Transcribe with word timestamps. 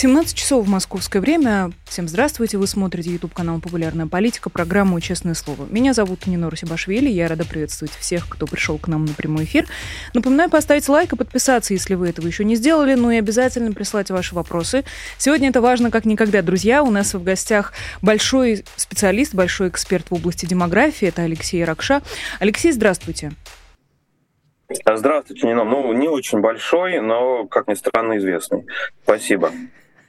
17 0.00 0.34
часов 0.34 0.64
в 0.64 0.70
московское 0.70 1.20
время. 1.20 1.72
Всем 1.84 2.08
здравствуйте. 2.08 2.56
Вы 2.56 2.66
смотрите 2.66 3.10
YouTube 3.10 3.34
канал 3.34 3.60
«Популярная 3.60 4.06
политика», 4.06 4.48
программу 4.48 4.98
«Честное 4.98 5.34
слово». 5.34 5.66
Меня 5.68 5.92
зовут 5.92 6.26
Нина 6.26 6.48
Русибашвили. 6.48 7.10
Я 7.10 7.28
рада 7.28 7.44
приветствовать 7.44 7.92
всех, 7.92 8.26
кто 8.26 8.46
пришел 8.46 8.78
к 8.78 8.88
нам 8.88 9.04
на 9.04 9.12
прямой 9.12 9.44
эфир. 9.44 9.66
Напоминаю 10.14 10.48
поставить 10.48 10.88
лайк 10.88 11.12
и 11.12 11.16
подписаться, 11.16 11.74
если 11.74 11.96
вы 11.96 12.08
этого 12.08 12.26
еще 12.26 12.44
не 12.44 12.56
сделали. 12.56 12.94
Ну 12.94 13.10
и 13.10 13.18
обязательно 13.18 13.72
прислать 13.72 14.10
ваши 14.10 14.34
вопросы. 14.34 14.84
Сегодня 15.18 15.50
это 15.50 15.60
важно 15.60 15.90
как 15.90 16.06
никогда, 16.06 16.40
друзья. 16.40 16.82
У 16.82 16.90
нас 16.90 17.12
в 17.12 17.22
гостях 17.22 17.74
большой 18.00 18.64
специалист, 18.76 19.34
большой 19.34 19.68
эксперт 19.68 20.06
в 20.08 20.14
области 20.14 20.46
демографии. 20.46 21.08
Это 21.08 21.24
Алексей 21.24 21.62
Ракша. 21.62 22.00
Алексей, 22.38 22.72
здравствуйте. 22.72 23.32
Здравствуйте, 24.70 25.46
Нина. 25.46 25.64
Ну, 25.64 25.92
не 25.92 26.08
очень 26.08 26.40
большой, 26.40 27.00
но, 27.00 27.44
как 27.48 27.68
ни 27.68 27.74
странно, 27.74 28.16
известный. 28.16 28.64
Спасибо. 29.02 29.52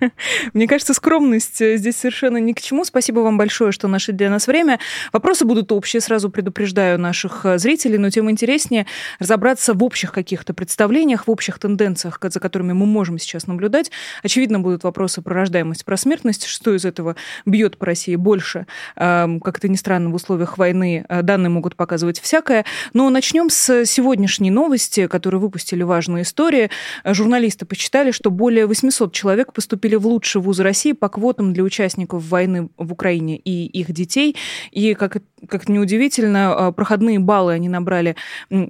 Мне 0.53 0.67
кажется, 0.67 0.93
скромность 0.93 1.61
э, 1.61 1.77
здесь 1.77 1.97
совершенно 1.97 2.37
ни 2.37 2.53
к 2.53 2.61
чему. 2.61 2.83
Спасибо 2.85 3.19
вам 3.19 3.37
большое, 3.37 3.71
что 3.71 3.87
нашли 3.87 4.13
для 4.13 4.29
нас 4.29 4.47
время. 4.47 4.79
Вопросы 5.13 5.45
будут 5.45 5.71
общие, 5.71 6.01
сразу 6.01 6.29
предупреждаю 6.29 6.99
наших 6.99 7.45
э, 7.45 7.57
зрителей, 7.57 7.97
но 7.97 8.09
тем 8.09 8.29
интереснее 8.29 8.87
разобраться 9.19 9.73
в 9.73 9.83
общих 9.83 10.11
каких-то 10.11 10.53
представлениях, 10.53 11.27
в 11.27 11.31
общих 11.31 11.59
тенденциях, 11.59 12.19
за 12.21 12.39
которыми 12.39 12.73
мы 12.73 12.85
можем 12.85 13.19
сейчас 13.19 13.47
наблюдать. 13.47 13.91
Очевидно, 14.23 14.59
будут 14.59 14.83
вопросы 14.83 15.21
про 15.21 15.35
рождаемость, 15.35 15.85
про 15.85 15.97
смертность, 15.97 16.45
что 16.45 16.75
из 16.75 16.85
этого 16.85 17.15
бьет 17.45 17.77
по 17.77 17.85
России 17.85 18.15
больше. 18.15 18.65
Как 18.95 19.57
это 19.57 19.67
ни 19.67 19.75
странно, 19.75 20.09
в 20.09 20.15
условиях 20.15 20.57
войны 20.57 21.05
э, 21.07 21.21
данные 21.21 21.49
могут 21.49 21.75
показывать 21.75 22.19
всякое. 22.19 22.65
Но 22.93 23.09
начнем 23.09 23.49
с 23.49 23.85
сегодняшней 23.85 24.51
новости, 24.51 25.07
которую 25.07 25.41
выпустили 25.41 25.83
«Важные 25.83 26.23
истории». 26.23 26.69
Журналисты 27.05 27.65
посчитали, 27.65 28.11
что 28.11 28.31
более 28.31 28.65
800 28.65 29.13
человек 29.13 29.53
поступили 29.53 29.90
поступили 29.91 29.95
в 29.95 30.07
лучшие 30.07 30.41
вузы 30.41 30.63
России 30.63 30.93
по 30.93 31.09
квотам 31.09 31.53
для 31.53 31.63
участников 31.63 32.23
войны 32.23 32.69
в 32.77 32.91
Украине 32.91 33.37
и 33.37 33.65
их 33.65 33.91
детей. 33.91 34.35
И, 34.71 34.93
как, 34.93 35.17
как 35.47 35.69
неудивительно, 35.69 36.67
а, 36.67 36.71
проходные 36.71 37.19
баллы 37.19 37.53
они 37.53 37.69
набрали, 37.69 38.15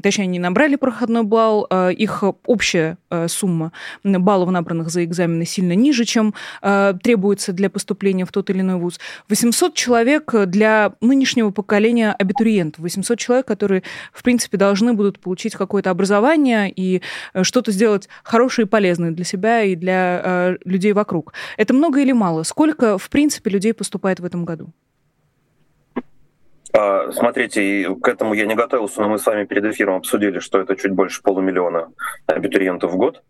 точнее, 0.01 0.23
они 0.25 0.39
набрали 0.39 0.75
проходной 0.75 1.23
балл, 1.23 1.67
а, 1.69 1.89
их 1.89 2.23
общая 2.45 2.97
а, 3.09 3.27
сумма 3.27 3.71
баллов, 4.03 4.49
набранных 4.51 4.89
за 4.89 5.03
экзамены, 5.03 5.45
сильно 5.45 5.73
ниже, 5.73 6.05
чем 6.05 6.33
требуется 6.61 7.53
для 7.53 7.69
поступления 7.69 8.25
в 8.25 8.31
тот 8.31 8.49
или 8.49 8.61
иной 8.61 8.75
вуз. 8.75 8.99
800 9.29 9.73
человек 9.73 10.33
для 10.47 10.93
нынешнего 11.01 11.51
поколения 11.51 12.15
абитуриентов, 12.19 12.81
800 12.81 13.19
человек, 13.19 13.47
которые, 13.47 13.83
в 14.13 14.23
принципе, 14.23 14.57
должны 14.57 14.93
будут 14.93 15.19
получить 15.19 15.53
какое-то 15.53 15.89
образование 15.89 16.71
и 16.73 17.01
что-то 17.41 17.71
сделать 17.71 18.09
хорошее 18.23 18.65
и 18.65 18.69
полезное 18.69 19.11
для 19.11 19.25
себя 19.25 19.63
и 19.63 19.75
для 19.75 20.57
людей 20.65 20.93
вокруг 20.93 21.10
вокруг. 21.11 21.33
Это 21.57 21.73
много 21.73 21.99
или 21.99 22.13
мало? 22.13 22.43
Сколько, 22.43 22.97
в 22.97 23.09
принципе, 23.09 23.49
людей 23.49 23.73
поступает 23.73 24.19
в 24.19 24.25
этом 24.25 24.45
году? 24.45 24.69
А, 26.73 27.11
смотрите, 27.11 27.95
к 28.01 28.07
этому 28.07 28.33
я 28.33 28.45
не 28.45 28.55
готовился, 28.55 29.01
но 29.01 29.09
мы 29.09 29.17
с 29.17 29.25
вами 29.25 29.45
перед 29.45 29.65
эфиром 29.65 29.95
обсудили, 29.95 30.39
что 30.39 30.59
это 30.59 30.75
чуть 30.75 30.91
больше 30.91 31.21
полумиллиона 31.21 31.89
абитуриентов 32.27 32.93
в 32.93 32.97
год 32.97 33.23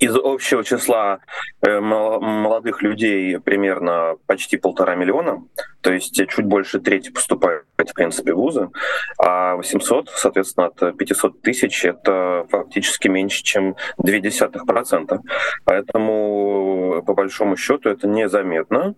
из 0.00 0.16
общего 0.16 0.64
числа 0.64 1.20
э, 1.62 1.80
молодых 1.80 2.82
людей 2.82 3.38
примерно 3.38 4.16
почти 4.26 4.56
полтора 4.56 4.94
миллиона, 4.94 5.44
то 5.80 5.92
есть 5.92 6.14
чуть 6.28 6.44
больше 6.44 6.80
трети 6.80 7.10
поступает, 7.10 7.64
в 7.76 7.94
принципе, 7.94 8.32
в 8.32 8.36
вузы, 8.36 8.70
а 9.18 9.54
800, 9.56 10.10
соответственно, 10.10 10.66
от 10.66 10.96
500 10.96 11.42
тысяч— 11.42 11.84
это 11.86 12.46
фактически 12.50 13.08
меньше, 13.08 13.42
чем 13.42 13.76
0,2%. 14.02 15.20
Поэтому, 15.64 17.02
по 17.06 17.14
большому 17.14 17.56
счету, 17.56 17.88
это 17.88 18.08
незаметно. 18.08 18.94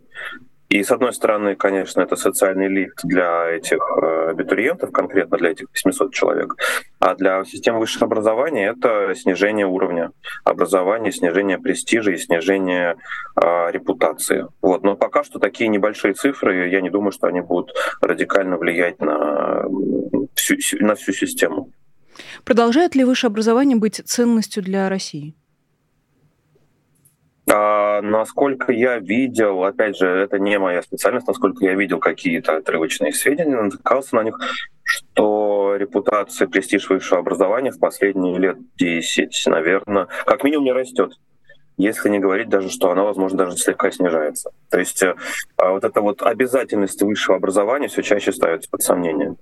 И 0.68 0.82
с 0.82 0.90
одной 0.90 1.12
стороны, 1.12 1.54
конечно, 1.54 2.00
это 2.00 2.16
социальный 2.16 2.68
лифт 2.68 3.00
для 3.04 3.50
этих 3.50 3.78
э, 3.78 4.30
абитуриентов, 4.30 4.90
конкретно 4.90 5.38
для 5.38 5.50
этих 5.50 5.66
800 5.72 6.12
человек, 6.12 6.56
а 6.98 7.14
для 7.14 7.44
системы 7.44 7.78
высшего 7.78 8.06
образования 8.06 8.74
это 8.76 9.14
снижение 9.14 9.66
уровня 9.66 10.10
образования, 10.44 11.12
снижение 11.12 11.58
престижа 11.58 12.10
и 12.10 12.16
снижение 12.16 12.96
э, 13.36 13.70
репутации. 13.70 14.46
Вот. 14.60 14.82
Но 14.82 14.96
пока 14.96 15.22
что 15.22 15.38
такие 15.38 15.68
небольшие 15.68 16.14
цифры, 16.14 16.68
я 16.68 16.80
не 16.80 16.90
думаю, 16.90 17.12
что 17.12 17.28
они 17.28 17.40
будут 17.40 17.72
радикально 18.00 18.56
влиять 18.56 19.00
на 19.00 19.64
всю, 20.34 20.56
на 20.84 20.94
всю 20.96 21.12
систему. 21.12 21.70
Продолжает 22.44 22.94
ли 22.94 23.04
высшее 23.04 23.28
образование 23.28 23.76
быть 23.76 24.02
ценностью 24.04 24.62
для 24.62 24.88
России? 24.88 25.34
А, 27.48 28.02
насколько 28.02 28.72
я 28.72 28.98
видел, 28.98 29.62
опять 29.62 29.96
же, 29.96 30.08
это 30.08 30.38
не 30.38 30.58
моя 30.58 30.82
специальность, 30.82 31.28
насколько 31.28 31.64
я 31.64 31.74
видел 31.74 32.00
какие-то 32.00 32.56
отрывочные 32.56 33.12
сведения, 33.12 33.60
натыкался 33.60 34.16
на 34.16 34.24
них, 34.24 34.38
что 34.82 35.76
репутация, 35.76 36.48
престиж 36.48 36.88
высшего 36.88 37.20
образования 37.20 37.70
в 37.70 37.78
последние 37.78 38.38
лет 38.38 38.56
10, 38.78 39.30
наверное, 39.46 40.08
как 40.24 40.42
минимум 40.42 40.64
не 40.64 40.72
растет 40.72 41.12
если 41.78 42.08
не 42.08 42.18
говорить 42.18 42.48
даже, 42.48 42.70
что 42.70 42.90
она, 42.90 43.02
возможно, 43.02 43.38
даже 43.38 43.56
слегка 43.56 43.90
снижается. 43.90 44.50
То 44.70 44.78
есть 44.78 45.02
э, 45.02 45.14
а 45.56 45.72
вот 45.72 45.84
эта 45.84 46.00
вот 46.00 46.22
обязательность 46.22 47.02
высшего 47.02 47.36
образования 47.36 47.88
все 47.88 48.02
чаще 48.02 48.32
ставится 48.32 48.70
под 48.70 48.82
сомнение. 48.82 49.36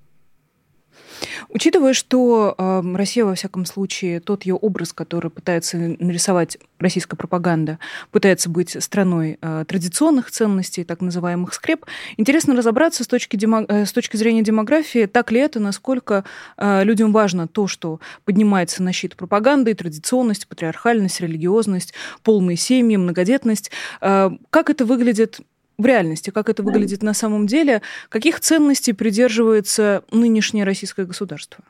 Учитывая, 1.48 1.92
что 1.92 2.54
э, 2.56 2.82
Россия, 2.94 3.24
во 3.24 3.34
всяком 3.34 3.64
случае, 3.66 4.20
тот 4.20 4.44
ее 4.44 4.54
образ, 4.54 4.92
который 4.92 5.30
пытается 5.30 5.76
нарисовать 5.76 6.58
российская 6.78 7.16
пропаганда, 7.16 7.78
пытается 8.10 8.50
быть 8.50 8.76
страной 8.82 9.38
э, 9.40 9.64
традиционных 9.66 10.30
ценностей, 10.30 10.84
так 10.84 11.00
называемых 11.00 11.54
скреп, 11.54 11.86
интересно 12.16 12.54
разобраться 12.54 13.04
с 13.04 13.06
точки, 13.06 13.36
демо, 13.36 13.64
э, 13.68 13.86
с 13.86 13.92
точки 13.92 14.16
зрения 14.16 14.42
демографии, 14.42 15.06
так 15.06 15.32
ли 15.32 15.40
это, 15.40 15.60
насколько 15.60 16.24
э, 16.56 16.84
людям 16.84 17.12
важно 17.12 17.48
то, 17.48 17.66
что 17.66 18.00
поднимается 18.24 18.82
на 18.82 18.92
щит 18.92 19.16
пропаганды, 19.16 19.74
традиционность, 19.74 20.46
патриархальность, 20.46 21.20
религиозность, 21.20 21.94
полные 22.22 22.56
семьи, 22.56 22.96
многодетность. 22.96 23.70
Как 24.00 24.70
это 24.70 24.84
выглядит 24.84 25.40
в 25.78 25.86
реальности, 25.86 26.30
как 26.30 26.48
это 26.48 26.62
выглядит 26.62 27.02
на 27.02 27.14
самом 27.14 27.46
деле, 27.46 27.82
каких 28.08 28.40
ценностей 28.40 28.92
придерживается 28.92 30.04
нынешнее 30.10 30.64
российское 30.64 31.04
государство? 31.04 31.64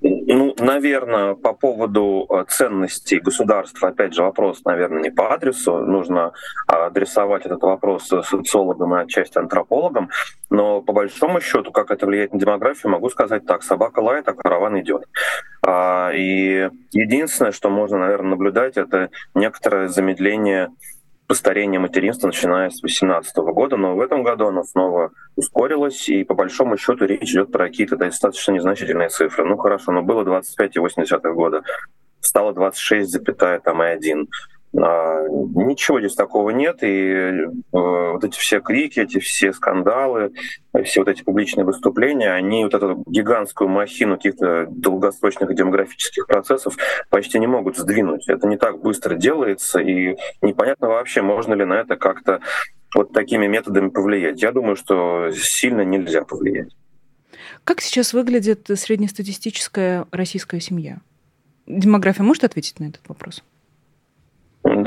Ну, 0.00 0.54
наверное, 0.58 1.34
по 1.34 1.52
поводу 1.54 2.26
э, 2.30 2.44
ценностей 2.48 3.18
государства, 3.18 3.88
опять 3.88 4.14
же, 4.14 4.22
вопрос, 4.22 4.62
наверное, 4.64 5.02
не 5.02 5.10
по 5.10 5.32
адресу. 5.32 5.78
Нужно 5.78 6.32
адресовать 6.68 7.46
этот 7.46 7.62
вопрос 7.62 8.06
социологам 8.06 8.94
и 8.94 9.02
отчасти 9.02 9.38
антропологам. 9.38 10.10
Но 10.50 10.82
по 10.82 10.92
большому 10.92 11.40
счету, 11.40 11.72
как 11.72 11.90
это 11.90 12.06
влияет 12.06 12.32
на 12.32 12.38
демографию, 12.38 12.92
могу 12.92 13.10
сказать 13.10 13.44
так. 13.44 13.64
Собака 13.64 13.98
лает, 13.98 14.28
а 14.28 14.34
караван 14.34 14.78
идет. 14.80 15.04
А, 15.66 16.10
и 16.14 16.70
единственное, 16.92 17.52
что 17.52 17.68
можно, 17.68 17.98
наверное, 17.98 18.30
наблюдать, 18.30 18.76
это 18.76 19.10
некоторое 19.34 19.88
замедление 19.88 20.68
постарение 21.28 21.78
материнства, 21.78 22.26
начиная 22.26 22.70
с 22.70 22.80
2018 22.80 23.36
года, 23.36 23.76
но 23.76 23.94
в 23.94 24.00
этом 24.00 24.24
году 24.24 24.46
оно 24.46 24.64
снова 24.64 25.12
ускорилось, 25.36 26.08
и 26.08 26.24
по 26.24 26.34
большому 26.34 26.78
счету 26.78 27.04
речь 27.04 27.30
идет 27.30 27.52
про 27.52 27.68
какие-то 27.68 27.96
достаточно 27.96 28.52
незначительные 28.52 29.10
цифры. 29.10 29.44
Ну 29.44 29.58
хорошо, 29.58 29.92
но 29.92 30.02
было 30.02 30.24
25,8 30.24 31.32
года, 31.34 31.62
стало 32.20 32.52
26,1. 32.52 34.26
А, 34.76 35.26
ничего 35.28 35.98
здесь 35.98 36.14
такого 36.14 36.50
нет, 36.50 36.82
и 36.82 36.86
э, 36.86 37.46
вот 37.72 38.22
эти 38.22 38.38
все 38.38 38.60
крики, 38.60 39.00
эти 39.00 39.18
все 39.18 39.52
скандалы, 39.52 40.32
все 40.84 41.00
вот 41.00 41.08
эти 41.08 41.22
публичные 41.22 41.64
выступления, 41.64 42.32
они 42.32 42.64
вот 42.64 42.74
эту 42.74 43.02
гигантскую 43.06 43.68
махину 43.68 44.16
каких-то 44.16 44.66
долгосрочных 44.70 45.54
демографических 45.54 46.26
процессов 46.26 46.76
почти 47.08 47.38
не 47.38 47.46
могут 47.46 47.78
сдвинуть. 47.78 48.28
Это 48.28 48.46
не 48.46 48.58
так 48.58 48.80
быстро 48.80 49.14
делается, 49.14 49.80
и 49.80 50.16
непонятно 50.42 50.88
вообще, 50.88 51.22
можно 51.22 51.54
ли 51.54 51.64
на 51.64 51.74
это 51.74 51.96
как-то 51.96 52.40
вот 52.94 53.12
такими 53.12 53.46
методами 53.46 53.88
повлиять. 53.88 54.42
Я 54.42 54.52
думаю, 54.52 54.76
что 54.76 55.30
сильно 55.32 55.82
нельзя 55.82 56.24
повлиять. 56.24 56.74
Как 57.64 57.80
сейчас 57.80 58.12
выглядит 58.12 58.68
среднестатистическая 58.74 60.06
российская 60.10 60.60
семья? 60.60 60.98
Демография 61.66 62.24
может 62.24 62.44
ответить 62.44 62.80
на 62.80 62.84
этот 62.84 63.08
вопрос? 63.08 63.42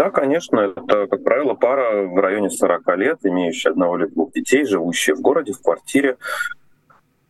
Да, 0.01 0.09
конечно, 0.09 0.74
это, 0.75 1.06
как 1.06 1.24
правило, 1.24 1.53
пара 1.53 2.07
в 2.07 2.19
районе 2.19 2.50
40 2.50 2.98
лет, 2.98 3.19
имеющая 3.21 3.69
одного 3.69 4.00
или 4.00 4.07
двух 4.07 4.31
детей, 4.33 4.65
живущая 4.65 5.13
в 5.13 5.21
городе, 5.21 5.53
в 5.53 5.62
квартире, 5.62 6.18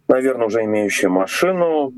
наверное, 0.08 0.48
уже 0.48 0.64
имеющая 0.64 1.10
машину, 1.10 1.92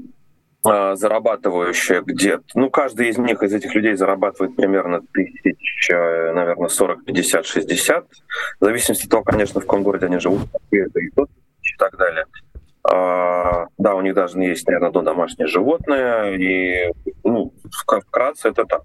а, 0.65 0.95
зарабатывающие 0.95 2.01
где-то, 2.01 2.43
ну, 2.55 2.71
каждый 2.71 3.09
из 3.09 3.19
них, 3.19 3.43
из 3.43 3.53
этих 3.53 3.75
людей 3.75 3.93
зарабатывает 3.93 4.55
примерно 4.55 5.01
тысяч, 5.13 5.89
наверное, 5.91 6.69
40, 6.69 7.05
50, 7.05 7.45
60, 7.45 8.07
в 8.59 8.65
зависимости 8.65 9.05
от 9.05 9.11
того, 9.11 9.21
конечно, 9.21 9.61
в 9.61 9.65
каком 9.65 9.83
городе 9.83 10.07
они 10.07 10.17
живут, 10.17 10.49
и 10.71 10.81
так 11.77 11.95
далее. 11.97 12.25
А, 12.83 13.67
да, 13.77 13.93
у 13.93 14.01
них 14.01 14.15
даже 14.15 14.39
есть, 14.39 14.65
наверное, 14.65 15.03
домашнее 15.03 15.45
животное, 15.45 16.35
и, 16.35 16.91
ну, 17.23 17.53
вкратце 17.69 18.49
это 18.49 18.65
так. 18.65 18.81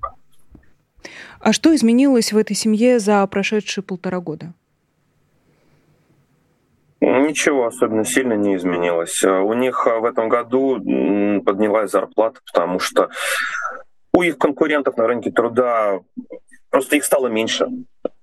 А 1.40 1.52
что 1.52 1.74
изменилось 1.74 2.32
в 2.32 2.36
этой 2.36 2.56
семье 2.56 2.98
за 2.98 3.26
прошедшие 3.26 3.84
полтора 3.84 4.20
года? 4.20 4.52
Ничего 7.00 7.66
особенно 7.66 8.04
сильно 8.04 8.32
не 8.32 8.56
изменилось. 8.56 9.22
А, 9.22 9.40
у 9.40 9.54
них 9.54 9.86
а, 9.86 10.00
в 10.00 10.04
этом 10.04 10.28
году 10.28 10.76
поднялась 11.44 11.92
зарплата, 11.92 12.40
потому 12.44 12.80
что 12.80 13.10
у 14.12 14.22
их 14.22 14.36
конкурентов 14.36 14.96
на 14.96 15.06
рынке 15.06 15.30
труда 15.30 16.00
просто 16.70 16.96
их 16.96 17.04
стало 17.04 17.28
меньше. 17.28 17.68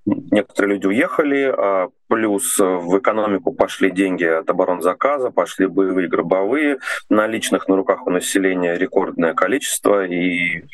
Некоторые 0.05 0.75
люди 0.75 0.87
уехали, 0.87 1.53
а 1.57 1.87
плюс 2.07 2.59
в 2.59 2.99
экономику 2.99 3.53
пошли 3.53 3.89
деньги 3.89 4.25
от 4.25 4.49
оборонзаказа, 4.49 5.31
пошли 5.31 5.67
боевые 5.67 6.07
гробовые, 6.07 6.77
наличных 7.09 7.67
на 7.67 7.75
руках 7.75 8.05
у 8.05 8.11
населения 8.11 8.77
рекордное 8.77 9.33
количество, 9.33 10.05
и 10.05 10.65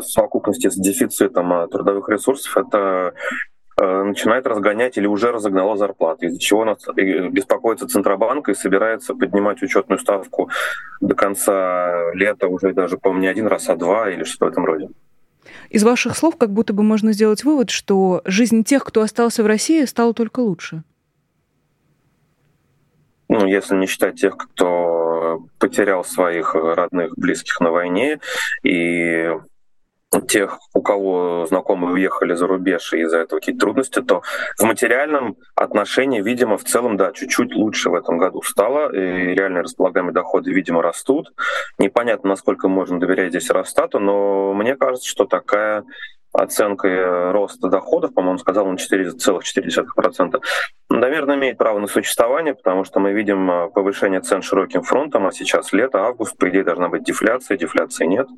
совокупности 0.00 0.70
с 0.70 0.76
дефицитом 0.76 1.68
трудовых 1.68 2.08
ресурсов 2.08 2.56
это 2.56 3.14
Э, 3.80 4.02
начинает 4.02 4.46
разгонять 4.46 4.98
или 4.98 5.06
уже 5.06 5.30
разогнала 5.30 5.76
зарплаты, 5.76 6.26
из-за 6.26 6.40
чего 6.40 6.64
нас 6.64 6.84
беспокоится 7.30 7.86
Центробанк 7.86 8.48
и 8.48 8.54
собирается 8.54 9.14
поднимать 9.14 9.62
учетную 9.62 10.00
ставку 10.00 10.50
до 11.00 11.14
конца 11.14 12.12
лета 12.12 12.48
уже 12.48 12.72
даже, 12.72 12.98
по-моему, 12.98 13.22
не 13.22 13.28
один 13.28 13.46
раз, 13.46 13.68
а 13.68 13.76
два 13.76 14.10
или 14.10 14.24
что 14.24 14.46
в 14.46 14.48
этом 14.48 14.64
роде. 14.64 14.88
Из 15.70 15.84
ваших 15.84 16.16
слов 16.16 16.36
как 16.36 16.52
будто 16.52 16.72
бы 16.72 16.82
можно 16.82 17.12
сделать 17.12 17.44
вывод, 17.44 17.70
что 17.70 18.20
жизнь 18.24 18.64
тех, 18.64 18.84
кто 18.84 19.02
остался 19.02 19.44
в 19.44 19.46
России, 19.46 19.84
стала 19.84 20.12
только 20.12 20.40
лучше. 20.40 20.82
Ну, 23.28 23.46
если 23.46 23.76
не 23.76 23.86
считать 23.86 24.20
тех, 24.20 24.36
кто 24.36 25.44
потерял 25.60 26.02
своих 26.04 26.54
родных, 26.54 27.12
близких 27.16 27.60
на 27.60 27.70
войне 27.70 28.18
и 28.64 29.30
тех, 30.26 30.58
у 30.74 30.82
кого 30.82 31.46
знакомые 31.46 31.92
уехали 31.92 32.34
за 32.34 32.46
рубеж 32.46 32.92
и 32.94 33.00
из-за 33.00 33.18
этого 33.18 33.40
какие-то 33.40 33.60
трудности, 33.60 34.00
то 34.00 34.22
в 34.58 34.62
материальном 34.62 35.36
отношении, 35.54 36.22
видимо, 36.22 36.56
в 36.56 36.64
целом, 36.64 36.96
да, 36.96 37.12
чуть-чуть 37.12 37.54
лучше 37.54 37.90
в 37.90 37.94
этом 37.94 38.18
году 38.18 38.42
стало, 38.42 38.94
и 38.94 39.34
реальные 39.34 39.62
располагаемые 39.62 40.14
доходы, 40.14 40.52
видимо, 40.52 40.82
растут. 40.82 41.32
Непонятно, 41.78 42.30
насколько 42.30 42.68
можно 42.68 42.98
доверять 42.98 43.30
здесь 43.30 43.50
Росстату, 43.50 44.00
но 44.00 44.54
мне 44.54 44.76
кажется, 44.76 45.08
что 45.08 45.26
такая 45.26 45.84
оценка 46.32 47.32
роста 47.32 47.68
доходов, 47.68 48.14
по-моему, 48.14 48.38
сказал 48.38 48.66
он 48.66 48.76
4,4%, 48.76 50.40
наверное, 50.90 51.36
имеет 51.36 51.58
право 51.58 51.78
на 51.78 51.86
существование, 51.86 52.54
потому 52.54 52.84
что 52.84 53.00
мы 53.00 53.12
видим 53.12 53.50
э, 53.50 53.70
повышение 53.70 54.20
цен 54.20 54.42
широким 54.42 54.82
фронтом, 54.82 55.26
а 55.26 55.32
сейчас 55.32 55.72
лето, 55.72 56.04
август, 56.04 56.36
по 56.36 56.48
идее, 56.48 56.64
должна 56.64 56.88
быть 56.88 57.02
дефляция, 57.02 57.56
дефляции 57.56 58.04
нет. 58.04 58.28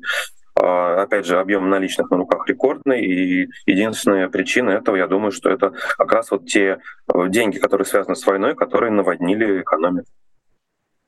А, 0.55 1.01
опять 1.03 1.25
же, 1.25 1.39
объем 1.39 1.69
наличных 1.69 2.09
на 2.11 2.17
руках 2.17 2.47
рекордный, 2.47 3.01
и 3.03 3.49
единственная 3.65 4.29
причина 4.29 4.71
этого, 4.71 4.95
я 4.95 5.07
думаю, 5.07 5.31
что 5.31 5.49
это 5.49 5.71
как 5.97 6.11
раз 6.11 6.31
вот 6.31 6.45
те 6.45 6.79
э, 7.13 7.27
деньги, 7.29 7.57
которые 7.57 7.85
связаны 7.85 8.15
с 8.15 8.25
войной, 8.25 8.55
которые 8.55 8.91
наводнили 8.91 9.61
экономику. 9.61 10.07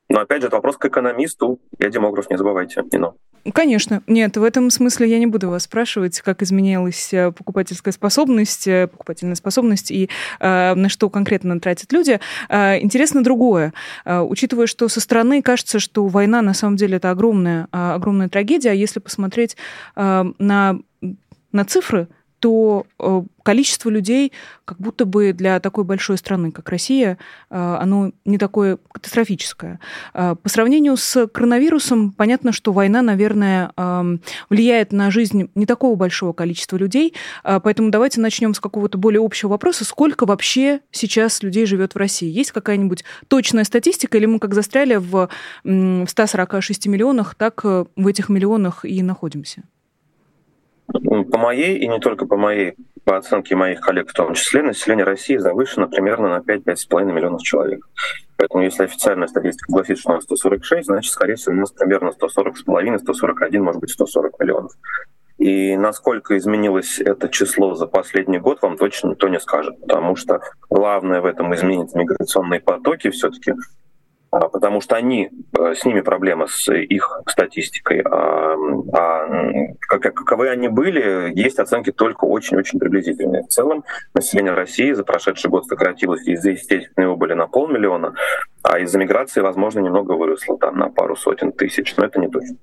Но 0.10 0.22
опять 0.22 0.42
же, 0.42 0.48
это 0.48 0.58
вопрос 0.58 0.78
к 0.78 0.86
экономисту. 0.86 1.60
Я 1.80 1.90
демограф, 1.90 2.30
не 2.30 2.38
забывайте. 2.38 2.84
Не 2.92 3.00
но. 3.00 3.16
Конечно. 3.52 4.02
Нет, 4.08 4.38
в 4.38 4.44
этом 4.44 4.70
смысле 4.70 5.10
я 5.10 5.20
не 5.20 5.26
буду 5.26 5.50
вас 5.50 5.64
спрашивать, 5.64 6.22
как 6.22 6.42
изменилась 6.42 7.14
э, 7.14 7.32
покупательская 7.32 7.92
способность, 7.92 8.68
э, 8.68 8.88
покупательная 8.88 9.36
способность 9.36 9.92
и 9.92 10.10
э, 10.40 10.74
на 10.76 10.88
что 10.88 11.10
конкретно 11.10 11.60
тратят 11.60 11.92
люди. 11.92 12.22
Э, 12.48 12.80
интересно 12.80 13.22
другое. 13.22 13.74
Э, 14.06 14.22
учитывая, 14.22 14.68
что 14.68 14.88
со 14.88 15.02
стороны 15.02 15.42
кажется, 15.42 15.80
что 15.80 16.08
война 16.08 16.42
на 16.42 16.54
самом 16.54 16.78
деле 16.78 16.98
это 16.98 17.12
огромная, 17.12 17.68
э, 17.74 17.92
огромная 17.96 18.30
трагедия, 18.30 18.72
а 18.72 18.76
если 18.76 19.00
посмотреть 19.00 19.58
э, 19.98 20.26
на, 20.40 20.80
на 21.52 21.66
цифры, 21.66 22.08
то 22.40 22.86
э, 22.98 23.24
количество 23.44 23.90
людей, 23.90 24.32
как 24.66 24.80
будто 24.80 25.06
бы 25.06 25.34
для 25.34 25.60
такой 25.60 25.84
большой 25.84 26.18
страны, 26.18 26.52
как 26.52 26.70
Россия, 26.70 27.18
э, 27.50 27.78
оно 27.80 28.12
не 28.26 28.38
такое 28.38 28.80
катастрофическое. 28.92 29.80
Э, 30.14 30.36
по 30.42 30.50
сравнению 30.50 30.98
с 30.98 31.28
коронавирусом, 31.28 32.12
понятно, 32.12 32.52
что 32.52 32.72
война, 32.72 33.02
наверное, 33.02 33.72
влияет 34.50 34.92
на 34.92 35.12
жизнь 35.12 35.50
не 35.56 35.66
такого 35.66 35.96
большого 35.96 36.34
количества 36.34 36.78
людей, 36.78 37.14
поэтому 37.44 37.90
давайте 37.90 38.22
начнем 38.22 38.54
с 38.54 38.60
какого-то 38.60 38.98
более 38.98 39.24
общего 39.24 39.50
вопроса. 39.50 39.86
Сколько 39.86 40.26
вообще 40.26 40.82
сейчас 40.92 41.44
людей 41.44 41.66
живет 41.66 41.94
в 41.94 41.98
России? 41.98 42.30
Есть 42.30 42.52
какая-нибудь 42.52 43.04
точная 43.28 43.64
статистика, 43.64 44.18
или 44.18 44.26
мы 44.26 44.40
как 44.40 44.54
застряли 44.54 44.96
в 44.96 45.30
146 45.64 46.88
миллионах, 46.88 47.36
так 47.36 47.64
в 47.64 48.08
этих 48.08 48.30
миллионах 48.30 48.86
и 48.86 49.02
находимся? 49.02 49.64
По 50.88 51.38
моей 51.38 51.78
и 51.78 51.88
не 51.88 52.00
только 52.00 52.26
по 52.26 52.38
моей, 52.38 52.76
по 53.04 53.18
оценке 53.18 53.56
моих 53.56 53.82
коллег 53.82 54.10
в 54.10 54.14
том 54.14 54.34
числе, 54.34 54.62
население 54.62 55.06
России 55.06 55.38
завышено 55.38 55.88
примерно 55.88 56.30
на 56.30 56.40
5-5,5 56.40 57.12
миллионов 57.12 57.42
человек. 57.42 57.88
Поэтому 58.38 58.64
если 58.64 58.84
официальная 58.84 59.28
статистика 59.28 59.72
гласит, 59.72 60.00
что 60.00 60.12
у 60.12 60.16
нас 60.16 60.24
146, 60.24 60.86
значит, 60.86 61.12
скорее 61.12 61.36
всего, 61.36 61.56
у 61.56 61.60
нас 61.60 61.72
примерно 61.72 62.10
140,5, 62.10 63.00
141, 63.00 63.64
может 63.64 63.80
быть, 63.80 63.92
140 63.92 64.40
миллионов. 64.40 64.72
И 65.38 65.76
насколько 65.76 66.38
изменилось 66.38 67.00
это 67.00 67.28
число 67.30 67.74
за 67.76 67.88
последний 67.88 68.40
год, 68.40 68.62
вам 68.62 68.78
точно 68.78 69.10
никто 69.10 69.28
не 69.30 69.40
скажет, 69.40 69.80
потому 69.82 70.16
что 70.16 70.42
главное 70.70 71.22
в 71.22 71.26
этом 71.26 71.54
изменить 71.56 71.94
миграционные 71.96 72.60
потоки 72.60 73.10
все-таки 73.10 73.54
потому 74.40 74.82
что 74.82 74.96
они, 74.96 75.30
э, 75.58 75.76
с 75.76 75.86
ними 75.86 76.02
проблема 76.02 76.48
с 76.48 76.74
их 76.74 77.22
статистикой. 77.28 78.02
А, 78.02 78.56
а 78.92 79.68
каковы 79.88 80.50
они 80.50 80.68
были, 80.70 81.32
есть 81.36 81.60
оценки 81.60 81.92
только 81.92 82.26
очень-очень 82.26 82.80
приблизительные. 82.80 83.44
В 83.44 83.48
целом 83.50 83.84
население 84.16 84.54
России 84.54 84.92
за 84.94 85.04
прошедший 85.04 85.52
год 85.52 85.68
сократилось 85.68 86.28
из-за 86.28 86.52
естественной 86.52 87.08
убыли 87.08 87.34
на 87.34 87.48
полмиллиона, 87.48 88.16
а 88.64 88.80
из-за 88.80 88.98
миграции, 88.98 89.42
возможно, 89.42 89.80
немного 89.82 90.14
выросло 90.14 90.58
там 90.58 90.78
на 90.78 90.90
пару 90.90 91.16
сотен 91.16 91.52
тысяч, 91.52 91.96
но 91.96 92.06
это 92.06 92.20
не 92.20 92.28
точно. 92.28 92.58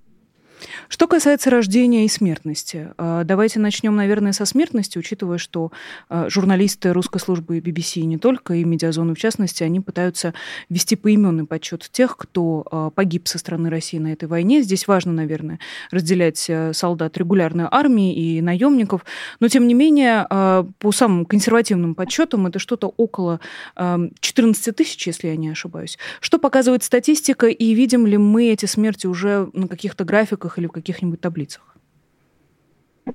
Что 0.91 1.07
касается 1.07 1.51
рождения 1.51 2.05
и 2.05 2.09
смертности, 2.09 2.89
а, 2.99 3.23
давайте 3.23 3.61
начнем, 3.61 3.95
наверное, 3.95 4.33
со 4.33 4.45
смертности, 4.45 4.99
учитывая, 4.99 5.39
что 5.39 5.71
а, 6.09 6.29
журналисты 6.29 6.93
русской 6.93 7.20
службы 7.20 7.61
BBC 7.61 8.03
не 8.03 8.19
только, 8.19 8.55
и 8.55 8.65
медиазоны 8.65 9.15
в 9.15 9.19
частности, 9.19 9.63
они 9.63 9.79
пытаются 9.79 10.35
вести 10.69 10.97
поименный 10.97 11.47
подсчет 11.47 11.89
тех, 11.93 12.17
кто 12.17 12.67
а, 12.69 12.91
погиб 12.91 13.29
со 13.29 13.39
стороны 13.39 13.70
России 13.70 13.99
на 13.99 14.13
этой 14.13 14.25
войне. 14.25 14.63
Здесь 14.63 14.89
важно, 14.89 15.13
наверное, 15.13 15.61
разделять 15.93 16.51
солдат 16.73 17.17
регулярной 17.17 17.67
армии 17.70 18.13
и 18.13 18.43
наемников, 18.43 19.05
но 19.39 19.47
тем 19.47 19.69
не 19.69 19.75
менее, 19.75 20.27
по 20.29 20.91
самым 20.91 21.25
консервативным 21.25 21.94
подсчетам, 21.94 22.49
это 22.49 22.59
что-то 22.59 22.93
около 22.97 23.39
14 23.77 24.75
тысяч, 24.75 25.06
если 25.06 25.29
я 25.29 25.37
не 25.37 25.51
ошибаюсь. 25.51 25.99
Что 26.20 26.41
показывает 26.41 26.82
статистика, 26.82 27.47
и 27.47 27.75
видим 27.75 28.09
ли 28.09 28.17
мы 28.17 28.49
эти 28.49 28.67
смерти 28.67 29.06
уже 29.06 29.49
на 29.53 29.69
каких-то 29.69 30.03
графиках 30.05 30.59
или 30.59 30.67
в 30.67 30.80
каких-нибудь 30.81 31.20
таблицах? 31.20 31.70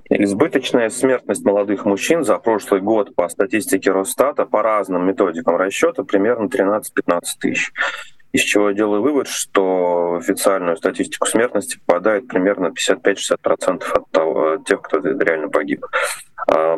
Избыточная 0.08 0.90
смертность 0.90 1.44
молодых 1.44 1.84
мужчин 1.84 2.24
за 2.24 2.38
прошлый 2.38 2.80
год 2.80 3.14
по 3.14 3.28
статистике 3.28 3.92
Росстата 3.92 4.44
по 4.44 4.62
разным 4.62 5.06
методикам 5.06 5.56
расчета 5.56 6.04
примерно 6.04 6.46
13-15 6.46 7.20
тысяч. 7.40 7.72
Из 8.32 8.42
чего 8.42 8.68
я 8.68 8.74
делаю 8.74 9.02
вывод, 9.02 9.28
что 9.28 10.10
в 10.10 10.16
официальную 10.16 10.76
статистику 10.76 11.26
смертности 11.26 11.80
попадает 11.86 12.28
примерно 12.28 12.66
55-60% 12.66 13.84
от 13.92 14.10
того, 14.10 14.58
тех, 14.58 14.82
кто 14.82 14.98
реально 14.98 15.48
погиб. 15.48 15.86
А, 16.48 16.76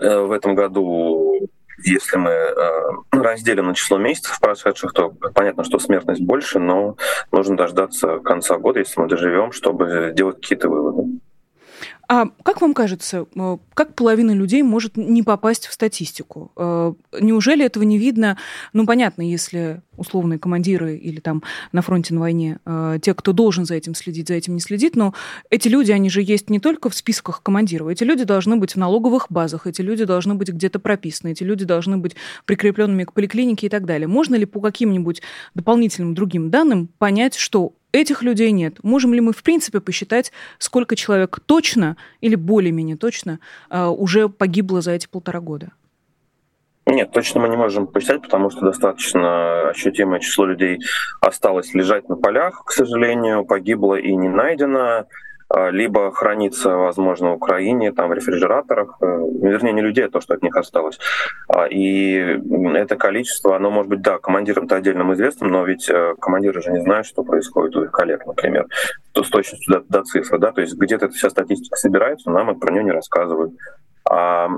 э, 0.00 0.18
в 0.20 0.32
этом 0.32 0.54
году 0.54 1.48
если 1.84 2.16
мы 2.16 2.30
э, 2.30 2.90
разделим 3.12 3.66
на 3.66 3.74
число 3.74 3.98
месяцев 3.98 4.38
прошедших, 4.40 4.92
то 4.92 5.10
понятно, 5.34 5.64
что 5.64 5.78
смертность 5.78 6.22
больше, 6.22 6.58
но 6.58 6.96
нужно 7.30 7.56
дождаться 7.56 8.18
конца 8.18 8.56
года, 8.56 8.80
если 8.80 9.00
мы 9.00 9.08
доживем, 9.08 9.52
чтобы 9.52 10.10
сделать 10.12 10.40
какие-то 10.40 10.68
выводы. 10.68 11.20
А 12.08 12.26
как 12.42 12.60
вам 12.60 12.74
кажется, 12.74 13.26
э, 13.34 13.58
как 13.74 13.94
половина 13.94 14.32
людей 14.32 14.62
может 14.62 14.96
не 14.96 15.22
попасть 15.22 15.66
в 15.66 15.72
статистику? 15.72 16.52
Э, 16.56 16.92
неужели 17.20 17.64
этого 17.64 17.84
не 17.84 17.98
видно? 17.98 18.36
Ну, 18.72 18.86
понятно, 18.86 19.22
если 19.22 19.82
условные 19.96 20.38
командиры 20.38 20.96
или 20.96 21.20
там 21.20 21.42
на 21.72 21.82
фронте 21.82 22.14
на 22.14 22.20
войне, 22.20 22.58
э, 22.64 22.98
те, 23.00 23.14
кто 23.14 23.32
должен 23.32 23.64
за 23.64 23.74
этим 23.74 23.94
следить, 23.94 24.28
за 24.28 24.34
этим 24.34 24.54
не 24.54 24.60
следит, 24.60 24.96
но 24.96 25.14
эти 25.50 25.68
люди, 25.68 25.92
они 25.92 26.10
же 26.10 26.22
есть 26.22 26.50
не 26.50 26.60
только 26.60 26.90
в 26.90 26.94
списках 26.94 27.42
командиров, 27.42 27.88
эти 27.88 28.04
люди 28.04 28.24
должны 28.24 28.56
быть 28.56 28.72
в 28.72 28.76
налоговых 28.76 29.26
базах, 29.30 29.66
эти 29.66 29.80
люди 29.80 30.04
должны 30.04 30.34
быть 30.34 30.48
где-то 30.48 30.78
прописаны, 30.78 31.32
эти 31.32 31.42
люди 31.42 31.64
должны 31.64 31.96
быть 31.96 32.16
прикрепленными 32.44 33.04
к 33.04 33.12
поликлинике 33.12 33.66
и 33.68 33.70
так 33.70 33.86
далее. 33.86 34.08
Можно 34.08 34.34
ли 34.34 34.44
по 34.44 34.60
каким-нибудь 34.60 35.22
дополнительным 35.54 36.14
другим 36.14 36.50
данным 36.50 36.88
понять, 36.98 37.34
что 37.34 37.72
этих 37.94 38.22
людей 38.22 38.50
нет. 38.50 38.82
Можем 38.82 39.14
ли 39.14 39.20
мы, 39.20 39.32
в 39.32 39.42
принципе, 39.42 39.80
посчитать, 39.80 40.32
сколько 40.58 40.96
человек 40.96 41.38
точно 41.46 41.96
или 42.20 42.34
более-менее 42.34 42.96
точно 42.96 43.38
э, 43.70 43.84
уже 43.84 44.28
погибло 44.28 44.82
за 44.82 44.92
эти 44.92 45.06
полтора 45.06 45.40
года? 45.40 45.72
Нет, 46.86 47.12
точно 47.12 47.40
мы 47.40 47.48
не 47.48 47.56
можем 47.56 47.86
посчитать, 47.86 48.22
потому 48.22 48.50
что 48.50 48.60
достаточно 48.60 49.70
ощутимое 49.70 50.20
число 50.20 50.44
людей 50.44 50.80
осталось 51.20 51.72
лежать 51.72 52.08
на 52.10 52.16
полях, 52.16 52.64
к 52.66 52.72
сожалению, 52.72 53.46
погибло 53.46 53.94
и 53.94 54.14
не 54.14 54.28
найдено. 54.28 55.06
А, 55.54 55.70
либо 55.70 56.10
хранится, 56.10 56.70
возможно, 56.76 57.30
в 57.30 57.34
Украине, 57.34 57.92
там, 57.92 58.08
в 58.08 58.12
рефрижераторах, 58.12 58.96
э, 59.00 59.04
вернее, 59.06 59.72
не 59.72 59.82
людей, 59.82 60.06
а 60.06 60.10
то, 60.10 60.20
что 60.20 60.34
от 60.34 60.42
них 60.42 60.56
осталось. 60.56 60.98
А, 61.48 61.66
и 61.66 62.40
это 62.74 62.96
количество, 62.96 63.54
оно 63.54 63.70
может 63.70 63.88
быть, 63.88 64.00
да, 64.02 64.18
командирам-то 64.18 64.74
отдельным 64.74 65.12
известным, 65.14 65.50
но 65.50 65.64
ведь 65.64 65.88
э, 65.88 66.14
командиры 66.20 66.60
же 66.60 66.72
не 66.72 66.80
знают, 66.80 67.06
что 67.06 67.22
происходит 67.22 67.76
у 67.76 67.84
их 67.84 67.92
коллег, 67.92 68.26
например, 68.26 68.66
то 69.12 69.22
с 69.22 69.28
точностью 69.28 69.74
до, 69.74 69.98
до 69.98 70.02
цифры, 70.02 70.38
да, 70.38 70.50
то 70.50 70.60
есть 70.60 70.74
где-то 70.74 71.06
эта 71.06 71.14
вся 71.14 71.30
статистика 71.30 71.76
собирается, 71.76 72.30
нам 72.30 72.58
про 72.58 72.72
нее 72.72 72.82
не 72.82 72.92
рассказывают. 72.92 73.54
А 74.10 74.48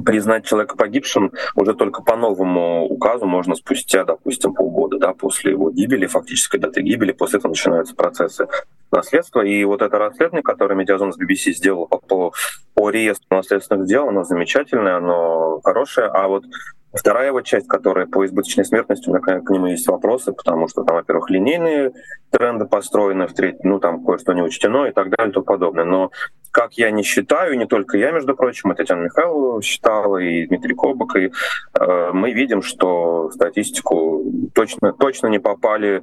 признать 0.00 0.46
человека 0.46 0.76
погибшим 0.76 1.32
уже 1.54 1.74
только 1.74 2.02
по 2.02 2.16
новому 2.16 2.84
указу 2.86 3.26
можно 3.26 3.54
спустя, 3.54 4.04
допустим, 4.04 4.54
полгода 4.54 4.98
да, 4.98 5.12
после 5.12 5.52
его 5.52 5.70
гибели, 5.70 6.06
фактической 6.06 6.58
даты 6.58 6.82
гибели, 6.82 7.12
после 7.12 7.38
этого 7.38 7.50
начинаются 7.50 7.94
процессы 7.94 8.46
наследства. 8.90 9.42
И 9.42 9.64
вот 9.64 9.82
это 9.82 9.98
расследование, 9.98 10.42
которое 10.42 10.74
Медиазон 10.74 11.12
с 11.12 11.18
BBC 11.18 11.52
сделал 11.52 11.86
по, 11.86 12.32
по 12.74 12.90
реестру 12.90 13.36
наследственных 13.36 13.86
дел, 13.86 14.08
оно 14.08 14.24
замечательное, 14.24 14.96
оно 14.96 15.60
хорошее. 15.62 16.06
А 16.08 16.28
вот 16.28 16.44
Вторая 16.92 17.28
его 17.28 17.40
часть, 17.40 17.68
которая 17.68 18.06
по 18.06 18.24
избыточной 18.26 18.66
смертности, 18.66 19.08
у 19.08 19.14
меня 19.14 19.40
к 19.40 19.50
нему 19.50 19.66
есть 19.66 19.88
вопросы, 19.88 20.32
потому 20.32 20.68
что 20.68 20.84
там, 20.84 20.96
во-первых, 20.96 21.30
линейные 21.30 21.92
тренды 22.30 22.66
построены, 22.66 23.26
в 23.26 23.32
треть, 23.32 23.64
ну 23.64 23.80
там 23.80 24.04
кое-что 24.04 24.34
не 24.34 24.42
учтено 24.42 24.84
и 24.86 24.92
так 24.92 25.08
далее 25.08 25.30
и 25.30 25.32
тому 25.32 25.44
подобное. 25.44 25.84
Но 25.84 26.10
как 26.52 26.74
я 26.74 26.90
не 26.90 27.02
считаю, 27.02 27.58
не 27.58 27.66
только 27.66 27.98
я, 27.98 28.12
между 28.12 28.36
прочим, 28.36 28.72
и 28.72 28.76
Татьяна 28.76 29.02
Михайлова 29.02 29.60
считала, 29.62 30.18
и 30.18 30.46
Дмитрий 30.46 30.74
Кобок, 30.74 31.16
и 31.16 31.32
э, 31.74 32.10
мы 32.12 32.32
видим, 32.32 32.62
что 32.62 33.28
в 33.28 33.32
статистику 33.32 34.24
точно, 34.54 34.92
точно 34.92 35.26
не 35.26 35.38
попали 35.38 36.02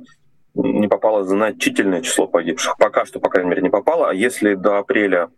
не 0.56 0.88
попало 0.88 1.24
значительное 1.24 2.02
число 2.02 2.28
погибших. 2.28 2.76
Пока 2.78 3.06
что, 3.06 3.20
по 3.20 3.30
крайней 3.30 3.52
мере, 3.52 3.62
не 3.62 3.70
попало. 3.70 4.10
А 4.10 4.14
если 4.14 4.56
до 4.56 4.80
апреля 4.80 5.30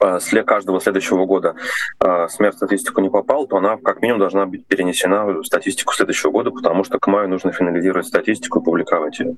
Э, 0.00 0.18
каждого 0.44 0.80
следующего 0.80 1.26
года 1.26 1.56
э, 2.00 2.28
смерть 2.28 2.54
в 2.54 2.58
статистику 2.58 3.00
не 3.00 3.10
попала, 3.10 3.46
то 3.48 3.56
она 3.56 3.76
как 3.78 4.00
минимум 4.00 4.20
должна 4.20 4.46
быть 4.46 4.66
перенесена 4.66 5.24
в 5.24 5.44
статистику 5.44 5.92
следующего 5.92 6.30
года, 6.30 6.50
потому 6.50 6.84
что 6.84 7.00
к 7.00 7.08
маю 7.08 7.28
нужно 7.28 7.50
финализировать 7.50 8.06
статистику 8.06 8.60
и 8.60 8.64
публиковать 8.64 9.18
ее. 9.18 9.36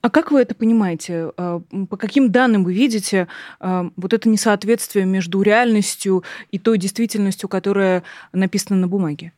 А 0.00 0.10
как 0.10 0.30
вы 0.30 0.42
это 0.42 0.54
понимаете? 0.54 1.32
Э, 1.36 1.60
по 1.88 1.96
каким 1.96 2.30
данным 2.30 2.64
вы 2.64 2.74
видите 2.74 3.28
вот 3.60 4.12
это 4.12 4.28
несоответствие 4.28 5.06
между 5.06 5.40
реальностью 5.42 6.24
и 6.50 6.58
той 6.58 6.78
действительностью, 6.78 7.48
которая 7.48 8.02
написана 8.32 8.80
на 8.80 8.88
бумаге? 8.88 9.32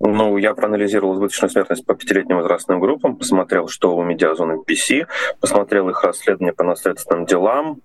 Ну, 0.00 0.36
я 0.36 0.54
проанализировал 0.54 1.14
избыточную 1.14 1.50
смертность 1.50 1.84
по 1.84 1.94
пятилетним 1.94 2.36
возрастным 2.36 2.78
группам, 2.78 3.16
посмотрел, 3.16 3.68
что 3.68 3.96
у 3.96 4.04
медиазоны 4.04 4.62
PC, 4.62 5.06
посмотрел 5.40 5.88
их 5.88 6.04
расследование 6.04 6.52
по 6.52 6.62
наследственным 6.62 7.26
делам, 7.26 7.80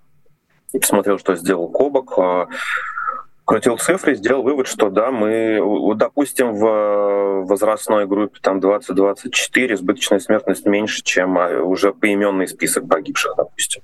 посмотрел, 0.71 1.17
что 1.17 1.35
сделал 1.35 1.69
Кобок, 1.69 2.13
а, 2.17 2.47
крутил 3.45 3.77
цифры, 3.77 4.15
сделал 4.15 4.43
вывод, 4.43 4.67
что 4.67 4.89
да, 4.89 5.11
мы, 5.11 5.59
допустим, 5.95 6.53
в 6.53 7.45
возрастной 7.45 8.07
группе 8.07 8.39
там 8.41 8.59
20-24 8.59 9.73
избыточная 9.73 10.19
смертность 10.19 10.65
меньше, 10.65 11.03
чем 11.03 11.37
а, 11.37 11.61
уже 11.61 11.93
поименный 11.93 12.47
список 12.47 12.87
погибших, 12.87 13.33
допустим. 13.35 13.83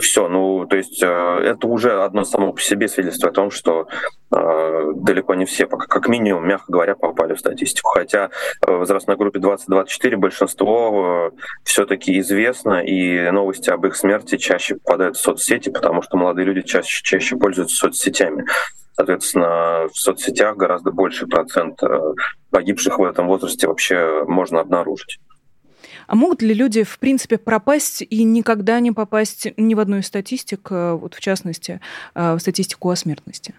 Все, 0.00 0.28
ну, 0.28 0.66
то 0.66 0.76
есть 0.76 1.02
э, 1.02 1.06
это 1.06 1.66
уже 1.66 2.02
одно 2.02 2.24
само 2.24 2.52
по 2.52 2.60
себе 2.60 2.88
свидетельство 2.88 3.30
о 3.30 3.32
том, 3.32 3.50
что 3.50 3.86
э, 4.34 4.92
далеко 4.96 5.34
не 5.34 5.44
все, 5.44 5.66
пока, 5.66 5.86
как 5.86 6.08
минимум, 6.08 6.48
мягко 6.48 6.72
говоря, 6.72 6.94
попали 6.94 7.34
в 7.34 7.40
статистику. 7.40 7.90
Хотя 7.90 8.30
в 8.66 8.72
возрастной 8.72 9.16
группе 9.16 9.38
20-24 9.38 10.16
большинство 10.16 11.30
э, 11.32 11.36
все-таки 11.64 12.18
известно, 12.18 12.82
и 12.84 13.30
новости 13.30 13.70
об 13.70 13.86
их 13.86 13.94
смерти 13.96 14.36
чаще 14.36 14.76
попадают 14.76 15.16
в 15.16 15.20
соцсети, 15.20 15.68
потому 15.68 16.02
что 16.02 16.16
молодые 16.16 16.46
люди 16.46 16.62
чаще, 16.62 17.02
чаще 17.02 17.36
пользуются 17.36 17.76
соцсетями. 17.76 18.44
Соответственно, 18.96 19.88
в 19.92 19.96
соцсетях 19.96 20.56
гораздо 20.56 20.92
больший 20.92 21.28
процент 21.28 21.82
э, 21.82 22.00
погибших 22.50 22.98
в 22.98 23.04
этом 23.04 23.26
возрасте 23.26 23.66
вообще 23.68 24.24
можно 24.26 24.60
обнаружить. 24.60 25.18
А 26.06 26.14
могут 26.14 26.42
ли 26.42 26.54
люди, 26.54 26.82
в 26.82 26.98
принципе, 26.98 27.38
пропасть 27.38 28.02
и 28.02 28.24
никогда 28.24 28.80
не 28.80 28.92
попасть 28.92 29.48
ни 29.56 29.74
в 29.74 29.80
одну 29.80 29.98
из 29.98 30.06
статистик, 30.06 30.68
э, 30.70 30.92
вот 30.92 31.14
в 31.14 31.20
частности, 31.20 31.80
э, 32.14 32.34
в 32.34 32.38
статистику 32.38 32.90
о 32.90 32.96
смертности? 32.96 33.54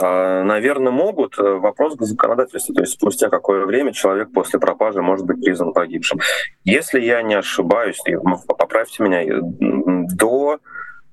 А, 0.00 0.44
Наверное, 0.44 0.92
могут. 0.92 1.38
Э, 1.38 1.42
вопрос 1.42 1.96
к 1.96 2.02
законодательству. 2.02 2.74
То 2.74 2.82
есть 2.82 2.94
спустя 2.94 3.28
какое 3.28 3.64
время 3.64 3.92
человек 3.92 4.32
после 4.32 4.58
пропажи 4.58 5.02
может 5.02 5.26
быть 5.26 5.42
признан 5.42 5.72
погибшим. 5.72 6.20
Если 6.64 7.00
я 7.00 7.22
не 7.22 7.34
ошибаюсь, 7.34 8.00
поправьте 8.46 9.02
меня, 9.02 9.24
до 10.14 10.58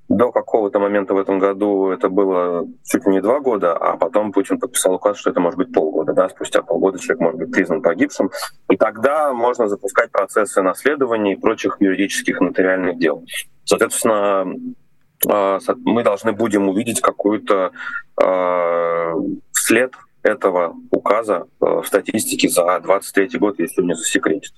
до 0.08 0.32
какого-то 0.32 0.80
момента 0.80 1.14
в 1.14 1.18
этом 1.18 1.40
году 1.40 1.90
это 1.90 2.10
было 2.10 2.68
чуть 2.84 3.06
ли 3.06 3.14
не 3.14 3.22
два 3.22 3.40
года, 3.40 3.76
а 3.76 3.98
потом 3.98 4.32
Путин 4.32 4.60
подписал 4.60 4.96
указ, 4.96 5.18
что 5.18 5.32
это 5.32 5.40
может 5.40 5.58
быть 5.58 5.74
полгода. 5.74 6.14
Да? 6.14 6.30
Спустя 6.30 6.62
полгода 6.62 7.00
человек 7.00 7.22
может 7.22 7.40
быть 7.40 7.52
признан 7.52 7.82
погибшим. 7.82 8.30
И 8.76 8.78
тогда 8.78 9.32
можно 9.32 9.70
запускать 9.70 10.12
процессы 10.12 10.62
наследования 10.62 11.34
и 11.34 11.40
прочих 11.40 11.78
юридических 11.80 12.42
нотариальных 12.42 13.00
дел. 13.00 13.24
Соответственно, 13.64 14.54
а, 15.26 15.60
мы 15.86 16.04
должны 16.04 16.34
будем 16.34 16.68
увидеть 16.68 17.00
какую-то 17.00 17.72
а, 18.22 19.14
след 19.54 19.94
этого 20.24 20.76
указа 20.92 21.48
а, 21.62 21.84
в 21.84 21.88
статистике 21.88 22.50
за 22.50 22.82
23 22.82 23.40
год, 23.40 23.60
если 23.60 23.82
не 23.82 23.96
засекретит. 23.96 24.54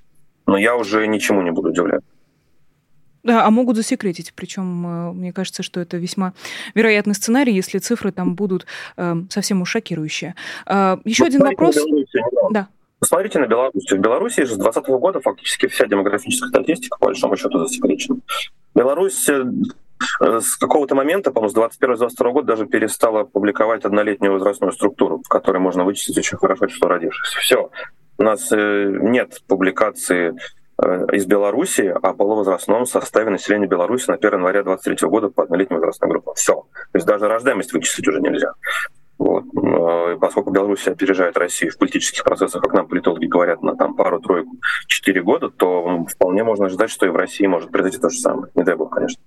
Но 0.47 0.57
я 0.57 0.75
уже 0.75 1.05
ничему 1.05 1.43
не 1.43 1.51
буду 1.51 1.69
удивляться. 1.69 2.09
Да, 3.21 3.45
а 3.45 3.51
могут 3.51 3.75
засекретить. 3.75 4.33
Причем, 4.33 4.87
э, 4.87 5.11
мне 5.11 5.31
кажется, 5.31 5.61
что 5.61 5.79
это 5.79 5.97
весьма 5.97 6.33
вероятный 6.73 7.13
сценарий, 7.13 7.53
если 7.53 7.77
цифры 7.77 8.11
там 8.11 8.33
будут 8.33 8.65
э, 8.95 9.15
совсем 9.29 9.61
уж 9.61 9.69
шокирующие. 9.69 10.33
Э, 10.65 10.97
еще 11.03 11.25
один 11.25 11.41
вопрос. 11.41 11.77
Да. 12.49 12.69
Посмотрите 12.99 13.39
на 13.39 13.47
Беларусь. 13.47 13.91
В 13.91 13.97
Беларуси 13.97 14.41
же 14.41 14.53
с 14.53 14.57
2020 14.57 14.89
года 14.99 15.19
фактически 15.19 15.67
вся 15.67 15.85
демографическая 15.85 16.49
статистика, 16.49 16.97
по 16.97 17.07
большому 17.07 17.35
счету, 17.37 17.59
засекречена. 17.59 18.19
Беларусь 18.73 19.29
э, 19.29 19.43
с 20.19 20.55
какого-то 20.57 20.95
момента, 20.95 21.31
по-моему, 21.31 21.69
с 21.69 21.79
21-22 21.81 22.31
года 22.31 22.47
даже 22.47 22.65
перестала 22.65 23.23
публиковать 23.23 23.85
однолетнюю 23.85 24.33
возрастную 24.33 24.71
структуру, 24.71 25.21
в 25.23 25.27
которой 25.29 25.59
можно 25.59 25.83
вычислить 25.83 26.17
очень 26.17 26.37
хорошо 26.37 26.67
число 26.67 26.87
родившихся. 26.87 27.39
Все. 27.39 27.69
У 28.17 28.23
нас 28.23 28.49
нет 28.51 29.41
публикации 29.47 30.35
Э, 30.79 31.07
из 31.11 31.25
Беларуси 31.25 31.81
о 31.81 32.13
полувозрастном 32.13 32.85
составе 32.85 33.31
населения 33.31 33.65
Беларуси 33.65 34.09
на 34.09 34.15
1 34.15 34.33
января 34.33 34.61
2023 34.63 35.09
года 35.09 35.29
по 35.29 35.43
однолетней 35.43 35.77
возрастной 35.77 36.11
группе. 36.11 36.31
Все. 36.35 36.53
То 36.53 36.95
есть 36.95 37.07
даже 37.07 37.27
рождаемость 37.27 37.73
вычислить 37.73 38.07
уже 38.07 38.21
нельзя. 38.21 38.53
Вот. 39.17 39.45
Э, 39.55 40.17
поскольку 40.19 40.51
Беларусь 40.51 40.87
опережает 40.87 41.37
Россию 41.37 41.71
в 41.71 41.77
политических 41.77 42.23
процессах, 42.23 42.61
как 42.61 42.73
нам 42.73 42.87
политологи 42.87 43.25
говорят, 43.25 43.63
на 43.63 43.75
там 43.75 43.95
пару-тройку, 43.95 44.57
четыре 44.87 45.21
года, 45.21 45.49
то 45.49 46.05
вполне 46.05 46.43
можно 46.43 46.65
ожидать, 46.67 46.89
что 46.89 47.05
и 47.05 47.09
в 47.09 47.15
России 47.15 47.47
может 47.47 47.71
произойти 47.71 47.97
то 47.97 48.09
же 48.09 48.19
самое. 48.19 48.51
Не 48.55 48.63
дай 48.63 48.75
бог, 48.75 48.93
конечно. 48.93 49.21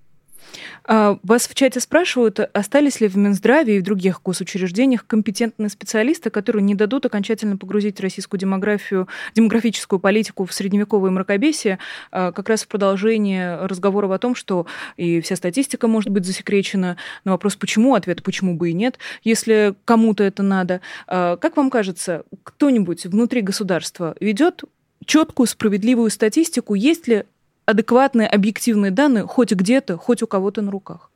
А, 0.85 1.19
вас 1.23 1.47
в 1.47 1.55
чате 1.55 1.81
спрашивают, 1.81 2.41
остались 2.41 3.01
ли 3.01 3.09
в 3.09 3.17
Минздраве 3.17 3.77
и 3.77 3.81
в 3.81 3.83
других 3.83 4.23
госучреждениях 4.23 5.07
компетентные 5.07 5.69
специалисты, 5.69 6.31
которые 6.31 6.63
не 6.63 6.75
дадут 6.75 7.07
окончательно 7.07 7.57
погрузить 7.57 8.01
российскую 8.01 8.41
демографию, 8.41 9.09
демографическую 9.35 10.01
политику 10.01 10.45
в 10.45 10.53
средневековое 10.53 11.11
мракобесие, 11.11 11.79
а, 12.11 12.33
как 12.33 12.49
раз 12.49 12.65
в 12.65 12.69
продолжение 12.69 13.57
разговоров 13.57 14.11
о 14.11 14.19
том, 14.19 14.35
что 14.35 14.67
и 14.97 15.21
вся 15.21 15.37
статистика 15.37 15.89
может 15.89 16.11
быть 16.11 16.25
засекречена. 16.25 16.97
На 17.25 17.33
вопрос 17.33 17.57
«почему?» 17.57 17.95
ответ 17.95 18.23
«почему 18.23 18.55
бы 18.57 18.71
и 18.71 18.73
нет?» 18.73 18.99
Если 19.23 19.75
кому-то 19.85 20.25
это 20.25 20.43
надо. 20.43 20.81
А, 21.07 21.37
как 21.37 21.57
вам 21.57 21.71
кажется, 21.71 22.25
кто-нибудь 22.43 23.07
внутри 23.07 23.43
государства 23.43 24.17
ведет 24.21 24.65
четкую, 25.07 25.47
справедливую 25.47 26.11
статистику, 26.11 26.75
есть 26.75 27.09
ли 27.09 27.25
адекватные, 27.67 28.29
объективные 28.29 28.91
данные 28.91 29.27
хоть 29.27 29.53
где-то, 29.53 29.97
хоть 29.97 30.23
у 30.23 30.27
кого-то 30.27 30.63
на 30.63 30.71
руках? 30.71 31.11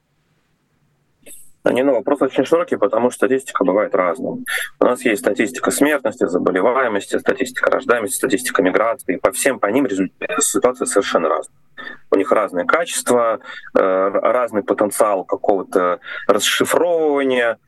Не, 1.64 1.82
ну, 1.82 1.94
вопрос 1.94 2.20
очень 2.20 2.44
широкий, 2.44 2.76
потому 2.76 3.10
что 3.10 3.26
статистика 3.26 3.64
бывает 3.64 3.94
разная. 3.94 4.36
У 4.80 4.84
нас 4.84 5.02
есть 5.02 5.22
статистика 5.22 5.70
смертности, 5.70 6.26
заболеваемости, 6.26 7.16
статистика 7.16 7.70
рождаемости, 7.70 8.16
статистика 8.16 8.62
миграции. 8.62 9.16
По 9.16 9.32
всем 9.32 9.58
по 9.58 9.66
ним 9.68 9.88
ситуация 10.40 10.84
совершенно 10.84 11.30
разная. 11.30 11.56
У 12.10 12.16
них 12.16 12.30
разное 12.30 12.66
качество, 12.66 13.40
э, 13.74 13.80
разный 13.80 14.62
потенциал 14.62 15.24
какого-то 15.24 16.00
расшифровывания. 16.28 17.58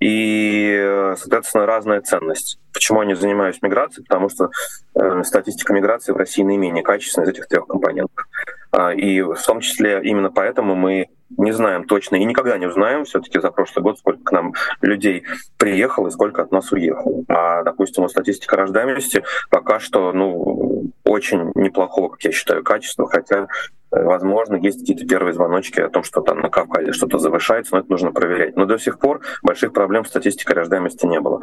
И, 0.00 1.14
соответственно, 1.16 1.66
разная 1.66 2.00
ценность. 2.00 2.58
Почему 2.72 3.02
я 3.02 3.08
не 3.08 3.14
занимаюсь 3.14 3.60
миграцией? 3.62 4.06
Потому 4.06 4.28
что 4.30 4.50
э, 4.94 5.22
статистика 5.24 5.74
миграции 5.74 6.12
в 6.12 6.16
России 6.16 6.42
наименее 6.42 6.82
качественная 6.82 7.26
из 7.26 7.30
этих 7.32 7.46
трех 7.48 7.66
компонентов. 7.66 8.26
А, 8.72 8.94
и 8.94 9.20
в 9.20 9.36
том 9.36 9.60
числе 9.60 10.00
именно 10.02 10.30
поэтому 10.30 10.74
мы 10.74 11.08
не 11.36 11.52
знаем 11.52 11.84
точно 11.84 12.16
и 12.16 12.24
никогда 12.24 12.58
не 12.58 12.66
узнаем 12.66 13.04
все-таки 13.04 13.40
за 13.40 13.50
прошлый 13.50 13.82
год, 13.82 13.98
сколько 13.98 14.22
к 14.24 14.32
нам 14.32 14.54
людей 14.80 15.24
приехало 15.58 16.08
и 16.08 16.10
сколько 16.10 16.42
от 16.42 16.50
нас 16.50 16.72
уехало. 16.72 17.24
А, 17.28 17.62
допустим, 17.62 18.08
статистика 18.08 18.56
рождаемости 18.56 19.22
пока 19.50 19.80
что 19.80 20.12
ну, 20.12 20.90
очень 21.04 21.52
неплохого, 21.54 22.08
как 22.10 22.22
я 22.24 22.32
считаю, 22.32 22.64
качества, 22.64 23.08
хотя 23.08 23.48
Возможно, 23.90 24.54
есть 24.54 24.80
какие-то 24.80 25.04
первые 25.04 25.34
звоночки 25.34 25.80
о 25.80 25.88
том, 25.88 26.04
что 26.04 26.20
там 26.20 26.38
на 26.40 26.48
Кавказе 26.48 26.92
что-то 26.92 27.18
завышается, 27.18 27.74
но 27.74 27.80
это 27.80 27.90
нужно 27.90 28.12
проверять. 28.12 28.56
Но 28.56 28.64
до 28.64 28.78
сих 28.78 29.00
пор 29.00 29.20
больших 29.42 29.72
проблем 29.72 30.04
с 30.04 30.08
статистикой 30.08 30.56
рождаемости 30.56 31.06
не 31.06 31.20
было. 31.20 31.40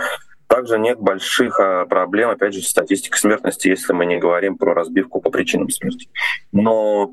Также 0.48 0.80
нет 0.80 0.98
больших 0.98 1.60
а, 1.60 1.86
проблем, 1.86 2.30
опять 2.30 2.54
же, 2.54 2.62
с 2.62 2.70
статистикой 2.70 3.20
смертности, 3.20 3.68
если 3.68 3.92
мы 3.92 4.06
не 4.06 4.18
говорим 4.18 4.58
про 4.58 4.74
разбивку 4.74 5.20
по 5.20 5.30
причинам 5.30 5.70
смерти. 5.70 6.10
Но 6.54 7.12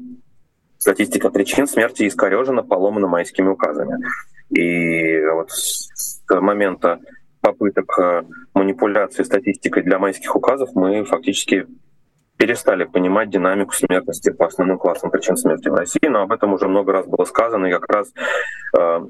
статистика 0.79 1.31
причин 1.31 1.67
смерти 1.67 2.07
искорежена, 2.07 2.63
поломана 2.63 3.09
майскими 3.09 3.49
указами. 3.49 4.05
И 4.51 5.21
вот 5.27 5.51
с 5.51 6.23
момента 6.31 7.01
попыток 7.41 7.99
а, 7.99 8.25
манипуляции 8.55 9.25
статистикой 9.25 9.83
для 9.83 9.99
майских 9.99 10.37
указов 10.37 10.71
мы 10.75 11.05
фактически 11.05 11.67
перестали 12.45 12.85
понимать 12.85 13.31
динамику 13.31 13.73
смертности 13.73 14.29
по 14.29 14.47
основным 14.47 14.77
классам 14.77 15.11
причин 15.11 15.35
смерти 15.35 15.69
в 15.71 15.75
России, 15.75 16.09
но 16.09 16.21
об 16.21 16.31
этом 16.31 16.53
уже 16.53 16.69
много 16.69 16.93
раз 16.93 17.07
было 17.07 17.25
сказано, 17.25 17.65
и 17.65 17.73
как 17.73 17.91
раз 17.91 18.13
э, 18.77 19.01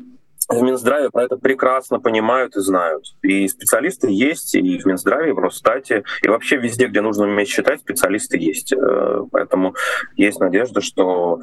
в 0.50 0.62
Минздраве 0.62 1.10
про 1.10 1.24
это 1.24 1.36
прекрасно 1.36 1.98
понимают 1.98 2.54
и 2.54 2.60
знают. 2.60 3.06
И 3.22 3.48
специалисты 3.48 4.06
есть, 4.08 4.54
и 4.54 4.78
в 4.78 4.86
Минздраве, 4.86 5.30
и 5.30 5.32
в 5.32 5.40
Росстате, 5.40 6.04
и 6.22 6.28
вообще 6.28 6.58
везде, 6.58 6.86
где 6.86 7.00
нужно 7.00 7.24
уметь 7.24 7.48
считать, 7.48 7.80
специалисты 7.80 8.38
есть. 8.38 8.72
Э, 8.72 9.22
поэтому 9.32 9.74
есть 10.14 10.38
надежда, 10.38 10.80
что 10.80 11.40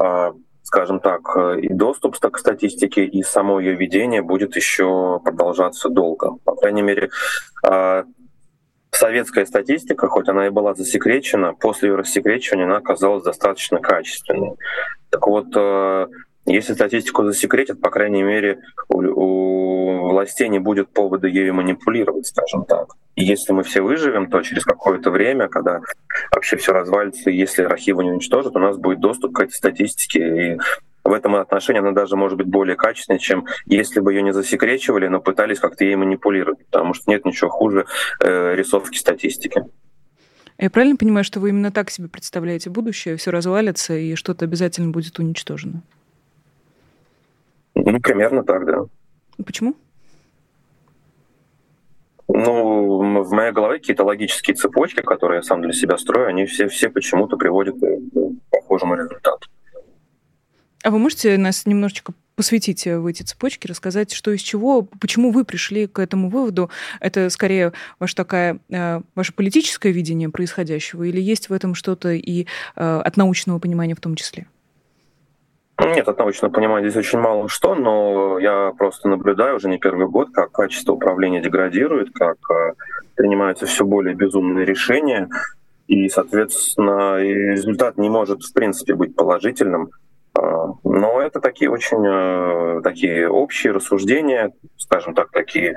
э, 0.00 0.32
скажем 0.62 1.00
так, 1.00 1.22
и 1.60 1.72
доступ 1.72 2.18
к 2.18 2.38
статистике, 2.38 3.04
и 3.04 3.24
само 3.24 3.58
ее 3.58 3.74
ведение 3.74 4.22
будет 4.22 4.54
еще 4.54 5.20
продолжаться 5.24 5.88
долго. 5.88 6.36
По 6.44 6.54
крайней 6.54 6.82
мере, 6.82 7.10
э, 7.68 8.04
советская 8.96 9.46
статистика, 9.46 10.08
хоть 10.08 10.28
она 10.28 10.46
и 10.46 10.50
была 10.50 10.74
засекречена, 10.74 11.54
после 11.54 11.90
ее 11.90 11.96
рассекречивания 11.96 12.64
она 12.64 12.78
оказалась 12.78 13.24
достаточно 13.24 13.78
качественной. 13.78 14.56
Так 15.10 15.26
вот, 15.26 15.46
э, 15.54 16.06
если 16.46 16.74
статистику 16.74 17.24
засекретят, 17.24 17.80
по 17.80 17.90
крайней 17.90 18.22
мере, 18.22 18.60
у, 18.88 19.00
у 19.00 20.08
властей 20.10 20.48
не 20.48 20.58
будет 20.58 20.88
повода 20.92 21.26
ею 21.26 21.54
манипулировать, 21.54 22.26
скажем 22.26 22.64
так. 22.64 22.94
И 23.16 23.24
если 23.24 23.52
мы 23.52 23.62
все 23.62 23.80
выживем, 23.80 24.30
то 24.30 24.42
через 24.42 24.64
какое-то 24.64 25.10
время, 25.10 25.48
когда 25.48 25.80
вообще 26.32 26.56
все 26.56 26.72
развалится, 26.72 27.30
если 27.30 27.62
архивы 27.62 28.04
не 28.04 28.12
уничтожат, 28.12 28.54
у 28.54 28.60
нас 28.60 28.76
будет 28.76 29.00
доступ 29.00 29.34
к 29.34 29.40
этой 29.40 29.52
статистике, 29.52 30.52
и 30.52 30.58
в 31.06 31.12
этом 31.12 31.36
отношении 31.36 31.80
она 31.80 31.92
даже 31.92 32.16
может 32.16 32.38
быть 32.38 32.46
более 32.46 32.76
качественной, 32.76 33.18
чем 33.18 33.46
если 33.66 34.00
бы 34.00 34.12
ее 34.12 34.22
не 34.22 34.32
засекречивали, 34.32 35.08
но 35.08 35.20
пытались 35.20 35.60
как-то 35.60 35.84
ей 35.84 35.96
манипулировать, 35.96 36.64
потому 36.66 36.94
что 36.94 37.10
нет 37.10 37.24
ничего 37.24 37.50
хуже 37.50 37.86
э, 38.20 38.54
рисовки 38.54 38.98
статистики. 38.98 39.64
Я 40.58 40.70
правильно 40.70 40.96
понимаю, 40.96 41.24
что 41.24 41.38
вы 41.38 41.50
именно 41.50 41.70
так 41.70 41.90
себе 41.90 42.08
представляете 42.08 42.70
будущее, 42.70 43.16
все 43.16 43.30
развалится 43.30 43.94
и 43.94 44.14
что-то 44.14 44.46
обязательно 44.46 44.90
будет 44.90 45.18
уничтожено? 45.18 45.82
Ну, 47.74 48.00
примерно 48.00 48.42
так, 48.42 48.64
да. 48.64 48.86
Почему? 49.44 49.76
Ну, 52.28 53.22
в 53.22 53.30
моей 53.32 53.52
голове 53.52 53.78
какие-то 53.78 54.04
логические 54.04 54.56
цепочки, 54.56 55.02
которые 55.02 55.38
я 55.38 55.42
сам 55.42 55.62
для 55.62 55.72
себя 55.72 55.96
строю, 55.98 56.28
они 56.28 56.46
все, 56.46 56.68
все 56.68 56.88
почему-то 56.88 57.36
приводят 57.36 57.76
к 57.76 58.50
похожему 58.50 58.94
результату. 58.94 59.48
А 60.86 60.90
вы 60.92 61.00
можете 61.00 61.36
нас 61.36 61.66
немножечко 61.66 62.12
посвятить 62.36 62.86
в 62.86 63.06
эти 63.06 63.24
цепочки, 63.24 63.66
рассказать, 63.66 64.12
что 64.12 64.30
из 64.30 64.40
чего, 64.40 64.82
почему 65.00 65.32
вы 65.32 65.44
пришли 65.44 65.88
к 65.88 65.98
этому 65.98 66.30
выводу? 66.30 66.70
Это 67.00 67.28
скорее 67.28 67.72
ваше 67.98 68.14
такая, 68.14 68.60
э, 68.70 69.00
ваше 69.16 69.32
политическое 69.32 69.90
видение 69.90 70.28
происходящего 70.28 71.02
или 71.02 71.20
есть 71.20 71.48
в 71.48 71.52
этом 71.52 71.74
что-то 71.74 72.10
и 72.10 72.46
э, 72.76 73.00
от 73.04 73.16
научного 73.16 73.58
понимания 73.58 73.96
в 73.96 74.00
том 74.00 74.14
числе? 74.14 74.46
Нет, 75.80 76.06
от 76.06 76.18
научного 76.20 76.52
понимания 76.52 76.88
здесь 76.88 77.04
очень 77.04 77.18
мало 77.18 77.48
что, 77.48 77.74
но 77.74 78.38
я 78.38 78.72
просто 78.78 79.08
наблюдаю 79.08 79.56
уже 79.56 79.68
не 79.68 79.78
первый 79.78 80.06
год, 80.06 80.28
как 80.32 80.52
качество 80.52 80.92
управления 80.92 81.42
деградирует, 81.42 82.12
как 82.14 82.36
э, 82.48 82.74
принимаются 83.16 83.66
все 83.66 83.84
более 83.84 84.14
безумные 84.14 84.64
решения, 84.64 85.28
и, 85.88 86.08
соответственно, 86.08 87.18
результат 87.18 87.96
не 87.96 88.08
может, 88.08 88.44
в 88.44 88.52
принципе, 88.52 88.94
быть 88.94 89.16
положительным. 89.16 89.90
А, 90.36 90.74
но 90.84 91.20
это 91.20 91.40
такие 91.40 91.70
очень 91.70 92.04
э, 92.04 92.80
такие 92.82 93.28
общие 93.28 93.72
рассуждения, 93.72 94.52
скажем 94.76 95.14
так, 95.14 95.30
такие 95.30 95.76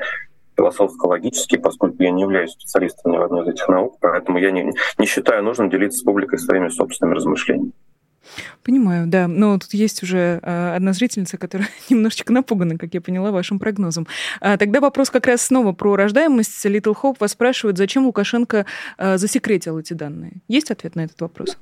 философско-логические, 0.57 1.61
поскольку 1.61 2.03
я 2.03 2.11
не 2.11 2.23
являюсь 2.23 2.51
специалистом 2.51 3.13
ни 3.13 3.17
в 3.17 3.21
одной 3.21 3.43
из 3.43 3.53
этих 3.53 3.67
наук, 3.69 3.97
поэтому 4.01 4.39
я 4.39 4.51
не, 4.51 4.73
не 4.97 5.05
считаю 5.05 5.43
нужным 5.43 5.69
делиться 5.69 5.99
с 5.99 6.03
публикой 6.03 6.39
своими 6.39 6.67
собственными 6.67 7.15
размышлениями. 7.15 7.71
Понимаю, 8.63 9.07
да. 9.07 9.27
Но 9.27 9.57
тут 9.57 9.73
есть 9.73 10.03
уже 10.03 10.39
э, 10.43 10.75
одна 10.75 10.93
зрительница, 10.93 11.37
которая 11.37 11.69
немножечко 11.89 12.33
напугана, 12.33 12.77
как 12.77 12.93
я 12.93 13.01
поняла, 13.01 13.31
вашим 13.31 13.59
прогнозом. 13.59 14.07
А, 14.41 14.57
тогда 14.57 14.81
вопрос 14.81 15.09
как 15.09 15.25
раз 15.25 15.41
снова 15.41 15.71
про 15.71 15.95
рождаемость. 15.95 16.65
Little 16.65 16.95
Hope 17.01 17.15
вас 17.19 17.31
спрашивает, 17.31 17.77
зачем 17.77 18.05
Лукашенко 18.05 18.65
э, 18.97 19.17
засекретил 19.17 19.79
эти 19.79 19.93
данные. 19.93 20.33
Есть 20.47 20.69
ответ 20.69 20.95
на 20.95 21.05
этот 21.05 21.19
вопрос? 21.21 21.57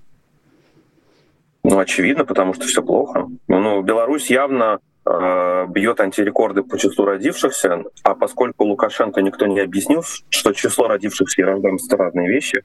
Ну, 1.69 1.79
очевидно, 1.79 2.23
потому 2.23 2.53
что 2.53 2.65
все 2.65 2.81
плохо. 2.81 3.27
Ну, 3.49 3.81
Беларусь 3.81 4.29
явно 4.29 4.79
э, 5.05 5.65
бьет 5.67 5.99
антирекорды 5.99 6.63
по 6.63 6.77
числу 6.77 7.03
родившихся, 7.03 7.83
а 8.03 8.15
поскольку 8.15 8.63
Лукашенко 8.63 9.21
никто 9.21 9.47
не 9.47 9.59
объяснил, 9.59 10.01
что 10.29 10.53
число 10.53 10.87
родившихся 10.87 11.41
и 11.41 11.43
рождаемость— 11.43 11.91
разные 11.93 12.29
вещи, 12.29 12.61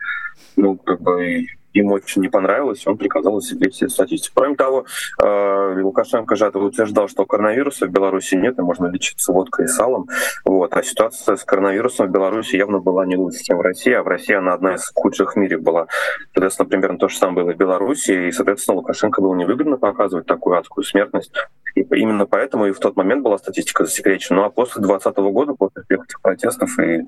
ну, 0.55 0.77
как 0.77 1.01
бы 1.01 1.47
ему 1.73 1.95
очень 1.95 2.23
не 2.23 2.29
понравилось, 2.29 2.87
он 2.87 2.97
приказал 2.97 3.41
засекретить 3.41 3.91
статистику. 3.91 4.35
Кроме 4.37 4.57
того, 4.57 4.87
э, 5.23 5.81
Лукашенко 5.83 6.37
же 6.37 6.49
утверждал, 6.49 7.09
что 7.09 7.25
коронавируса 7.25 7.87
в 7.87 7.91
Беларуси 7.91 8.35
нет, 8.35 8.59
и 8.59 8.63
можно 8.63 8.87
лечиться 8.87 9.33
водкой 9.33 9.67
и 9.67 9.69
салом. 9.69 10.09
Вот. 10.45 10.75
А 10.77 10.83
ситуация 10.83 11.37
с 11.37 11.45
коронавирусом 11.45 12.09
в 12.09 12.11
Беларуси 12.11 12.57
явно 12.57 12.79
была 12.79 13.07
не 13.07 13.17
лучше, 13.17 13.43
чем 13.43 13.59
в 13.59 13.61
России, 13.61 13.93
а 13.93 14.03
в 14.03 14.09
России 14.09 14.35
она 14.35 14.55
одна 14.55 14.75
из 14.75 14.91
худших 14.95 15.35
в 15.35 15.37
мире 15.37 15.59
была. 15.59 15.87
Соответственно, 16.35 16.69
примерно 16.69 16.99
то 16.99 17.09
же 17.09 17.17
самое 17.17 17.45
было 17.45 17.55
в 17.55 17.57
Беларуси, 17.57 18.29
и, 18.29 18.33
соответственно, 18.33 18.79
Лукашенко 18.79 19.21
было 19.21 19.35
невыгодно 19.35 19.77
показывать 19.77 20.27
такую 20.27 20.59
адскую 20.59 20.85
смертность. 20.85 21.33
И 21.75 21.81
именно 21.81 22.27
поэтому 22.27 22.67
и 22.67 22.73
в 22.73 22.79
тот 22.79 22.97
момент 22.97 23.23
была 23.23 23.39
статистика 23.39 23.85
засекречена. 23.85 24.41
Ну 24.41 24.45
а 24.45 24.51
после 24.51 24.83
2020 24.83 25.33
года, 25.33 25.55
после 25.55 25.83
всех 25.83 26.05
этих 26.05 26.21
протестов 26.21 26.79
и 26.79 27.03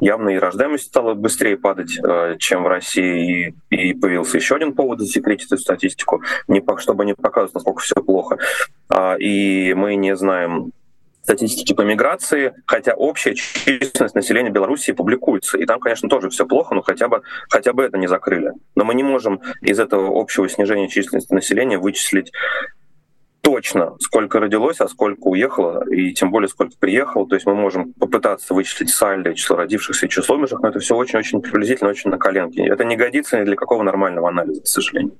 явно 0.00 0.30
и 0.30 0.38
рождаемость 0.38 0.86
стала 0.86 1.14
быстрее 1.14 1.56
падать, 1.56 1.98
э, 1.98 2.36
чем 2.38 2.64
в 2.64 2.68
России, 2.68 3.54
и, 3.70 3.76
и 3.76 3.94
появился 3.94 4.36
еще 4.36 4.56
один 4.56 4.72
повод 4.72 5.00
засекретить 5.00 5.52
эту 5.52 5.58
статистику, 5.58 6.22
не, 6.48 6.62
чтобы 6.78 7.04
не 7.04 7.14
показывать, 7.14 7.54
насколько 7.54 7.80
все 7.80 7.96
плохо. 7.96 8.38
А, 8.88 9.16
и 9.18 9.74
мы 9.74 9.94
не 9.96 10.16
знаем 10.16 10.72
статистики 11.24 11.72
по 11.72 11.82
миграции, 11.82 12.54
хотя 12.66 12.94
общая 12.94 13.34
численность 13.34 14.14
населения 14.14 14.50
Беларуси 14.50 14.92
публикуется. 14.92 15.56
И 15.56 15.64
там, 15.64 15.80
конечно, 15.80 16.08
тоже 16.08 16.28
все 16.28 16.46
плохо, 16.46 16.74
но 16.74 16.82
хотя 16.82 17.08
бы, 17.08 17.22
хотя 17.48 17.72
бы 17.72 17.82
это 17.82 17.96
не 17.96 18.06
закрыли. 18.06 18.52
Но 18.74 18.84
мы 18.84 18.94
не 18.94 19.02
можем 19.02 19.40
из 19.62 19.80
этого 19.80 20.20
общего 20.20 20.48
снижения 20.48 20.88
численности 20.88 21.32
населения 21.32 21.78
вычислить 21.78 22.30
точно, 23.44 23.94
сколько 24.00 24.40
родилось, 24.40 24.80
а 24.80 24.88
сколько 24.88 25.28
уехало, 25.28 25.84
и 25.90 26.14
тем 26.14 26.30
более 26.30 26.48
сколько 26.48 26.76
приехало. 26.78 27.28
То 27.28 27.36
есть 27.36 27.46
мы 27.46 27.54
можем 27.54 27.92
попытаться 27.92 28.54
вычислить 28.54 28.88
сальдо, 28.88 29.34
число 29.34 29.56
родившихся 29.56 30.06
и 30.06 30.08
число 30.08 30.36
умерших, 30.36 30.60
но 30.60 30.68
это 30.68 30.78
все 30.80 30.96
очень-очень 30.96 31.42
приблизительно, 31.42 31.90
очень 31.90 32.10
на 32.10 32.18
коленке. 32.18 32.64
Это 32.64 32.84
не 32.84 32.96
годится 32.96 33.38
ни 33.38 33.44
для 33.44 33.54
какого 33.54 33.82
нормального 33.82 34.30
анализа, 34.30 34.62
к 34.62 34.66
сожалению. 34.66 35.18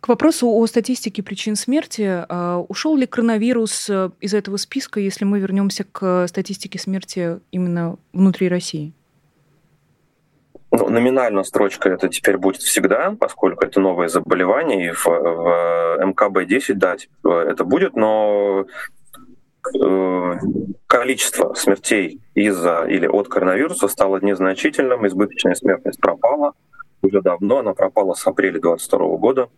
К 0.00 0.08
вопросу 0.08 0.48
о 0.48 0.66
статистике 0.66 1.22
причин 1.22 1.56
смерти. 1.56 2.24
А, 2.26 2.64
ушел 2.68 2.96
ли 2.96 3.06
коронавирус 3.06 3.90
э, 3.90 4.10
из 4.22 4.32
этого 4.32 4.56
списка, 4.56 4.98
если 4.98 5.26
мы 5.26 5.40
вернемся 5.40 5.84
к 5.84 6.26
статистике 6.26 6.78
смерти 6.78 7.38
именно 7.52 7.98
внутри 8.14 8.48
России? 8.48 8.94
Ну, 10.72 10.88
номинально 10.88 11.42
строчка 11.42 11.88
это 11.88 12.08
теперь 12.08 12.38
будет 12.38 12.62
всегда, 12.62 13.16
поскольку 13.18 13.64
это 13.64 13.80
новое 13.80 14.08
заболевание, 14.08 14.88
и 14.88 14.92
в, 14.92 15.06
в 15.06 15.98
МКБ-10, 16.00 16.74
да, 16.74 16.96
типа, 16.96 17.44
это 17.48 17.64
будет, 17.64 17.96
но 17.96 18.66
э, 19.74 20.38
количество 20.86 21.54
смертей 21.54 22.20
из-за 22.34 22.84
или 22.84 23.08
от 23.08 23.28
коронавируса 23.28 23.88
стало 23.88 24.20
незначительным, 24.20 25.06
избыточная 25.08 25.56
смертность 25.56 26.00
пропала 26.00 26.52
уже 27.02 27.20
давно, 27.20 27.58
она 27.58 27.74
пропала 27.74 28.14
с 28.14 28.24
апреля 28.26 28.60
2022 28.60 29.16
года, 29.16 29.48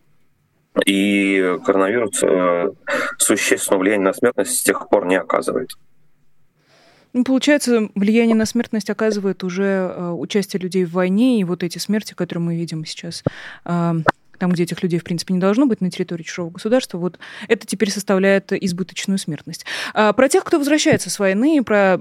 и 0.85 1.59
коронавирус 1.63 2.23
э, 2.23 2.71
существенного 3.19 3.81
влияния 3.81 4.05
на 4.05 4.13
смертность 4.13 4.57
с 4.59 4.63
тех 4.63 4.89
пор 4.89 5.05
не 5.05 5.17
оказывает. 5.17 5.69
Ну, 7.13 7.23
получается, 7.23 7.89
влияние 7.93 8.35
на 8.35 8.45
смертность 8.45 8.89
оказывает 8.89 9.43
уже 9.43 9.63
э, 9.63 10.11
участие 10.11 10.59
людей 10.59 10.83
в 10.83 10.91
войне 10.93 11.39
и 11.39 11.43
вот 11.43 11.61
эти 11.61 11.77
смерти, 11.77 12.13
которые 12.13 12.43
мы 12.43 12.55
видим 12.55 12.85
сейчас. 12.85 13.23
Э, 13.65 13.93
там, 14.43 14.51
где 14.51 14.63
этих 14.63 14.83
людей, 14.83 14.99
в 14.99 15.05
принципе, 15.05 15.33
не 15.33 15.39
должно 15.39 15.67
быть 15.67 15.79
на 15.79 15.89
территории 15.89 16.23
чужого 16.23 16.49
государства, 16.49 16.97
вот 16.97 17.17
это 17.47 17.65
теперь 17.65 17.89
составляет 17.89 18.51
избыточную 18.51 19.17
смертность. 19.17 19.65
А 19.93 20.11
про 20.11 20.27
тех, 20.27 20.43
кто 20.43 20.57
возвращается 20.57 21.09
с 21.09 21.17
войны, 21.17 21.63
про 21.63 21.97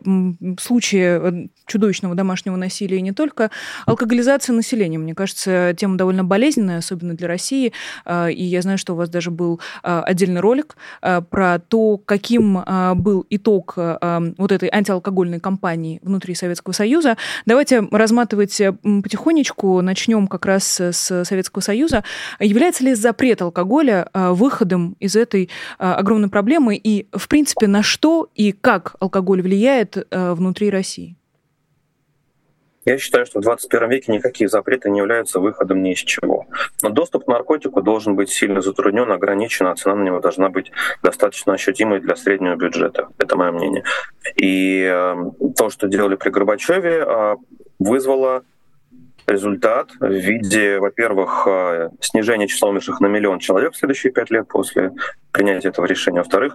случаи 0.59 1.45
э, 1.45 1.47
чудовищного 1.67 2.17
домашнего 2.17 2.57
насилия 2.57 2.99
и 2.99 3.01
не 3.01 3.13
только, 3.13 3.53
алкоголизация 3.87 4.55
населения, 4.55 4.99
мне 4.99 5.15
кажется, 5.15 5.73
тема 5.79 5.97
довольно 5.97 6.25
болезненная, 6.25 6.79
особенно 6.79 7.15
для 7.15 7.29
России, 7.29 7.73
а, 8.05 8.27
и 8.27 8.43
я 8.43 8.61
знаю, 8.61 8.77
что 8.77 8.95
у 8.95 8.97
вас 8.97 9.09
даже 9.09 9.31
был 9.31 9.61
а, 9.85 10.03
отдельный 10.03 10.41
ролик 10.41 10.77
а, 11.01 11.21
про 11.21 11.61
то, 11.61 11.97
каким 11.97 12.65
был 12.97 13.25
итог 13.31 13.75
вот 13.77 14.53
этой 14.53 14.69
антиалкогольной 14.73 15.39
кампании 15.41 16.01
внутри 16.03 16.35
Советского 16.35 16.73
Союза. 16.73 17.17
Давайте 17.47 17.87
разматывать 17.91 18.61
потихонечку, 18.83 19.81
начнем 19.81 20.27
как 20.27 20.47
раз 20.47 20.81
с 20.81 21.25
Советского 21.25 21.63
Союза. 21.63 22.05
Является 22.41 22.85
ли 22.85 22.95
запрет 22.95 23.43
алкоголя 23.43 24.09
а, 24.13 24.33
выходом 24.33 24.97
из 25.01 25.17
этой 25.17 25.51
а, 25.79 25.95
огромной 25.97 26.29
проблемы 26.29 26.77
и, 26.77 27.07
в 27.13 27.29
принципе, 27.29 27.67
на 27.67 27.83
что 27.83 28.29
и 28.35 28.53
как 28.53 28.97
алкоголь 29.01 29.43
влияет 29.43 29.97
а, 30.11 30.35
внутри 30.35 30.71
России? 30.71 31.17
Я 32.85 32.99
считаю, 32.99 33.27
что 33.27 33.39
в 33.39 33.43
21 33.43 33.91
веке 33.91 34.13
никакие 34.13 34.49
запреты 34.49 34.91
не 34.91 34.99
являются 34.99 35.39
выходом 35.39 35.83
ни 35.83 35.93
из 35.93 35.99
чего. 35.99 36.47
Но 36.83 36.91
доступ 36.91 37.25
к 37.25 37.29
наркотику 37.29 37.81
должен 37.81 38.17
быть 38.17 38.31
сильно 38.31 38.61
затруднен, 38.61 39.11
ограничен, 39.13 39.67
а 39.69 39.77
цена 39.77 39.95
на 39.95 40.03
него 40.03 40.21
должна 40.21 40.49
быть 40.49 40.73
достаточно 41.03 41.53
ощутимой 41.53 42.01
для 42.01 42.17
среднего 42.17 42.57
бюджета. 42.57 43.09
Это 43.19 43.37
мое 43.37 43.53
мнение. 43.53 43.85
И 44.35 44.83
э, 44.83 45.15
то, 45.57 45.71
что 45.71 45.87
делали 45.87 46.17
при 46.17 46.31
Горбачеве, 46.31 47.05
э, 47.07 47.37
вызвало 47.79 48.43
результат 49.27 49.91
в 50.01 50.11
виде, 50.11 50.79
во-первых, 50.79 51.47
э, 51.47 51.91
снижения 52.01 52.49
числа 52.49 52.71
умерших 52.71 53.01
на 53.01 53.07
миллион 53.07 53.39
человек 53.39 53.75
в 53.75 53.77
следующие 53.77 54.13
пять 54.13 54.31
лет 54.31 54.49
после 54.49 54.93
принятия 55.33 55.69
этого 55.69 55.87
решения. 55.87 56.19
Во-вторых, 56.19 56.55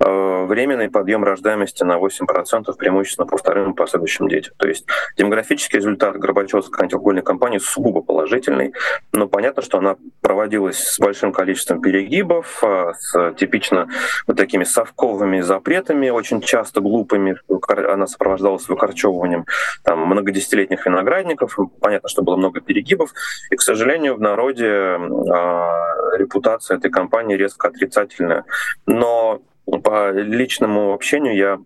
э, 0.00 0.44
временный 0.44 0.90
подъем 0.90 1.24
рождаемости 1.24 1.82
на 1.82 1.98
8%, 1.98 2.76
преимущественно 2.76 3.26
по 3.26 3.36
вторым 3.36 3.72
и 3.72 3.74
последующим 3.74 4.28
детям. 4.28 4.54
То 4.58 4.68
есть 4.68 4.86
демографический 5.16 5.78
результат 5.78 6.16
Горбачевской 6.16 6.84
антиалкогольной 6.84 7.22
кампании 7.22 7.58
сугубо 7.58 8.02
положительный, 8.02 8.74
но 9.12 9.26
понятно, 9.28 9.62
что 9.62 9.78
она 9.78 9.96
проводилась 10.20 10.78
с 10.78 10.98
большим 10.98 11.32
количеством 11.32 11.80
перегибов, 11.80 12.62
э, 12.62 12.92
с 12.98 13.32
типично 13.34 13.88
вот 14.26 14.36
такими 14.36 14.64
совковыми 14.64 15.40
запретами, 15.40 16.10
очень 16.10 16.40
часто 16.40 16.80
глупыми. 16.80 17.38
Она 17.68 18.06
сопровождалась 18.06 18.68
выкорчевыванием 18.68 19.46
там, 19.82 20.00
многодесятилетних 20.00 20.84
виноградников. 20.84 21.58
Понятно, 21.80 22.08
что 22.08 22.22
было 22.22 22.36
много 22.36 22.60
перегибов. 22.60 23.12
И, 23.50 23.56
к 23.56 23.62
сожалению, 23.62 24.16
в 24.16 24.20
народе 24.20 24.66
э, 24.66 24.98
репутация 26.18 26.76
этой 26.76 26.90
компании 26.90 27.36
резко 27.36 27.68
отрицательная 27.68 28.17
положительное. 28.18 28.44
Но 28.86 29.42
по 29.82 30.10
личному 30.12 30.92
общению 30.92 31.36
я 31.36 31.58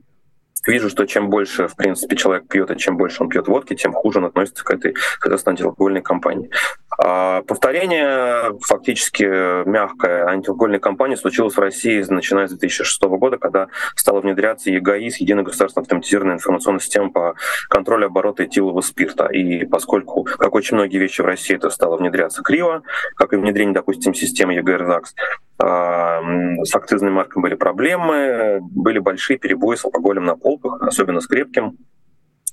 вижу, 0.66 0.88
что 0.88 1.06
чем 1.06 1.30
больше, 1.30 1.68
в 1.68 1.76
принципе, 1.76 2.16
человек 2.16 2.48
пьет, 2.48 2.70
и 2.70 2.78
чем 2.78 2.96
больше 2.96 3.22
он 3.22 3.28
пьет 3.28 3.48
водки, 3.48 3.74
тем 3.74 3.92
хуже 3.92 4.18
он 4.18 4.26
относится 4.26 4.64
к 4.64 4.70
этой, 4.70 4.92
к 4.92 5.26
этой 5.26 5.38
антиалкогольной 5.44 6.02
кампании. 6.02 6.50
А 6.98 7.42
повторение, 7.42 8.58
фактически 8.60 9.24
мягкое 9.68 10.26
антиалкогольной 10.26 10.78
кампании 10.78 11.16
случилось 11.16 11.54
в 11.54 11.58
России 11.58 12.04
начиная 12.08 12.46
с 12.46 12.50
2006 12.50 13.02
года, 13.02 13.38
когда 13.38 13.68
стала 13.96 14.20
внедряться 14.20 14.70
ЕГАИС, 14.70 15.16
Единая 15.18 15.44
государственная 15.44 15.84
автоматизированная 15.84 16.36
информационная 16.36 16.80
система 16.80 17.10
по 17.10 17.34
контролю 17.68 18.06
оборота 18.06 18.44
этилового 18.44 18.82
спирта. 18.82 19.26
И 19.26 19.64
поскольку, 19.64 20.24
как 20.24 20.54
очень 20.54 20.76
многие 20.76 20.98
вещи 20.98 21.22
в 21.22 21.24
России, 21.24 21.56
это 21.56 21.70
стало 21.70 21.96
внедряться 21.96 22.42
криво, 22.42 22.82
как 23.16 23.32
и 23.32 23.36
внедрение, 23.36 23.74
допустим, 23.74 24.14
системы 24.14 24.54
ЕГРЗАКС, 24.54 25.14
с 25.58 26.74
акцизными 26.74 27.12
марками 27.12 27.42
были 27.42 27.54
проблемы, 27.54 28.58
были 28.60 28.98
большие 28.98 29.38
перебои 29.38 29.76
с 29.76 29.84
алкоголем 29.84 30.24
на 30.24 30.36
полках, 30.36 30.82
особенно 30.82 31.20
с 31.20 31.26
крепким. 31.26 31.78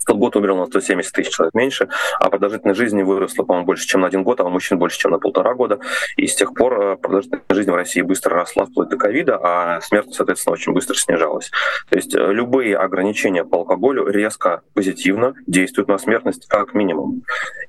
Тот 0.05 0.17
год 0.17 0.35
умерло 0.35 0.59
на 0.59 0.65
170 0.65 1.11
тысяч 1.11 1.33
человек 1.33 1.53
меньше, 1.53 1.89
а 2.19 2.29
продолжительность 2.29 2.79
жизни 2.79 3.03
выросла, 3.03 3.43
по-моему, 3.43 3.65
больше, 3.65 3.87
чем 3.87 4.01
на 4.01 4.07
один 4.07 4.23
год, 4.23 4.39
а 4.39 4.43
у 4.43 4.49
мужчин 4.49 4.77
больше, 4.77 4.97
чем 4.97 5.11
на 5.11 5.19
полтора 5.19 5.53
года. 5.53 5.79
И 6.17 6.27
с 6.27 6.35
тех 6.35 6.53
пор 6.53 6.81
э, 6.81 6.95
продолжительность 6.97 7.45
жизни 7.49 7.71
в 7.71 7.75
России 7.75 8.01
быстро 8.01 8.35
росла 8.35 8.65
вплоть 8.65 8.89
до 8.89 8.97
ковида, 8.97 9.39
а 9.41 9.81
смертность, 9.81 10.17
соответственно, 10.17 10.53
очень 10.53 10.73
быстро 10.73 10.95
снижалась. 10.95 11.51
То 11.89 11.97
есть 11.97 12.15
э, 12.15 12.33
любые 12.33 12.77
ограничения 12.77 13.43
по 13.43 13.57
алкоголю 13.57 14.07
резко 14.07 14.61
позитивно 14.73 15.33
действуют 15.47 15.89
на 15.89 15.97
смертность 15.97 16.47
как 16.47 16.73
минимум. 16.73 17.23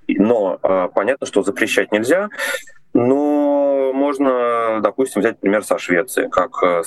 Но 0.08 0.58
э, 0.62 0.88
понятно, 0.94 1.26
что 1.26 1.42
запрещать 1.42 1.92
нельзя. 1.92 2.28
Но 2.92 3.92
можно, 3.92 4.80
допустим, 4.82 5.20
взять 5.20 5.38
пример 5.38 5.62
со 5.62 5.78
Швеции, 5.78 6.28
как 6.28 6.62
э, 6.62 6.82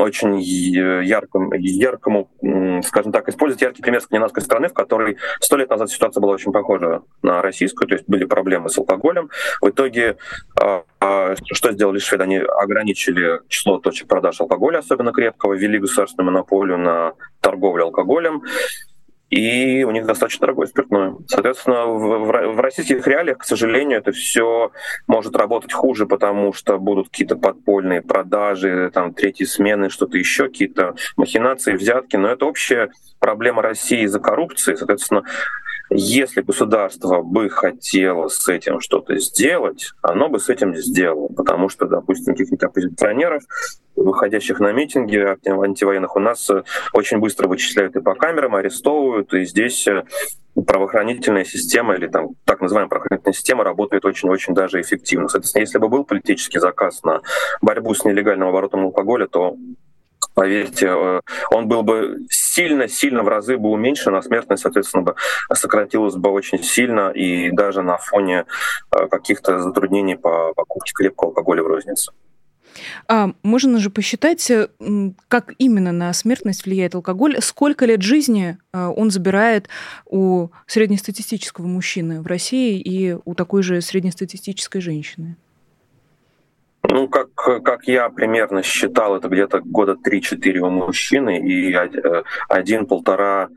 очень 0.00 0.38
яркому, 0.40 1.52
яркому, 1.54 2.30
скажем 2.84 3.10
так, 3.10 3.28
использовать 3.28 3.62
яркий 3.62 3.82
пример 3.82 4.00
скандинавской 4.00 4.42
страны, 4.42 4.68
в 4.68 4.74
которой 4.74 5.16
сто 5.40 5.56
лет 5.56 5.70
назад 5.70 5.90
ситуация 5.90 6.20
была 6.20 6.34
очень 6.34 6.52
похожа 6.52 7.02
на 7.22 7.42
российскую, 7.42 7.88
то 7.88 7.94
есть 7.94 8.08
были 8.08 8.24
проблемы 8.24 8.68
с 8.68 8.78
алкоголем. 8.78 9.30
В 9.60 9.68
итоге 9.68 10.16
а, 10.60 10.84
а, 11.00 11.34
что 11.52 11.72
сделали 11.72 11.98
шведы? 11.98 12.24
Они 12.24 12.38
ограничили 12.38 13.40
число 13.48 13.78
точек 13.78 14.08
продаж 14.08 14.40
алкоголя, 14.40 14.78
особенно 14.78 15.12
крепкого, 15.12 15.54
ввели 15.54 15.78
государственную 15.78 16.32
монополию 16.32 16.78
на 16.78 17.12
торговлю 17.40 17.84
алкоголем 17.84 18.42
и 19.30 19.82
у 19.84 19.90
них 19.90 20.06
достаточно 20.06 20.42
дорогое 20.42 20.66
спиртное. 20.66 21.14
Соответственно, 21.26 21.86
в, 21.86 22.54
в 22.54 22.60
российских 22.60 23.06
реалиях, 23.06 23.38
к 23.38 23.44
сожалению, 23.44 23.98
это 23.98 24.12
все 24.12 24.70
может 25.06 25.34
работать 25.36 25.72
хуже, 25.72 26.06
потому 26.06 26.52
что 26.52 26.78
будут 26.78 27.08
какие-то 27.08 27.36
подпольные 27.36 28.02
продажи, 28.02 28.90
там, 28.94 29.12
третьи 29.12 29.44
смены, 29.44 29.90
что-то 29.90 30.16
еще, 30.16 30.44
какие-то 30.44 30.94
махинации, 31.16 31.72
взятки. 31.72 32.16
Но 32.16 32.28
это 32.28 32.46
общая 32.46 32.90
проблема 33.18 33.62
России 33.62 34.02
из-за 34.02 34.20
коррупции. 34.20 34.74
Соответственно, 34.76 35.24
если 35.90 36.40
государство 36.42 37.22
бы 37.22 37.48
хотело 37.48 38.28
с 38.28 38.48
этим 38.48 38.80
что-то 38.80 39.16
сделать, 39.18 39.92
оно 40.02 40.28
бы 40.28 40.40
с 40.40 40.48
этим 40.48 40.74
сделало, 40.74 41.28
потому 41.28 41.68
что, 41.68 41.86
допустим, 41.86 42.34
каких-нибудь 42.34 42.64
оппозиционеров, 42.64 43.42
выходящих 43.94 44.60
на 44.60 44.72
митинги 44.72 45.16
антивоенных, 45.16 46.16
у 46.16 46.20
нас 46.20 46.50
э, 46.50 46.64
очень 46.92 47.18
быстро 47.18 47.48
вычисляют 47.48 47.96
и 47.96 48.00
по 48.00 48.14
камерам, 48.14 48.54
арестовывают, 48.54 49.32
и 49.32 49.44
здесь 49.44 49.86
э, 49.88 50.04
правоохранительная 50.54 51.44
система 51.44 51.94
или 51.94 52.06
там 52.06 52.30
так 52.44 52.60
называемая 52.60 52.88
правоохранительная 52.88 53.34
система 53.34 53.64
работает 53.64 54.04
очень-очень 54.04 54.54
даже 54.54 54.80
эффективно. 54.80 55.28
Соответственно, 55.28 55.62
если 55.62 55.78
бы 55.78 55.88
был 55.88 56.04
политический 56.04 56.58
заказ 56.58 57.02
на 57.04 57.22
борьбу 57.62 57.94
с 57.94 58.04
нелегальным 58.04 58.48
оборотом 58.48 58.84
алкоголя, 58.84 59.26
то 59.26 59.56
поверьте, 60.36 60.86
э, 60.86 61.20
он 61.50 61.66
был 61.66 61.82
бы 61.82 62.26
сильно-сильно 62.30 63.22
в 63.22 63.28
разы 63.28 63.56
бы 63.56 63.70
уменьшен, 63.70 64.14
а 64.14 64.22
смертность, 64.22 64.62
соответственно, 64.62 65.02
бы 65.02 65.14
сократилась 65.54 66.14
бы 66.14 66.30
очень 66.30 66.62
сильно 66.62 67.10
и 67.10 67.50
даже 67.50 67.82
на 67.82 67.96
фоне 67.96 68.44
э, 68.92 69.08
каких-то 69.08 69.58
затруднений 69.58 70.16
по 70.16 70.52
покупке 70.54 70.92
крепкого 70.94 71.30
алкоголя 71.30 71.62
в 71.62 71.66
рознице. 71.66 72.12
А 73.08 73.30
можно 73.42 73.78
же 73.78 73.88
посчитать, 73.88 74.50
э, 74.50 74.68
как 75.28 75.54
именно 75.56 75.92
на 75.92 76.12
смертность 76.12 76.66
влияет 76.66 76.94
алкоголь, 76.94 77.40
сколько 77.40 77.86
лет 77.86 78.02
жизни 78.02 78.58
он 78.72 79.10
забирает 79.10 79.70
у 80.04 80.48
среднестатистического 80.66 81.66
мужчины 81.66 82.20
в 82.20 82.26
России 82.26 82.78
и 82.78 83.16
у 83.24 83.34
такой 83.34 83.62
же 83.62 83.80
среднестатистической 83.80 84.82
женщины? 84.82 85.36
Ну, 86.88 87.08
как, 87.08 87.34
как 87.34 87.88
я 87.88 88.08
примерно 88.08 88.62
считал, 88.62 89.16
это 89.16 89.28
где-то 89.28 89.60
года 89.60 89.96
3-4 90.02 90.58
у 90.58 90.70
мужчины 90.70 91.38
и 91.38 91.72
э, 91.72 92.22
один-полтора 92.48 93.48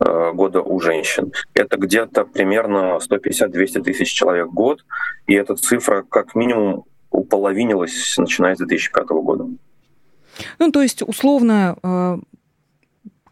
э, 0.00 0.32
года 0.32 0.60
у 0.60 0.80
женщин. 0.80 1.32
Это 1.54 1.76
где-то 1.76 2.24
примерно 2.24 2.98
150-200 2.98 3.82
тысяч 3.82 4.12
человек 4.12 4.48
в 4.48 4.54
год, 4.54 4.84
и 5.26 5.34
эта 5.34 5.54
цифра 5.54 6.02
как 6.02 6.34
минимум 6.34 6.84
уполовинилась, 7.10 8.16
начиная 8.18 8.54
с 8.54 8.58
2005 8.58 9.06
года. 9.08 9.46
Ну, 10.58 10.70
то 10.70 10.82
есть, 10.82 11.02
условно, 11.02 11.76
э, 11.82 12.18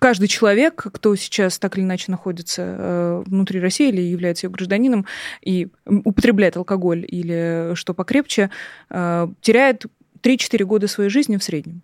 каждый 0.04 0.28
человек, 0.28 0.86
кто 0.92 1.16
сейчас 1.16 1.58
так 1.58 1.78
или 1.78 1.84
иначе 1.84 2.12
находится 2.12 2.62
э, 2.62 3.22
внутри 3.24 3.58
России 3.58 3.88
или 3.88 4.02
является 4.02 4.46
ее 4.46 4.50
гражданином 4.50 5.06
и 5.40 5.68
употребляет 5.86 6.58
алкоголь 6.58 7.06
или 7.08 7.70
что 7.74 7.94
покрепче, 7.94 8.50
э, 8.90 9.28
теряет 9.40 9.86
3-4 10.20 10.64
года 10.64 10.88
своей 10.88 11.08
жизни 11.08 11.38
в 11.38 11.42
среднем. 11.42 11.80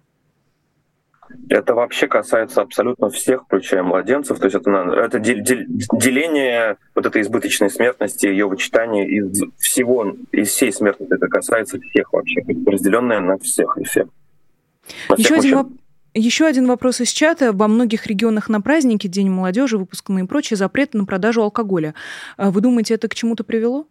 Это 1.49 1.75
вообще 1.75 2.09
касается 2.09 2.61
абсолютно 2.61 3.09
всех, 3.09 3.45
включая 3.45 3.83
младенцев. 3.83 4.39
То 4.39 4.45
есть 4.49 4.57
это, 4.57 4.71
это 4.71 5.19
деление 5.19 6.77
вот 6.95 7.07
этой 7.07 7.23
избыточной 7.23 7.71
смертности, 7.71 8.27
ее 8.27 8.47
вычитание 8.47 9.09
из 9.09 9.43
всего, 9.57 10.15
из 10.31 10.49
всей 10.51 10.75
смертности. 10.75 11.15
Это 11.15 11.27
касается 11.29 11.81
всех 11.81 12.13
вообще, 12.13 12.43
разделенное 12.67 13.21
на 13.21 13.39
всех 13.39 13.79
и 13.79 13.85
всех. 13.85 14.09
На 15.09 15.15
Еще 15.15 15.25
всех 15.25 15.39
один 15.39 15.57
вопрос 15.57 15.80
Еще 16.13 16.47
один 16.47 16.67
вопрос 16.67 17.01
из 17.01 17.11
чата. 17.11 17.53
Во 17.53 17.69
многих 17.69 18.07
регионах 18.07 18.49
на 18.49 18.61
праздники, 18.61 19.07
День 19.07 19.31
молодежи, 19.31 19.79
выпускные 19.79 20.25
и 20.25 20.29
прочее, 20.29 20.57
запрет 20.57 20.95
на 20.95 21.05
продажу 21.05 21.43
алкоголя. 21.43 21.95
А 22.37 22.51
вы 22.51 22.61
думаете, 22.61 22.95
это 22.95 23.09
к 23.09 23.15
чему-то 23.15 23.45
привело? 23.45 23.87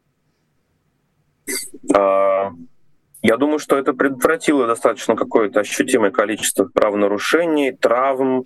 А, 1.95 2.51
я 3.21 3.37
думаю, 3.37 3.59
что 3.59 3.77
это 3.77 3.93
предотвратило 3.93 4.67
достаточно 4.67 5.15
какое-то 5.15 5.61
ощутимое 5.61 6.11
количество 6.11 6.65
правонарушений, 6.65 7.71
травм, 7.71 8.45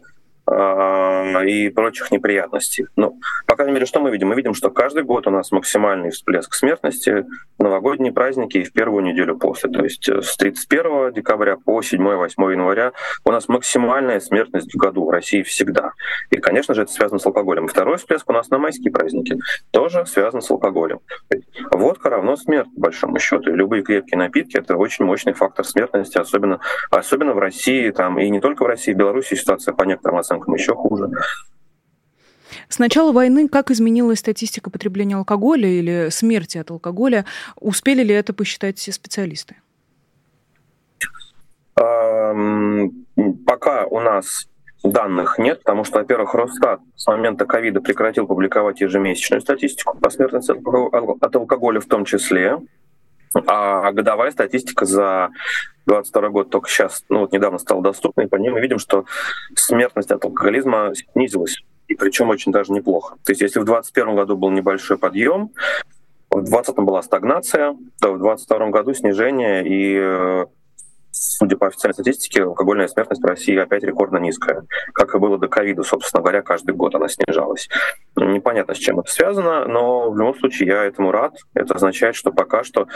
и 0.50 1.70
прочих 1.70 2.12
неприятностей. 2.12 2.88
Ну, 2.96 3.20
по 3.48 3.56
крайней 3.56 3.74
мере, 3.74 3.86
что 3.86 4.02
мы 4.02 4.12
видим? 4.12 4.28
Мы 4.28 4.36
видим, 4.36 4.54
что 4.54 4.70
каждый 4.70 5.04
год 5.04 5.26
у 5.28 5.30
нас 5.30 5.52
максимальный 5.52 6.10
всплеск 6.10 6.54
смертности 6.54 7.26
новогодние 7.60 8.12
праздники 8.12 8.58
и 8.58 8.64
в 8.64 8.74
первую 8.74 9.04
неделю 9.04 9.38
после. 9.38 9.70
То 9.70 9.84
есть 9.84 10.08
э, 10.10 10.22
с 10.22 10.36
31 10.36 11.14
декабря 11.14 11.56
по 11.56 11.80
7-8 11.80 12.52
января 12.52 12.92
у 13.24 13.32
нас 13.32 13.48
максимальная 13.48 14.20
смертность 14.20 14.74
в 14.74 14.78
году 14.78 15.06
в 15.06 15.10
России 15.10 15.44
всегда. 15.44 15.94
И, 16.30 16.38
конечно 16.38 16.74
же, 16.74 16.84
это 16.84 16.92
связано 16.92 17.20
с 17.20 17.26
алкоголем. 17.26 17.68
Второй 17.68 17.98
всплеск 17.98 18.30
у 18.30 18.34
нас 18.34 18.50
на 18.50 18.58
майские 18.58 18.92
праздники 18.92 19.38
тоже 19.72 20.06
связан 20.06 20.42
с 20.42 20.52
алкоголем. 20.52 21.00
Водка 21.72 22.10
равно 22.10 22.36
смерть, 22.36 22.68
по 22.76 22.82
большому 22.82 23.18
счету. 23.20 23.52
И 23.52 23.56
любые 23.56 23.84
крепкие 23.84 24.18
напитки— 24.18 24.58
это 24.60 24.76
очень 24.76 25.06
мощный 25.06 25.34
фактор 25.34 25.66
смертности, 25.66 26.18
особенно, 26.18 26.60
особенно 26.92 27.34
в 27.34 27.40
России, 27.40 27.90
там, 27.92 28.20
и 28.20 28.30
не 28.30 28.42
только 28.42 28.64
в 28.64 28.68
России, 28.68 28.94
в 28.94 28.98
Беларуси 28.98 29.36
ситуация 29.36 29.74
по 29.74 29.84
некоторым 29.84 30.18
оценкам 30.34 30.56
еще 30.56 30.76
хуже. 30.76 31.10
С 32.70 32.80
начала 32.80 33.12
войны 33.12 33.48
как 33.48 33.72
изменилась 33.72 34.20
статистика 34.20 34.70
потребления 34.70 35.16
алкоголя 35.16 35.68
или 35.68 36.10
смерти 36.10 36.58
от 36.58 36.72
алкоголя? 36.72 37.26
Успели 37.56 38.04
ли 38.04 38.14
это 38.14 38.34
посчитать 38.34 38.78
все 38.78 38.92
специалисты? 38.92 39.56
Пока 41.76 43.86
у 43.86 44.00
нас 44.00 44.48
данных 44.84 45.40
нет, 45.40 45.60
потому 45.60 45.84
что, 45.84 46.00
во-первых, 46.00 46.36
Росстат 46.36 46.82
с 46.96 47.08
момента 47.08 47.46
ковида 47.46 47.82
прекратил 47.82 48.28
публиковать 48.28 48.82
ежемесячную 48.82 49.42
статистику 49.42 49.98
по 49.98 50.10
смертности 50.10 50.52
от 50.52 51.36
алкоголя 51.36 51.80
в 51.80 51.86
том 51.86 52.06
числе. 52.06 52.60
А 53.48 53.92
годовая 53.92 54.32
статистика 54.32 54.86
за 54.86 55.30
2022 55.86 56.30
год 56.30 56.50
только 56.50 56.70
сейчас, 56.70 57.04
ну 57.10 57.20
вот 57.20 57.32
недавно 57.34 57.58
стала 57.58 57.82
доступна, 57.82 58.22
и 58.22 58.28
по 58.28 58.36
ней 58.36 58.50
мы 58.50 58.62
видим, 58.62 58.80
что 58.80 59.06
смертность 59.56 60.12
от 60.12 60.24
алкоголизма 60.24 60.94
снизилась, 61.14 61.64
и 61.88 61.96
причем 61.96 62.30
очень 62.30 62.52
даже 62.52 62.72
неплохо. 62.72 63.16
То 63.26 63.32
есть 63.32 63.42
если 63.42 63.60
в 63.60 63.66
2021 63.66 64.16
году 64.16 64.38
был 64.38 64.50
небольшой 64.52 64.98
подъем, 64.98 65.52
в 66.30 66.42
2020 66.42 66.76
была 66.78 67.02
стагнация, 67.02 67.76
то 68.02 68.14
в 68.14 68.20
2022 68.20 68.70
году 68.70 68.94
снижение, 68.94 69.68
и 69.68 69.98
э, 70.00 70.46
судя 71.14 71.58
по 71.58 71.68
официальной 71.68 71.94
статистике, 71.94 72.44
алкогольная 72.44 72.88
смертность 72.88 73.22
в 73.22 73.26
России 73.26 73.56
опять 73.56 73.84
рекордно 73.84 74.18
низкая. 74.18 74.66
Как 74.94 75.14
и 75.14 75.20
было 75.20 75.38
до 75.38 75.48
ковида, 75.48 75.84
собственно 75.84 76.22
говоря, 76.22 76.42
каждый 76.42 76.74
год 76.74 76.96
она 76.96 77.08
снижалась. 77.08 77.70
Непонятно, 78.16 78.74
с 78.74 78.80
чем 78.80 79.00
это 79.00 79.12
связано, 79.12 79.66
но 79.68 80.10
в 80.10 80.18
любом 80.18 80.36
случае 80.36 80.70
я 80.70 80.84
этому 80.84 81.12
рад. 81.12 81.36
Это 81.54 81.76
означает, 81.76 82.16
что 82.16 82.32
пока 82.32 82.64
что 82.64 82.88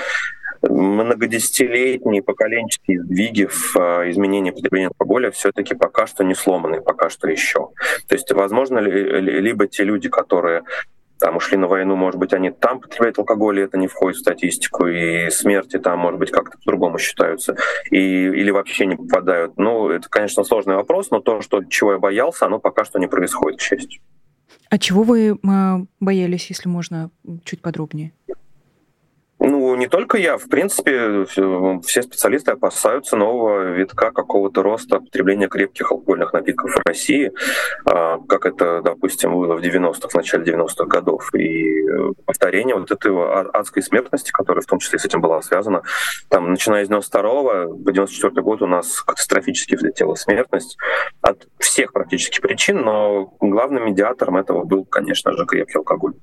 многодесятилетние 0.63 2.23
поколенческие 2.23 3.03
сдвиги 3.03 3.45
в 3.45 3.75
а, 3.77 4.09
изменении 4.09 4.49
потребления 4.49 4.87
алкоголя 4.87 5.29
все-таки 5.29 5.75
пока 5.75 6.07
что 6.07 6.23
не 6.23 6.33
сломаны, 6.33 6.81
пока 6.81 7.09
что 7.09 7.29
еще. 7.29 7.69
То 8.07 8.15
есть, 8.15 8.31
возможно, 8.31 8.79
либо 8.79 9.67
те 9.67 9.83
люди, 9.83 10.09
которые 10.09 10.63
там 11.19 11.37
ушли 11.37 11.57
на 11.57 11.67
войну, 11.67 11.95
может 11.95 12.19
быть, 12.19 12.33
они 12.33 12.51
там 12.51 12.79
потребляют 12.79 13.19
алкоголь, 13.19 13.59
и 13.59 13.63
это 13.63 13.77
не 13.77 13.87
входит 13.87 14.17
в 14.17 14.21
статистику, 14.21 14.87
и 14.87 15.29
смерти 15.29 15.77
там, 15.79 15.99
может 15.99 16.19
быть, 16.19 16.31
как-то 16.31 16.57
по-другому 16.57 16.97
считаются, 16.99 17.55
и, 17.91 17.97
или 17.97 18.51
вообще 18.51 18.85
не 18.85 18.95
попадают. 18.95 19.57
Ну, 19.57 19.89
это, 19.89 20.09
конечно, 20.09 20.43
сложный 20.43 20.75
вопрос, 20.75 21.11
но 21.11 21.19
то, 21.19 21.41
что, 21.41 21.63
чего 21.63 21.93
я 21.93 21.99
боялся, 21.99 22.45
оно 22.45 22.59
пока 22.59 22.85
что 22.85 22.99
не 22.99 23.07
происходит, 23.07 23.59
к 23.59 23.63
счастью. 23.63 24.01
А 24.69 24.77
чего 24.77 25.03
вы 25.03 25.39
а, 25.47 25.79
боялись, 25.99 26.49
если 26.49 26.67
можно 26.67 27.09
чуть 27.43 27.61
подробнее? 27.61 28.11
Ну, 29.39 29.75
не 29.75 29.87
только 29.87 30.17
я. 30.17 30.37
В 30.37 30.49
принципе, 30.49 31.25
все 31.25 32.01
специалисты 32.01 32.51
опасаются 32.51 33.15
нового 33.15 33.71
витка 33.71 34.11
какого-то 34.11 34.63
роста 34.63 34.99
потребления 34.99 35.47
крепких 35.47 35.91
алкогольных 35.91 36.33
напитков 36.33 36.71
в 36.71 36.81
России, 36.87 37.31
а, 37.85 38.17
как 38.27 38.47
это, 38.47 38.81
допустим, 38.81 39.33
было 39.33 39.55
в 39.55 39.61
90-х, 39.61 40.09
в 40.09 40.15
начале 40.15 40.43
90-х 40.43 40.85
годов. 40.85 41.33
И 41.35 41.87
э, 41.87 42.13
повторение 42.25 42.75
вот 42.75 42.89
этой 42.89 43.11
адской 43.51 43.83
смертности, 43.83 44.31
которая 44.31 44.63
в 44.63 44.65
том 44.65 44.79
числе 44.79 44.97
с 44.97 45.05
этим 45.05 45.21
была 45.21 45.41
связана, 45.43 45.83
там, 46.29 46.49
начиная 46.49 46.83
с 46.83 46.87
92 46.87 47.21
по 47.21 47.91
94 47.91 48.41
год 48.41 48.63
у 48.63 48.67
нас 48.67 49.01
катастрофически 49.01 49.75
взлетела 49.75 50.15
смертность 50.15 50.77
от 51.21 51.47
всех 51.59 51.93
практически 51.93 52.41
причин, 52.41 52.81
но 52.81 53.33
главным 53.39 53.85
медиатором 53.85 54.37
этого 54.37 54.63
был, 54.63 54.83
конечно 54.83 55.33
же, 55.33 55.45
крепкий 55.45 55.77
алкоголь. 55.77 56.13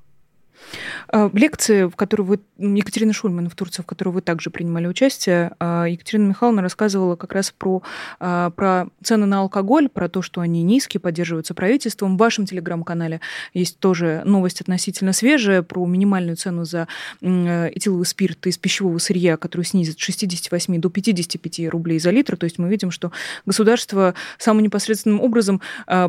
А, 1.09 1.29
лекции, 1.33 1.85
в 1.85 1.95
которой 1.95 2.23
вы, 2.23 2.39
Екатерина 2.57 3.13
Шульман 3.13 3.49
в 3.49 3.55
Турции, 3.55 3.81
в 3.81 3.85
которой 3.85 4.09
вы 4.09 4.21
также 4.21 4.49
принимали 4.49 4.87
участие, 4.87 5.51
а, 5.59 5.85
Екатерина 5.85 6.27
Михайловна 6.27 6.61
рассказывала 6.61 7.15
как 7.15 7.33
раз 7.33 7.51
про, 7.51 7.83
а, 8.19 8.49
про 8.51 8.87
цены 9.03 9.25
на 9.25 9.39
алкоголь, 9.39 9.89
про 9.89 10.09
то, 10.09 10.21
что 10.21 10.41
они 10.41 10.63
низкие, 10.63 10.99
поддерживаются 10.99 11.53
правительством. 11.53 12.15
В 12.15 12.19
вашем 12.19 12.45
телеграм-канале 12.45 13.21
есть 13.53 13.79
тоже 13.79 14.21
новость 14.25 14.61
относительно 14.61 15.13
свежая 15.13 15.61
про 15.61 15.85
минимальную 15.85 16.37
цену 16.37 16.65
за 16.65 16.87
этиловый 17.21 18.05
спирт 18.05 18.47
из 18.47 18.57
пищевого 18.57 18.97
сырья, 18.97 19.37
которую 19.37 19.65
снизит 19.65 19.99
с 19.99 20.03
68 20.03 20.79
до 20.79 20.89
55 20.89 21.69
рублей 21.69 21.99
за 21.99 22.11
литр. 22.11 22.37
То 22.37 22.45
есть 22.45 22.57
мы 22.57 22.69
видим, 22.69 22.91
что 22.91 23.11
государство 23.45 24.13
самым 24.37 24.63
непосредственным 24.63 25.21
образом 25.21 25.61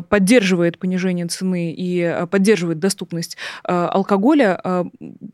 поддерживает 0.09 0.77
понижение 0.77 1.27
цены 1.27 1.73
и 1.75 2.25
поддерживает 2.29 2.79
доступность 2.79 3.37
алкоголя 3.63 4.36
а, 4.43 4.85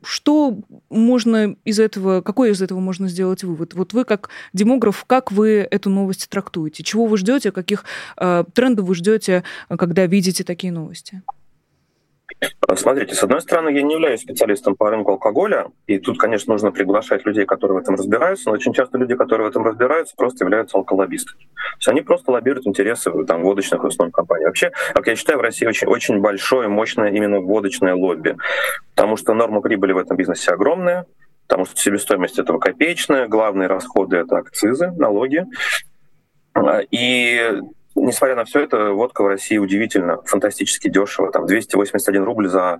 что 0.03 0.59
можно 0.89 1.55
из 1.65 1.79
этого, 1.79 2.21
какой 2.21 2.51
из 2.51 2.61
этого 2.61 2.79
можно 2.79 3.07
сделать 3.07 3.43
вывод? 3.43 3.73
Вот 3.73 3.93
вы 3.93 4.05
как 4.05 4.29
демограф, 4.53 5.05
как 5.05 5.31
вы 5.31 5.67
эту 5.69 5.89
новость 5.89 6.29
трактуете? 6.29 6.83
Чего 6.83 7.05
вы 7.05 7.17
ждете, 7.17 7.51
каких 7.51 7.85
э, 8.17 8.43
трендов 8.53 8.85
вы 8.85 8.95
ждете, 8.95 9.43
когда 9.69 10.05
видите 10.05 10.43
такие 10.43 10.71
новости? 10.71 11.21
Смотрите, 12.75 13.15
с 13.15 13.23
одной 13.23 13.41
стороны, 13.41 13.69
я 13.69 13.81
не 13.81 13.93
являюсь 13.93 14.21
специалистом 14.21 14.75
по 14.75 14.89
рынку 14.89 15.11
алкоголя, 15.11 15.67
и 15.87 15.99
тут, 15.99 16.17
конечно, 16.17 16.53
нужно 16.53 16.71
приглашать 16.71 17.25
людей, 17.25 17.45
которые 17.45 17.79
в 17.79 17.81
этом 17.81 17.95
разбираются, 17.95 18.49
но 18.49 18.55
очень 18.55 18.73
часто 18.73 18.97
люди, 18.97 19.15
которые 19.15 19.47
в 19.47 19.51
этом 19.51 19.65
разбираются, 19.65 20.15
просто 20.15 20.43
являются 20.43 20.77
алколоббистами. 20.77 21.43
То 21.43 21.77
есть 21.77 21.87
они 21.87 22.01
просто 22.01 22.31
лоббируют 22.31 22.67
интересы 22.67 23.11
там, 23.25 23.43
водочных 23.43 23.83
и 23.83 23.87
основных 23.87 24.15
компаний. 24.15 24.45
Вообще, 24.45 24.71
как 24.93 25.07
я 25.07 25.15
считаю, 25.15 25.39
в 25.39 25.41
России 25.41 25.65
очень, 25.65 25.87
очень 25.87 26.19
большое, 26.19 26.67
мощное 26.67 27.11
именно 27.11 27.39
водочное 27.39 27.95
лобби, 27.95 28.35
потому 28.95 29.17
что 29.17 29.33
норма 29.33 29.61
прибыли 29.61 29.93
в 29.93 29.97
этом 29.97 30.17
бизнесе 30.17 30.51
огромная, 30.51 31.05
потому 31.47 31.65
что 31.65 31.77
себестоимость 31.77 32.39
этого 32.39 32.59
копеечная, 32.59 33.27
главные 33.27 33.67
расходы— 33.67 34.17
это 34.17 34.37
акцизы, 34.37 34.91
налоги. 34.91 35.45
И 36.91 37.59
несмотря 37.95 38.35
на 38.35 38.45
все 38.45 38.61
это, 38.61 38.91
водка 38.91 39.23
в 39.23 39.27
России 39.27 39.57
удивительно, 39.57 40.21
фантастически 40.23 40.89
дешево. 40.89 41.31
Там 41.31 41.45
281 41.45 42.23
рубль 42.23 42.49
за 42.49 42.79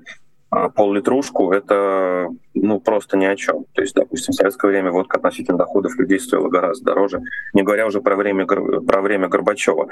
а, 0.49 0.69
пол-литрушку— 0.69 1.52
это 1.54 2.30
ну, 2.54 2.80
просто 2.80 3.17
ни 3.17 3.26
о 3.26 3.36
чем. 3.36 3.65
То 3.73 3.82
есть, 3.82 3.95
допустим, 3.95 4.34
в 4.34 4.36
советское 4.36 4.67
время 4.67 4.91
водка 4.91 5.17
относительно 5.17 5.58
доходов 5.58 5.97
людей 5.97 6.19
стоила 6.19 6.47
гораздо 6.47 6.86
дороже, 6.86 7.21
не 7.54 7.63
говоря 7.63 7.88
уже 7.88 8.02
про 8.02 8.15
время, 8.15 8.45
про 8.45 9.02
время 9.02 9.28
Горбачева. 9.30 9.89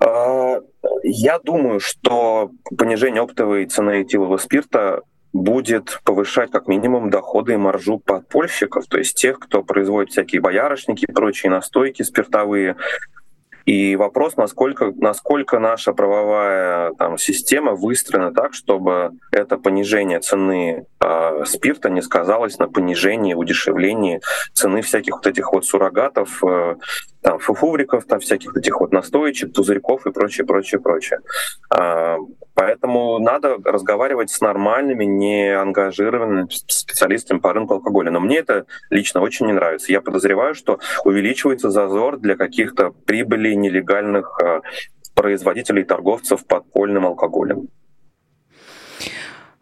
А, 0.00 0.60
я 1.02 1.38
думаю, 1.38 1.80
что 1.80 2.50
понижение 2.76 3.22
оптовой 3.22 3.66
цены 3.66 4.02
этилового 4.02 4.38
спирта 4.38 5.02
будет 5.32 6.00
повышать 6.04 6.50
как 6.50 6.66
минимум 6.66 7.10
доходы 7.10 7.54
и 7.54 7.56
маржу 7.56 7.98
подпольщиков, 7.98 8.86
то 8.86 8.98
есть 8.98 9.14
тех, 9.14 9.38
кто 9.38 9.62
производит 9.62 10.10
всякие 10.10 10.40
боярышники, 10.40 11.06
прочие 11.06 11.50
настойки 11.50 12.02
спиртовые, 12.02 12.76
и 13.68 13.96
вопрос, 13.96 14.38
насколько, 14.38 14.94
насколько 14.96 15.58
наша 15.58 15.92
правовая 15.92 16.94
там, 16.94 17.18
система 17.18 17.74
выстроена 17.74 18.32
так, 18.32 18.54
чтобы 18.54 19.10
это 19.30 19.58
понижение 19.58 20.20
цены 20.20 20.86
э, 21.04 21.44
спирта 21.44 21.90
не 21.90 22.00
сказалось 22.00 22.58
на 22.58 22.66
понижении, 22.66 23.34
удешевлении 23.34 24.22
цены 24.54 24.80
всяких 24.80 25.16
вот 25.16 25.26
этих 25.26 25.52
вот 25.52 25.66
суррогатов, 25.66 26.42
э, 26.42 26.76
там, 27.22 27.38
фуфуриков, 27.38 28.04
там, 28.06 28.20
всяких 28.20 28.56
этих 28.56 28.80
вот 28.80 28.92
настоечек, 28.92 29.52
пузырьков 29.52 30.06
и 30.06 30.12
прочее, 30.12 30.46
прочее, 30.46 30.80
прочее. 30.80 31.20
Э, 31.74 32.16
поэтому 32.54 33.18
надо 33.18 33.56
разговаривать 33.64 34.30
с 34.30 34.40
нормальными, 34.40 35.04
не 35.04 35.50
ангажированными 35.50 36.48
специалистами 36.50 37.38
по 37.38 37.52
рынку 37.52 37.74
алкоголя. 37.74 38.10
Но 38.10 38.20
мне 38.20 38.38
это 38.38 38.66
лично 38.90 39.20
очень 39.20 39.46
не 39.46 39.52
нравится. 39.52 39.92
Я 39.92 40.00
подозреваю, 40.00 40.54
что 40.54 40.78
увеличивается 41.04 41.70
зазор 41.70 42.18
для 42.18 42.36
каких-то 42.36 42.90
прибылей 42.90 43.56
нелегальных 43.56 44.38
э, 44.42 44.60
производителей 45.14 45.82
и 45.82 45.86
торговцев 45.86 46.46
подпольным 46.46 47.06
алкоголем. 47.06 47.68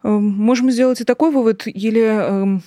Эм, 0.03 0.23
можем 0.23 0.71
сделать 0.71 1.01
и 1.01 1.05
такой 1.05 1.31
вывод, 1.31 1.63
или 1.65 2.01
эм, 2.01 2.61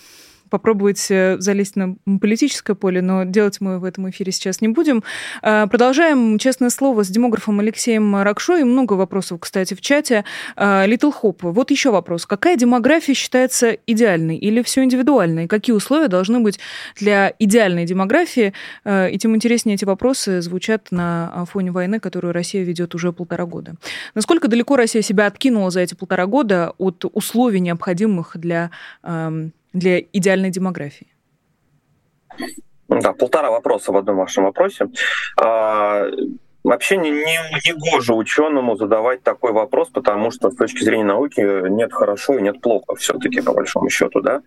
попробовать 0.50 1.06
э, 1.10 1.36
залезть 1.38 1.76
на 1.76 1.96
политическое 2.20 2.74
поле, 2.74 3.00
но 3.00 3.24
делать 3.24 3.60
мы 3.60 3.78
в 3.78 3.84
этом 3.84 4.10
эфире 4.10 4.32
сейчас 4.32 4.60
не 4.60 4.68
будем. 4.68 5.02
Э, 5.42 5.66
продолжаем, 5.68 6.38
честное 6.38 6.70
слово, 6.70 7.04
с 7.04 7.08
демографом 7.08 7.60
Алексеем 7.60 8.16
Ракшо, 8.16 8.56
и 8.56 8.64
много 8.64 8.94
вопросов, 8.94 9.40
кстати, 9.40 9.74
в 9.74 9.80
чате. 9.80 10.24
Литл 10.56 11.10
Хоп, 11.10 11.42
вот 11.42 11.70
еще 11.70 11.90
вопрос. 11.90 12.26
Какая 12.26 12.56
демография 12.56 13.14
считается 13.14 13.76
идеальной 13.86 14.36
или 14.36 14.62
все 14.62 14.84
индивидуально? 14.84 15.44
И 15.44 15.46
какие 15.46 15.74
условия 15.74 16.08
должны 16.08 16.40
быть 16.40 16.58
для 16.96 17.32
идеальной 17.38 17.86
демографии? 17.86 18.52
И 18.86 19.18
тем 19.18 19.36
интереснее 19.36 19.74
эти 19.74 19.84
вопросы 19.84 20.40
звучат 20.42 20.88
на 20.90 21.44
фоне 21.50 21.70
войны, 21.70 22.00
которую 22.00 22.32
Россия 22.32 22.62
ведет 22.64 22.94
уже 22.94 23.12
полтора 23.12 23.46
года. 23.46 23.74
Насколько 24.14 24.48
далеко 24.48 24.76
Россия 24.76 25.02
себя 25.02 25.26
откинула 25.26 25.70
за 25.70 25.80
эти 25.80 25.94
полтора 25.94 26.26
года 26.26 26.74
от 26.78 27.04
условий, 27.12 27.60
необходимых 27.60 28.32
для, 28.34 28.70
эм, 29.02 29.52
для 29.72 30.00
идеальной 30.00 30.50
демографии? 30.50 31.12
Да, 32.88 33.12
полтора 33.12 33.50
вопроса 33.50 33.92
в 33.92 33.96
одном 33.96 34.16
вашем 34.16 34.44
вопросе. 34.44 34.88
А, 35.40 36.06
вообще 36.64 36.96
не, 36.96 37.10
не, 37.10 37.38
не 37.66 37.72
гоже 37.72 38.14
ученому 38.14 38.76
задавать 38.76 39.22
такой 39.22 39.52
вопрос, 39.52 39.88
потому 39.90 40.30
что 40.30 40.50
с 40.50 40.56
точки 40.56 40.82
зрения 40.82 41.04
науки 41.04 41.68
нет 41.68 41.92
хорошо 41.92 42.38
и 42.38 42.42
нет 42.42 42.60
плохо 42.60 42.96
все-таки, 42.96 43.40
по 43.40 43.52
большому 43.52 43.88
счету, 43.90 44.20
да. 44.20 44.42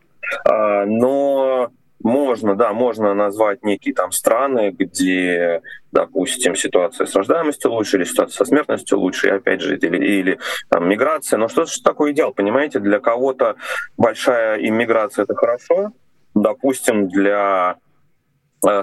А, 0.45 0.85
но 0.85 1.71
можно, 2.03 2.55
да, 2.55 2.73
можно 2.73 3.13
назвать 3.13 3.63
некие 3.63 3.95
там 3.95 4.11
страны, 4.11 4.75
где, 4.77 5.61
допустим, 5.91 6.55
ситуация 6.55 7.07
с 7.07 7.15
рождаемостью 7.15 7.71
лучше 7.71 7.97
или 7.97 8.03
ситуация 8.03 8.37
со 8.37 8.45
смертностью 8.45 8.99
лучше, 8.99 9.27
и 9.27 9.31
опять 9.31 9.61
же, 9.61 9.77
или, 9.77 9.97
или 9.97 10.39
там 10.69 10.87
миграция. 10.87 11.37
Но 11.37 11.47
что 11.47 11.65
же 11.65 11.81
такое 11.81 12.11
идеал, 12.11 12.33
понимаете? 12.33 12.79
Для 12.79 12.99
кого-то 12.99 13.55
большая 13.97 14.59
иммиграция— 14.59 15.23
это 15.23 15.33
хорошо, 15.33 15.93
допустим, 16.35 17.07
для 17.07 17.77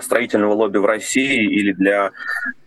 строительного 0.01 0.55
лобби 0.55 0.79
в 0.79 0.85
России 0.85 1.45
или 1.45 1.73
для 1.73 2.13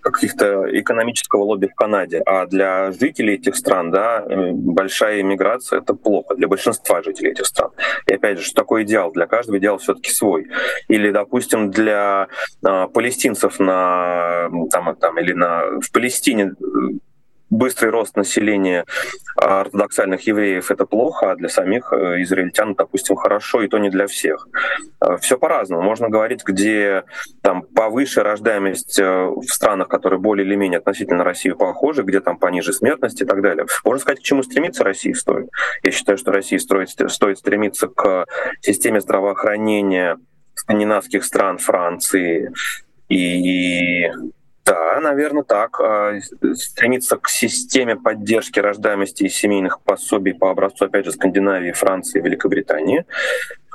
каких-то 0.01 0.65
экономического 0.79 1.43
лобби 1.43 1.67
в 1.67 1.75
Канаде. 1.75 2.21
А 2.25 2.45
для 2.45 2.91
жителей 2.91 3.35
этих 3.35 3.55
стран 3.55 3.91
да, 3.91 4.25
э, 4.27 4.51
большая 4.51 5.21
иммиграция— 5.21 5.79
это 5.81 5.93
плохо 5.93 6.35
для 6.35 6.47
большинства 6.47 7.01
жителей 7.01 7.31
этих 7.31 7.45
стран. 7.45 7.71
И 8.07 8.13
опять 8.13 8.39
же, 8.39 8.45
что 8.45 8.55
такое 8.55 8.83
идеал? 8.83 9.11
Для 9.13 9.27
каждого 9.27 9.57
идеал 9.57 9.77
все 9.77 9.93
таки 9.93 10.11
свой. 10.11 10.47
Или, 10.89 11.11
допустим, 11.11 11.71
для 11.71 12.27
э, 12.65 12.87
палестинцев 12.93 13.59
на, 13.59 14.49
там, 14.71 14.95
там, 14.95 15.19
или 15.19 15.33
на, 15.33 15.79
в 15.79 15.91
Палестине 15.91 16.53
быстрый 17.53 17.91
рост 17.91 18.15
населения 18.17 18.85
а, 19.35 19.61
ортодоксальных 19.61 20.21
евреев 20.27 20.71
это 20.71 20.85
плохо, 20.85 21.31
а 21.31 21.35
для 21.35 21.49
самих 21.49 21.93
э, 21.93 22.21
израильтян, 22.23 22.73
допустим, 22.73 23.15
хорошо, 23.15 23.61
и 23.61 23.67
то 23.67 23.77
не 23.77 23.89
для 23.89 24.07
всех. 24.07 24.47
А, 24.99 25.17
Все 25.17 25.37
по-разному. 25.37 25.81
Можно 25.81 26.09
говорить, 26.09 26.43
где 26.43 27.03
там 27.41 27.61
повыше 27.61 28.23
рождаемость 28.23 28.99
э, 28.99 29.25
в 29.25 29.45
странах, 29.45 29.87
которые 29.87 30.19
более 30.19 30.45
или 30.45 30.55
менее 30.55 30.79
относительно 30.79 31.23
России 31.23 31.51
похожи, 31.51 32.03
где 32.03 32.19
там 32.19 32.37
пониже 32.37 32.73
смертность 32.73 33.21
и 33.21 33.25
так 33.25 33.41
далее. 33.41 33.65
Можно 33.85 34.01
сказать, 34.01 34.19
к 34.19 34.23
чему 34.23 34.43
стремиться 34.43 34.83
России 34.83 35.13
стоит. 35.13 35.49
Я 35.83 35.91
считаю, 35.91 36.17
что 36.17 36.31
России 36.31 36.57
стоит, 36.57 36.89
стоит 36.89 37.37
стремиться 37.37 37.87
к 37.87 38.25
системе 38.61 38.99
здравоохранения 38.99 40.17
скандинавских 40.55 41.23
стран, 41.23 41.57
Франции 41.57 42.51
и 43.09 44.09
да, 44.65 44.99
наверное, 45.01 45.43
так. 45.43 45.79
А, 45.79 46.13
стремиться 46.53 47.17
к 47.17 47.27
системе 47.27 47.95
поддержки 47.95 48.59
рождаемости 48.59 49.23
и 49.23 49.29
семейных 49.29 49.81
пособий 49.81 50.33
по 50.33 50.51
образцу, 50.51 50.85
опять 50.85 51.05
же, 51.05 51.11
Скандинавии, 51.11 51.71
Франции, 51.73 52.21
Великобритании. 52.21 53.05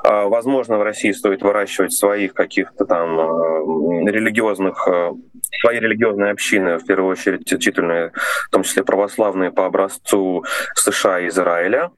А, 0.02 0.26
возможно, 0.26 0.78
в 0.78 0.82
России 0.82 1.12
стоит 1.12 1.42
выращивать 1.42 1.92
своих 1.92 2.32
каких-то 2.32 2.86
там 2.86 3.20
а, 3.20 4.10
религиозных, 4.10 4.88
свои 5.60 5.78
религиозные 5.78 6.30
общины, 6.30 6.78
в 6.78 6.86
первую 6.86 7.12
очередь 7.12 7.44
титульные, 7.44 8.12
в 8.46 8.50
том 8.50 8.62
числе 8.62 8.82
православные 8.82 9.50
по 9.50 9.66
образцу 9.66 10.44
США 10.74 11.20
и 11.20 11.28
Израиля. 11.28 11.90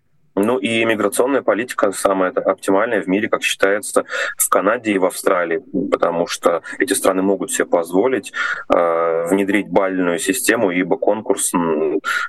Ну 0.42 0.58
и 0.58 0.84
миграционная 0.84 1.42
политика 1.42 1.92
самая 1.92 2.30
оптимальная 2.30 3.02
в 3.02 3.06
мире, 3.08 3.28
как 3.28 3.42
считается, 3.42 4.04
в 4.38 4.48
Канаде 4.48 4.92
и 4.92 4.98
в 4.98 5.04
Австралии, 5.04 5.62
потому 5.90 6.26
что 6.26 6.62
эти 6.78 6.94
страны 6.94 7.22
могут 7.22 7.52
себе 7.52 7.66
позволить 7.66 8.32
э, 8.72 9.26
внедрить 9.28 9.68
бальную 9.68 10.18
систему, 10.18 10.70
ибо 10.70 10.96
конкурс, 10.96 11.52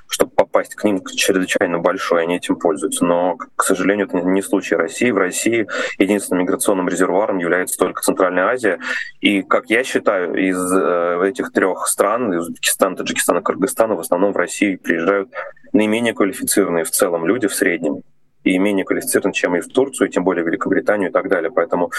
чтобы 0.08 0.32
попасть 0.32 0.74
к 0.74 0.84
ним, 0.84 1.02
чрезвычайно 1.04 1.78
большой, 1.78 2.22
они 2.22 2.36
этим 2.36 2.56
пользуются. 2.56 3.04
Но, 3.04 3.36
к 3.56 3.64
сожалению, 3.64 4.06
это 4.06 4.20
не 4.20 4.42
случай 4.42 4.74
России. 4.74 5.10
В 5.10 5.16
России 5.18 5.66
единственным 5.98 6.42
миграционным 6.42 6.88
резервуаром 6.88 7.38
является 7.38 7.78
только 7.78 8.02
Центральная 8.02 8.46
Азия. 8.48 8.78
И, 9.20 9.42
как 9.42 9.70
я 9.70 9.84
считаю, 9.84 10.34
из 10.34 10.58
э, 10.72 11.28
этих 11.28 11.52
трех 11.52 11.86
стран, 11.86 12.34
из 12.34 12.42
Узбекистана, 12.42 12.96
Таджикистана, 12.96 13.40
Кыргызстана, 13.40 13.94
в 13.94 14.00
основном 14.00 14.32
в 14.32 14.36
Россию 14.36 14.78
приезжают 14.78 15.30
наименее 15.72 16.14
квалифицированные 16.14 16.84
в 16.84 16.90
целом 16.90 17.26
люди 17.26 17.48
в 17.48 17.54
среднем 17.54 18.02
и 18.44 18.58
менее 18.58 18.84
квалифицированы, 18.84 19.32
чем 19.32 19.56
и 19.56 19.60
в 19.60 19.68
Турцию, 19.68 20.08
и 20.08 20.10
тем 20.10 20.24
более 20.24 20.44
в 20.44 20.46
Великобританию 20.46 21.10
и 21.10 21.12
так 21.12 21.28
далее. 21.28 21.50
Поэтому 21.50 21.90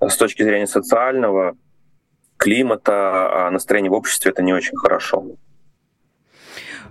э, 0.00 0.08
с 0.08 0.16
точки 0.16 0.42
зрения 0.42 0.66
социального 0.66 1.56
климата, 2.36 3.46
а, 3.46 3.50
настроения 3.50 3.90
в 3.90 3.94
обществе 3.94 4.30
это 4.30 4.42
не 4.42 4.52
очень 4.52 4.76
хорошо. 4.76 5.24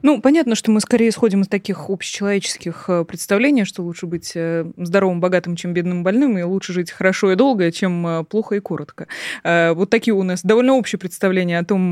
Ну, 0.05 0.19
понятно, 0.19 0.53
что 0.55 0.69
мы 0.69 0.81
скорее 0.81 1.07
исходим 1.07 1.43
из 1.43 1.47
таких 1.47 1.89
общечеловеческих 1.89 2.85
э, 2.89 3.05
представлений, 3.05 3.63
что 3.63 3.83
лучше 3.83 4.05
быть 4.05 4.33
э, 4.35 4.69
здоровым, 4.75 5.21
богатым, 5.21 5.55
чем 5.55 5.73
бедным, 5.73 6.03
больным, 6.03 6.37
и 6.37 6.41
лучше 6.41 6.73
жить 6.73 6.91
хорошо 6.91 7.31
и 7.31 7.35
долго, 7.35 7.71
чем 7.71 8.05
э, 8.05 8.23
плохо 8.25 8.55
и 8.55 8.59
коротко. 8.59 9.07
Вот 9.43 9.89
такие 9.89 10.13
у 10.13 10.23
нас 10.23 10.43
довольно 10.43 10.73
общие 10.73 10.99
представления 10.99 11.57
о 11.57 11.63
том, 11.63 11.91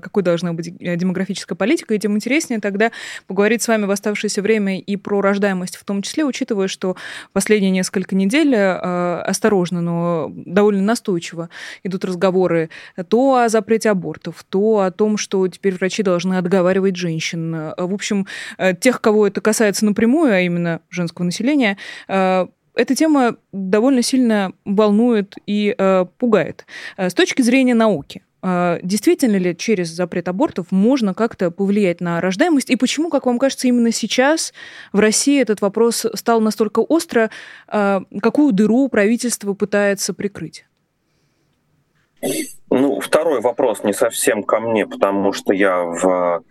какой 0.00 0.22
должна 0.22 0.54
быть 0.54 0.74
демографическая 0.78 1.54
политика, 1.54 1.94
и 1.94 1.98
тем 1.98 2.16
интереснее 2.16 2.60
тогда 2.60 2.92
поговорить 3.26 3.62
с 3.62 3.68
вами 3.68 3.84
в 3.84 3.90
оставшееся 3.90 4.40
время 4.40 4.80
и 4.80 4.96
про 4.96 5.20
рождаемость 5.20 5.76
в 5.76 5.84
том 5.84 6.00
числе, 6.00 6.24
учитывая, 6.24 6.68
что 6.68 6.96
последние 7.32 7.70
несколько 7.70 8.16
недель 8.16 8.54
осторожно, 8.56 9.82
но 9.82 10.32
довольно 10.34 10.82
настойчиво 10.82 11.50
идут 11.84 12.06
разговоры 12.06 12.70
то 13.08 13.36
о 13.36 13.48
запрете 13.48 13.90
абортов, 13.90 14.44
то 14.48 14.80
о 14.80 14.90
том, 14.90 15.18
что 15.18 15.46
теперь 15.48 15.74
врачи 15.74 16.02
должны 16.02 16.34
отговаривать 16.34 16.96
женщин 16.96 17.49
Э, 17.54 17.74
в 17.78 17.94
общем, 17.94 18.26
э, 18.58 18.74
тех, 18.74 19.00
кого 19.00 19.26
это 19.26 19.40
касается 19.40 19.84
напрямую, 19.84 20.32
а 20.32 20.40
именно 20.40 20.80
женского 20.88 21.24
населения, 21.24 21.76
э, 22.08 22.46
эта 22.74 22.94
тема 22.94 23.36
довольно 23.52 24.02
сильно 24.02 24.52
волнует 24.64 25.34
и 25.44 25.76
пугает. 26.18 26.66
С 26.96 27.12
точки 27.12 27.42
зрения 27.42 27.74
науки, 27.74 28.22
действительно 28.42 29.36
ли 29.36 29.56
через 29.56 29.88
запрет 29.88 30.28
абортов 30.28 30.70
можно 30.70 31.12
как-то 31.12 31.50
повлиять 31.50 32.00
на 32.00 32.20
рождаемость? 32.20 32.70
И 32.70 32.76
почему, 32.76 33.10
как 33.10 33.26
вам 33.26 33.38
кажется, 33.38 33.66
именно 33.66 33.90
сейчас 33.90 34.54
в 34.92 35.00
России 35.00 35.42
этот 35.42 35.60
вопрос 35.60 36.06
стал 36.14 36.40
настолько 36.40 36.78
остро? 36.78 37.30
Какую 37.66 38.52
дыру 38.52 38.88
правительство 38.88 39.52
пытается 39.52 40.14
прикрыть? 40.14 40.64
Ну, 42.70 43.00
второй 43.00 43.40
вопрос 43.40 43.82
не 43.82 43.92
совсем 43.92 44.42
ко 44.42 44.60
мне, 44.60 44.86
потому 44.86 45.32
что 45.32 45.52
я 45.52 45.82
в 45.82 46.44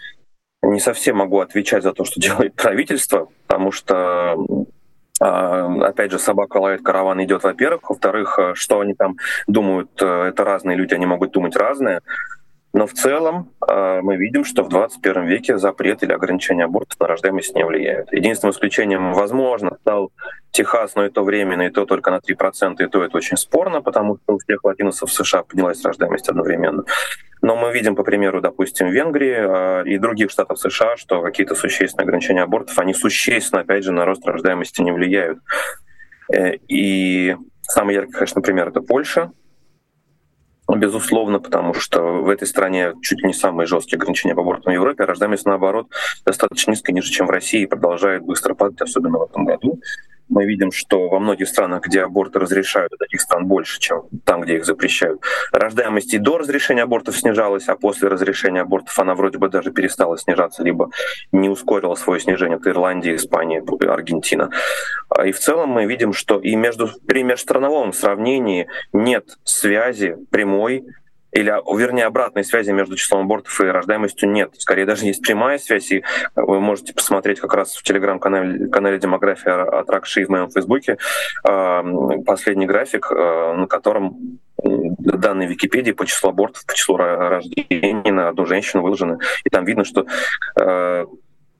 не 0.62 0.80
совсем 0.80 1.18
могу 1.18 1.40
отвечать 1.40 1.84
за 1.84 1.94
то, 1.94 2.06
что 2.06 2.20
делает 2.22 2.56
правительство, 2.56 3.30
потому 3.48 3.72
что 3.72 4.38
а, 5.22 5.88
опять 5.88 6.12
же, 6.12 6.20
собака 6.20 6.58
лает, 6.58 6.82
караван 6.82 7.22
идет, 7.24 7.44
во-первых. 7.44 7.90
Во-вторых, 7.90 8.40
э, 8.40 8.54
что 8.56 8.80
они 8.80 8.94
там 8.94 9.18
думают, 9.48 9.90
э, 10.02 10.06
это 10.30 10.46
разные 10.46 10.78
люди, 10.78 10.94
они 10.94 11.06
могут 11.06 11.32
думать 11.32 11.58
разное. 11.58 12.02
Но 12.72 12.86
в 12.86 12.94
целом 12.94 13.52
э, 13.68 14.00
мы 14.02 14.16
видим, 14.16 14.46
что 14.46 14.64
в 14.64 14.70
21 14.70 15.26
веке 15.26 15.58
запрет 15.58 16.04
или 16.04 16.14
ограничение 16.14 16.66
абортов 16.66 17.00
на 17.00 17.08
рождаемость 17.08 17.56
не 17.56 17.66
влияют. 17.66 18.14
Единственным 18.14 18.54
исключением, 18.54 19.14
возможно, 19.14 19.78
стал 19.82 20.12
Техас, 20.52 20.96
но 20.96 21.06
и 21.06 21.10
то 21.10 21.24
временно, 21.24 21.64
и 21.64 21.70
то 21.70 21.86
только 21.86 22.12
на 22.12 22.20
3%, 22.20 22.82
и 22.82 22.88
то 22.88 23.04
это 23.04 23.18
очень 23.18 23.38
спорно, 23.38 23.82
потому 23.82 24.18
что 24.18 24.36
у 24.36 24.38
всех 24.38 24.64
латиносов 24.64 25.10
в 25.10 25.14
США 25.14 25.44
поднялась 25.44 25.84
рождаемость 25.84 26.30
одновременно. 26.30 26.84
Но 27.42 27.56
мы 27.56 27.72
видим, 27.74 27.96
по 27.96 28.04
примеру, 28.04 28.42
допустим, 28.42 28.90
Венгрии 28.90 29.84
э, 29.84 29.88
и 29.88 29.98
других 29.98 30.30
штатов 30.30 30.60
США, 30.60 30.98
что 30.98 31.22
какие-то 31.22 31.56
существенные 31.56 32.04
ограничения 32.04 32.44
абортов, 32.44 32.78
они 32.80 32.94
существенно, 32.94 33.62
опять 33.62 33.84
же, 33.84 33.92
на 33.92 34.06
рост 34.06 34.26
рождаемости 34.26 34.82
не 34.82 34.92
влияют. 34.92 35.40
Э, 36.34 36.56
и 36.68 37.36
самый 37.62 37.96
яркий, 37.96 38.12
конечно, 38.12 38.42
пример— 38.42 38.68
это 38.70 38.82
Польша, 38.82 39.32
Безусловно, 40.76 41.40
потому 41.40 41.74
что 41.74 42.00
в 42.02 42.30
этой 42.30 42.48
стране 42.48 42.94
чуть 43.02 43.20
ли 43.22 43.28
не 43.28 43.34
самые 43.34 43.66
жесткие 43.66 43.98
ограничения 43.98 44.36
по 44.36 44.42
абортам 44.42 44.72
в 44.72 44.76
Европе, 44.76 45.04
а 45.04 45.08
рождаемость, 45.08 45.46
наоборот, 45.48 45.88
достаточно 46.26 46.72
низкая, 46.72 46.94
ниже, 46.94 47.10
чем 47.10 47.26
в 47.26 47.32
России, 47.32 47.64
и 47.64 47.66
продолжает 47.66 48.22
быстро 48.22 48.54
падать, 48.54 48.80
особенно 48.82 49.18
в 49.18 49.24
этом 49.24 49.46
году. 49.46 49.80
Мы 50.30 50.46
видим, 50.46 50.72
что 50.72 51.10
во 51.10 51.20
многих 51.20 51.48
странах, 51.48 51.84
где 51.84 52.04
аборты 52.04 52.40
разрешают, 52.40 52.94
таких 52.98 53.22
стран 53.22 53.48
больше, 53.48 53.80
чем 53.80 54.04
там, 54.24 54.42
где 54.42 54.58
их 54.58 54.66
запрещают. 54.66 55.22
Рождаемость 55.52 56.14
и 56.14 56.20
до 56.20 56.38
разрешения 56.38 56.84
абортов 56.84 57.18
снижалась, 57.18 57.68
а 57.68 57.76
после 57.76 58.08
разрешения 58.08 58.62
абортов 58.62 58.98
она 59.00 59.16
вроде 59.16 59.38
бы 59.38 59.50
даже 59.50 59.72
перестала 59.72 60.18
снижаться, 60.18 60.64
либо 60.64 60.92
не 61.32 61.50
ускорила 61.50 61.96
свое 61.96 62.20
снижение. 62.20 62.58
Это 62.58 62.70
Ирландия, 62.70 63.16
Испания, 63.16 63.64
Аргентина. 63.88 64.50
А 65.10 65.26
и 65.26 65.32
в 65.32 65.40
целом 65.40 65.70
мы 65.70 65.86
видим, 65.86 66.14
что 66.14 66.40
и 66.40 66.56
между, 66.56 66.90
при 67.08 67.24
межстрановом 67.24 67.94
сравнении 67.94 68.68
нет 68.94 69.38
связи 69.44 70.18
прямой 70.30 70.86
или, 71.32 71.50
вернее, 71.78 72.06
обратной 72.06 72.44
связи 72.44 72.72
между 72.72 72.96
числом 72.96 73.26
абортов 73.26 73.60
и 73.62 73.66
рождаемостью 73.66 74.30
нет. 74.30 74.52
Скорее, 74.58 74.86
даже 74.86 75.06
есть 75.06 75.22
прямая 75.22 75.58
связь, 75.58 75.92
и 75.92 76.04
вы 76.36 76.60
можете 76.60 76.94
посмотреть 76.94 77.40
как 77.40 77.54
раз 77.54 77.76
в 77.76 77.84
телеграм-канале 77.84 78.68
канале 78.70 78.98
«Демография» 78.98 79.54
от 79.54 79.90
Ракши 79.90 80.26
в 80.26 80.30
моем 80.30 80.50
фейсбуке 80.50 80.98
а, 81.44 81.84
последний 82.26 82.66
график, 82.66 83.12
на 83.12 83.68
котором 83.68 84.40
данные 84.64 85.48
Википедии 85.48 85.92
по 85.92 86.06
числу 86.06 86.30
абортов, 86.30 86.66
по 86.66 86.74
числу 86.76 86.98
рождений 86.98 88.12
на 88.12 88.30
одну 88.30 88.46
женщину 88.46 88.84
выложены. 88.84 89.20
И 89.44 89.50
там 89.50 89.66
видно, 89.66 89.86
что 89.86 90.06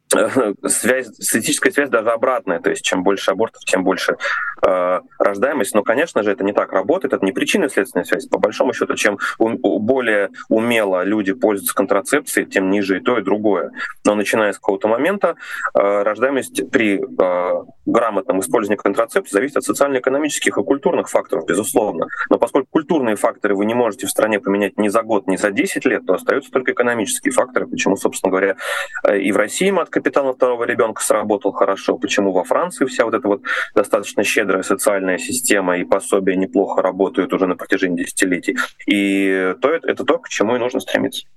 связь, 0.68 1.08
статистическая 1.08 1.72
связь 1.72 1.90
даже 1.90 2.10
обратная, 2.10 2.60
то 2.60 2.70
есть 2.70 2.84
чем 2.84 3.04
больше 3.04 3.32
абортов, 3.32 3.64
тем 3.66 3.84
больше 3.84 4.18
э, 4.62 5.00
рождаемость. 5.18 5.74
Но, 5.76 5.84
конечно 5.84 6.24
же, 6.24 6.32
это 6.32 6.44
не 6.44 6.54
так 6.54 6.72
работает, 6.74 7.14
это 7.14 7.26
не 7.26 7.32
причинно 7.32 7.70
следственная 7.70 8.06
связь. 8.06 8.28
По 8.28 8.40
большому 8.40 8.74
счету, 8.74 8.96
чем 8.96 9.18
у, 9.38 9.80
более 9.80 10.30
умело 10.50 11.04
люди 11.04 11.34
пользуются 11.34 11.76
контрацепцией, 11.76 12.48
тем 12.48 12.70
ниже 12.70 12.98
и 12.98 13.00
то, 13.00 13.18
и 13.18 13.22
другое. 13.22 13.72
Но 14.06 14.16
начиная 14.16 14.54
с 14.54 14.56
какого-то 14.58 14.88
момента 14.88 15.36
э, 15.74 16.04
рождаемость 16.04 16.70
при 16.72 17.00
э, 17.00 17.64
грамотном 17.86 18.40
использовании 18.40 18.78
контрацепции 18.78 19.34
зависит 19.34 19.58
от 19.58 19.64
социально-экономических 19.64 20.58
и 20.58 20.64
культурных 20.64 21.10
факторов, 21.10 21.46
безусловно. 21.46 22.08
Но 22.30 22.38
поскольку 22.38 22.68
культурные 22.72 23.16
факторы 23.16 23.56
вы 23.56 23.66
не 23.66 23.74
можете 23.74 24.08
в 24.08 24.10
стране 24.10 24.40
поменять 24.40 24.78
ни 24.78 24.88
за 24.88 25.04
год, 25.04 25.28
ни 25.28 25.36
за 25.36 25.52
10 25.52 25.86
лет, 25.86 26.06
то 26.06 26.14
остаются 26.14 26.52
только 26.52 26.72
экономические 26.72 27.32
факторы, 27.32 27.68
почему, 27.68 27.96
собственно 27.96 28.32
говоря, 28.32 28.56
э, 29.08 29.20
и 29.20 29.32
в 29.32 29.38
России 29.38 29.70
матка 29.72 30.00
капитал 30.00 30.26
на 30.26 30.34
второго 30.34 30.64
ребенка 30.64 31.04
сработал 31.04 31.52
хорошо, 31.52 31.98
почему 31.98 32.32
во 32.32 32.44
Франции 32.44 32.86
вся 32.86 33.06
вот 33.06 33.14
эта 33.14 33.28
вот 33.28 33.42
достаточно 33.76 34.24
щедрая 34.24 34.49
социальная 34.64 35.18
система 35.18 35.78
и 35.78 35.84
пособия 35.84 36.36
неплохо 36.36 36.82
работают 36.82 37.34
уже 37.34 37.48
на 37.48 37.56
протяжении 37.56 38.04
десятилетий. 38.04 38.58
И 38.88 39.56
то, 39.62 39.70
это 39.70 40.04
то, 40.04 40.18
к 40.20 40.30
чему 40.30 40.56
и 40.56 40.60
нужно 40.60 40.80
стремиться. 40.80 41.28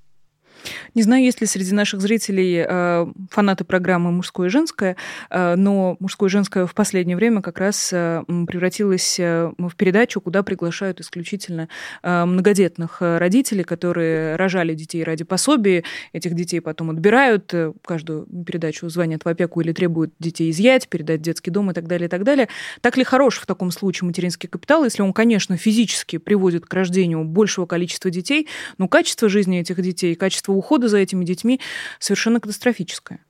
Не 0.95 1.03
знаю, 1.03 1.25
есть 1.25 1.41
ли 1.41 1.47
среди 1.47 1.73
наших 1.73 2.01
зрителей 2.01 2.65
э, 2.67 3.07
фанаты 3.31 3.65
программы 3.65 4.13
«Мужское 4.13 4.49
и 4.49 4.51
женское», 4.51 4.97
э, 5.31 5.55
но 5.57 5.97
«Мужское 6.01 6.29
и 6.29 6.33
женское» 6.33 6.67
в 6.67 6.75
последнее 6.75 7.17
время 7.17 7.43
как 7.43 7.59
раз 7.59 7.91
э, 7.93 8.23
превратилось 8.47 9.19
э, 9.19 9.53
в 9.59 9.77
передачу, 9.77 10.21
куда 10.21 10.43
приглашают 10.43 11.01
исключительно 11.01 11.69
э, 12.03 12.25
многодетных 12.25 12.99
э, 13.01 13.19
родителей, 13.19 13.65
которые 13.65 14.37
рожали 14.37 14.75
детей 14.75 15.03
ради 15.05 15.25
пособий. 15.25 15.85
Этих 16.13 16.35
детей 16.35 16.61
потом 16.61 16.91
отбирают, 16.91 17.53
э, 17.55 17.73
каждую 17.85 18.27
передачу 18.45 18.89
звонят 18.89 19.25
в 19.25 19.29
опеку 19.29 19.61
или 19.61 19.73
требуют 19.73 20.13
детей 20.19 20.51
изъять, 20.51 20.89
передать 20.89 21.21
в 21.21 21.23
детский 21.23 21.51
дом 21.51 21.71
и 21.71 21.75
так 21.75 21.87
далее, 21.87 22.07
и 22.07 22.11
так 22.11 22.25
далее. 22.25 22.49
Так 22.81 22.97
ли 22.97 23.05
хорош 23.05 23.39
в 23.39 23.47
таком 23.47 23.71
случае 23.71 24.07
материнский 24.07 24.49
капитал, 24.49 24.85
если 24.85 25.03
он, 25.03 25.13
конечно, 25.13 25.57
физически 25.57 26.19
приводит 26.19 26.67
к 26.67 26.75
рождению 26.75 27.25
большего 27.25 27.67
количества 27.67 28.11
детей, 28.11 28.49
но 28.79 28.89
качество 28.89 29.29
жизни 29.29 29.61
этих 29.61 29.81
детей, 29.81 30.15
качество 30.15 30.51
качество 30.53 30.57
ухода 30.57 30.88
за 30.88 30.98
этими 30.98 31.24
детьми 31.24 31.61
совершенно 31.98 32.40
катастрофическое. 32.40 33.24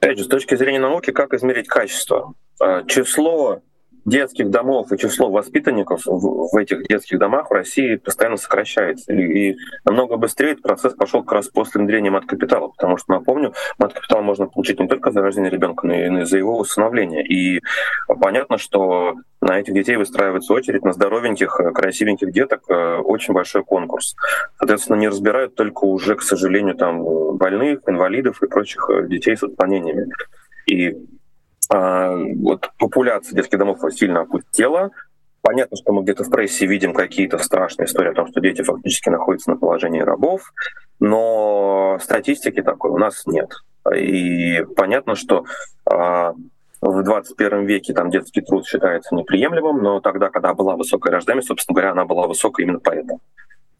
Опять 0.00 0.18
же, 0.18 0.24
с 0.24 0.28
точки 0.28 0.56
зрения 0.56 0.80
науки, 0.80 1.10
как 1.10 1.34
измерить 1.34 1.66
качество? 1.66 2.34
А, 2.60 2.84
число 2.84 3.62
детских 4.04 4.50
домов 4.50 4.92
и 4.92 4.98
число 4.98 5.30
воспитанников 5.30 6.02
в 6.04 6.56
этих 6.56 6.86
детских 6.86 7.18
домах 7.18 7.50
в 7.50 7.52
России 7.52 7.96
постоянно 7.96 8.36
сокращается. 8.36 9.12
И 9.12 9.56
намного 9.84 10.16
быстрее 10.16 10.52
этот 10.52 10.62
процесс 10.62 10.94
пошел 10.94 11.22
как 11.22 11.32
раз 11.32 11.48
после 11.48 11.80
внедрения 11.80 12.10
мат-капитала, 12.10 12.68
потому 12.68 12.96
что, 12.96 13.12
напомню, 13.12 13.54
мат-капитал 13.78 14.22
можно 14.22 14.46
получить 14.46 14.80
не 14.80 14.88
только 14.88 15.10
за 15.10 15.22
рождение 15.22 15.50
ребенка, 15.50 15.86
но 15.86 15.94
и 15.94 16.24
за 16.24 16.38
его 16.38 16.58
усыновление. 16.58 17.26
И 17.26 17.62
понятно, 18.20 18.58
что 18.58 19.14
на 19.40 19.60
этих 19.60 19.74
детей 19.74 19.96
выстраивается 19.96 20.52
очередь, 20.52 20.84
на 20.84 20.92
здоровеньких, 20.92 21.60
красивеньких 21.74 22.32
деток 22.32 22.62
э, 22.68 22.96
очень 22.96 23.34
большой 23.34 23.62
конкурс. 23.62 24.16
Соответственно, 24.58 24.96
не 24.96 25.08
разбирают 25.08 25.54
только 25.54 25.84
уже, 25.84 26.14
к 26.16 26.22
сожалению, 26.22 26.74
там 26.74 27.36
больных, 27.36 27.80
инвалидов 27.86 28.42
и 28.42 28.46
прочих 28.46 28.88
э, 28.90 29.06
детей 29.06 29.36
с 29.36 29.42
отклонениями. 29.42 30.06
И 30.66 30.96
вот 31.70 32.70
популяция 32.78 33.36
детских 33.36 33.58
домов 33.58 33.78
сильно 33.90 34.22
опустела. 34.22 34.90
Понятно, 35.42 35.76
что 35.76 35.92
мы 35.92 36.02
где-то 36.02 36.24
в 36.24 36.30
прессе 36.30 36.66
видим 36.66 36.94
какие-то 36.94 37.38
страшные 37.38 37.86
истории 37.86 38.10
о 38.10 38.14
том, 38.14 38.26
что 38.28 38.40
дети 38.40 38.62
фактически 38.62 39.10
находятся 39.10 39.50
на 39.50 39.56
положении 39.56 40.00
рабов, 40.00 40.52
но 41.00 41.98
статистики 42.02 42.62
такой 42.62 42.90
у 42.90 42.98
нас 42.98 43.26
нет. 43.26 43.50
И 43.94 44.64
понятно, 44.74 45.14
что 45.14 45.44
а, 45.84 46.32
в 46.80 47.02
21 47.02 47.66
веке 47.66 47.92
там 47.92 48.10
детский 48.10 48.40
труд 48.40 48.66
считается 48.66 49.14
неприемлемым, 49.14 49.82
но 49.82 50.00
тогда, 50.00 50.30
когда 50.30 50.54
была 50.54 50.76
высокая 50.76 51.12
рождаемость, 51.12 51.48
собственно 51.48 51.74
говоря, 51.74 51.92
она 51.92 52.04
была 52.04 52.26
высокой 52.26 52.64
именно 52.64 52.80
поэтому. 52.80 53.20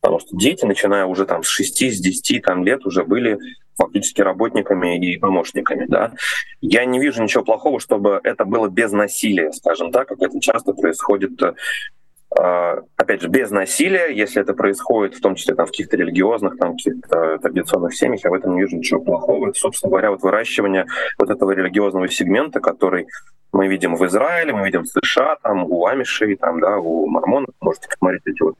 Потому 0.05 0.21
что 0.21 0.37
дети, 0.37 0.67
начиная 0.67 1.07
уже 1.07 1.25
там 1.25 1.43
с 1.43 1.49
6, 1.49 1.95
с 1.95 1.99
10 1.99 2.43
там, 2.43 2.63
лет, 2.63 2.85
уже 2.85 3.05
были 3.05 3.39
фактически 3.75 4.21
работниками 4.21 4.99
и 4.99 5.17
помощниками. 5.17 5.87
Да? 5.89 6.13
Я 6.61 6.85
не 6.85 7.01
вижу 7.01 7.23
ничего 7.23 7.43
плохого, 7.43 7.81
чтобы 7.81 8.21
это 8.23 8.45
было 8.45 8.69
без 8.69 8.93
насилия, 8.93 9.51
скажем 9.53 9.93
так, 9.93 10.09
как 10.09 10.21
это 10.21 10.39
часто 10.41 10.75
происходит 10.75 11.41
э, 11.43 12.83
опять 12.99 13.23
же, 13.23 13.29
без 13.29 13.51
насилия, 13.51 14.15
если 14.15 14.43
это 14.43 14.53
происходит, 14.53 15.15
в 15.15 15.23
том 15.23 15.37
числе 15.37 15.55
там, 15.55 15.65
в 15.65 15.71
каких-то 15.71 15.97
религиозных, 15.97 16.59
там, 16.59 16.73
каких-то 16.73 17.39
традиционных 17.39 17.95
семьях, 17.95 18.25
я 18.25 18.31
в 18.31 18.35
этом 18.35 18.57
не 18.57 18.61
вижу 18.61 18.77
ничего 18.77 19.01
плохого. 19.01 19.49
Это, 19.49 19.59
собственно 19.59 19.89
говоря, 19.89 20.11
вот 20.11 20.21
выращивание 20.21 20.85
вот 21.19 21.31
этого 21.31 21.53
религиозного 21.53 22.11
сегмента, 22.11 22.61
который 22.61 23.07
мы 23.53 23.69
видим 23.69 23.97
в 23.97 24.05
Израиле, 24.05 24.53
мы 24.53 24.67
видим 24.67 24.83
в 24.83 24.89
США, 24.89 25.37
там, 25.43 25.65
у 25.65 25.87
амишей, 25.87 26.37
там, 26.37 26.61
да, 26.61 26.77
у 26.77 27.07
мормонов, 27.07 27.55
можете 27.63 27.89
посмотреть 27.89 28.27
эти 28.27 28.43
вот 28.43 28.57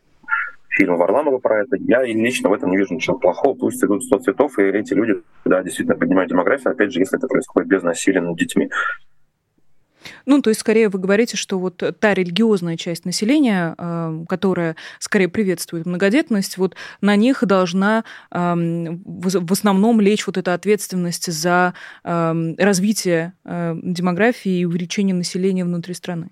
фильм 0.75 0.97
Варламова 0.97 1.39
про 1.39 1.63
это. 1.63 1.77
Я 1.77 2.03
лично 2.05 2.49
в 2.49 2.53
этом 2.53 2.71
не 2.71 2.77
вижу 2.77 2.95
ничего 2.95 3.19
плохого. 3.19 3.55
Пусть 3.55 3.83
идут 3.83 4.05
100 4.05 4.19
цветов, 4.19 4.59
и 4.59 4.63
эти 4.63 4.93
люди, 4.95 5.15
да, 5.45 5.63
действительно 5.63 5.97
поднимают 5.97 6.31
демографию, 6.31 6.73
опять 6.73 6.93
же, 6.93 7.01
если 7.01 7.19
это 7.19 7.29
происходит 7.29 7.69
без 7.69 7.83
насилия 7.83 8.21
над 8.21 8.37
детьми. 8.37 8.71
Ну, 10.27 10.43
то 10.43 10.51
есть, 10.51 10.61
скорее 10.61 10.91
вы 10.91 10.99
говорите, 10.99 11.37
что 11.37 11.59
вот 11.59 11.83
та 11.99 12.13
религиозная 12.15 12.77
часть 12.77 13.07
населения, 13.07 13.75
э, 13.79 14.25
которая 14.29 14.77
скорее 14.99 15.29
приветствует 15.29 15.87
многодетность, 15.87 16.59
вот 16.59 16.75
на 17.01 17.17
них 17.17 17.43
должна 17.47 18.05
эм, 18.31 19.03
в 19.07 19.53
основном 19.53 20.01
лечь 20.03 20.27
вот 20.27 20.37
эта 20.37 20.53
ответственность 20.53 21.33
за 21.33 21.73
эм, 22.05 22.55
развитие 22.59 23.33
э, 23.45 23.75
демографии 23.83 24.59
и 24.59 24.65
увеличение 24.67 25.15
населения 25.15 25.65
внутри 25.65 25.95
страны 25.95 26.31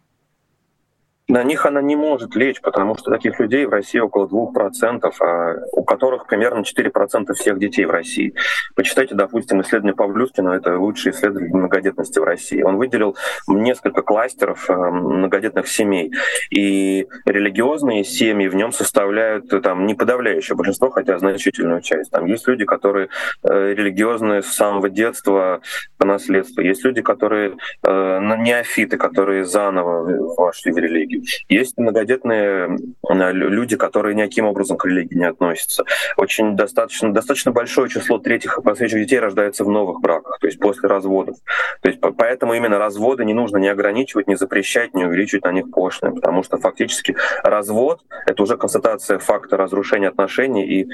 на 1.28 1.44
них 1.44 1.66
она 1.66 1.80
не 1.80 1.94
может 1.94 2.34
лечь, 2.34 2.60
потому 2.60 2.96
что 2.96 3.10
таких 3.10 3.38
людей 3.38 3.64
в 3.64 3.70
России 3.70 4.00
около 4.00 4.26
2%, 4.26 5.12
а 5.20 5.54
у 5.72 5.84
которых 5.84 6.26
примерно 6.26 6.62
4% 6.62 7.32
всех 7.34 7.58
детей 7.58 7.84
в 7.84 7.90
России. 7.90 8.34
Почитайте, 8.74 9.14
допустим, 9.14 9.60
исследование 9.62 9.94
Павлюскина, 9.94 10.50
это 10.50 10.76
лучший 10.78 11.12
исследователь 11.12 11.54
многодетности 11.54 12.18
в 12.18 12.24
России. 12.24 12.62
Он 12.62 12.76
выделил 12.76 13.16
несколько 13.46 14.02
кластеров 14.02 14.68
э, 14.68 14.74
многодетных 14.74 15.68
семей, 15.68 16.12
и 16.50 17.06
религиозные 17.24 18.02
семьи 18.04 18.48
в 18.48 18.56
нем 18.56 18.72
составляют 18.72 19.52
э, 19.52 19.60
там 19.60 19.86
не 19.86 19.94
подавляющее 19.94 20.56
большинство, 20.56 20.90
хотя 20.90 21.18
значительную 21.18 21.82
часть. 21.82 22.10
Там 22.10 22.26
есть 22.26 22.48
люди, 22.48 22.64
которые 22.64 23.08
э, 23.44 23.74
религиозные 23.74 24.42
с 24.42 24.48
самого 24.48 24.90
детства 24.90 25.60
по 25.98 26.06
наследству. 26.06 26.62
Есть 26.62 26.84
люди, 26.84 27.00
которые 27.00 27.56
неофиты, 27.84 28.96
которые 28.96 29.44
заново 29.44 30.34
вошли 30.36 30.72
в 30.72 30.78
религию. 30.78 31.11
Есть 31.48 31.76
многодетные 31.78 32.78
люди, 33.10 33.76
которые 33.76 34.14
никаким 34.14 34.46
образом 34.46 34.76
к 34.76 34.84
религии 34.84 35.14
не 35.14 35.28
относятся. 35.28 35.84
Очень 36.16 36.56
достаточно, 36.56 37.12
достаточно 37.12 37.52
большое 37.52 37.88
число 37.88 38.18
третьих 38.18 38.58
и 38.58 38.62
последующих 38.62 39.06
детей 39.06 39.18
рождается 39.18 39.64
в 39.64 39.68
новых 39.68 40.00
браках, 40.00 40.38
то 40.40 40.46
есть 40.46 40.58
после 40.58 40.88
разводов. 40.88 41.36
То 41.80 41.88
есть 41.88 42.00
поэтому 42.00 42.54
именно 42.54 42.78
разводы 42.78 43.24
не 43.24 43.34
нужно 43.34 43.58
не 43.58 43.68
ограничивать, 43.68 44.28
не 44.28 44.36
запрещать, 44.36 44.94
не 44.94 45.04
увеличивать 45.04 45.44
на 45.44 45.52
них 45.52 45.70
пошлины, 45.70 46.14
потому 46.14 46.42
что 46.42 46.58
фактически 46.58 47.16
развод— 47.42 48.00
это 48.26 48.42
уже 48.42 48.56
констатация 48.56 49.18
факта 49.18 49.56
разрушения 49.56 50.08
отношений, 50.08 50.66
и 50.66 50.88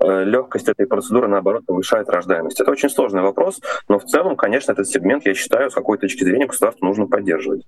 э, 0.00 0.24
легкость 0.24 0.68
этой 0.68 0.86
процедуры, 0.86 1.28
наоборот, 1.28 1.66
повышает 1.66 2.08
рождаемость. 2.08 2.60
Это 2.60 2.70
очень 2.70 2.90
сложный 2.90 3.22
вопрос, 3.22 3.60
но 3.88 3.98
в 3.98 4.04
целом, 4.04 4.36
конечно, 4.36 4.72
этот 4.72 4.88
сегмент, 4.88 5.26
я 5.26 5.34
считаю, 5.34 5.70
с 5.70 5.74
какой 5.74 5.98
точки 5.98 6.24
зрения 6.24 6.46
государству 6.46 6.86
нужно 6.86 7.06
поддерживать. 7.06 7.64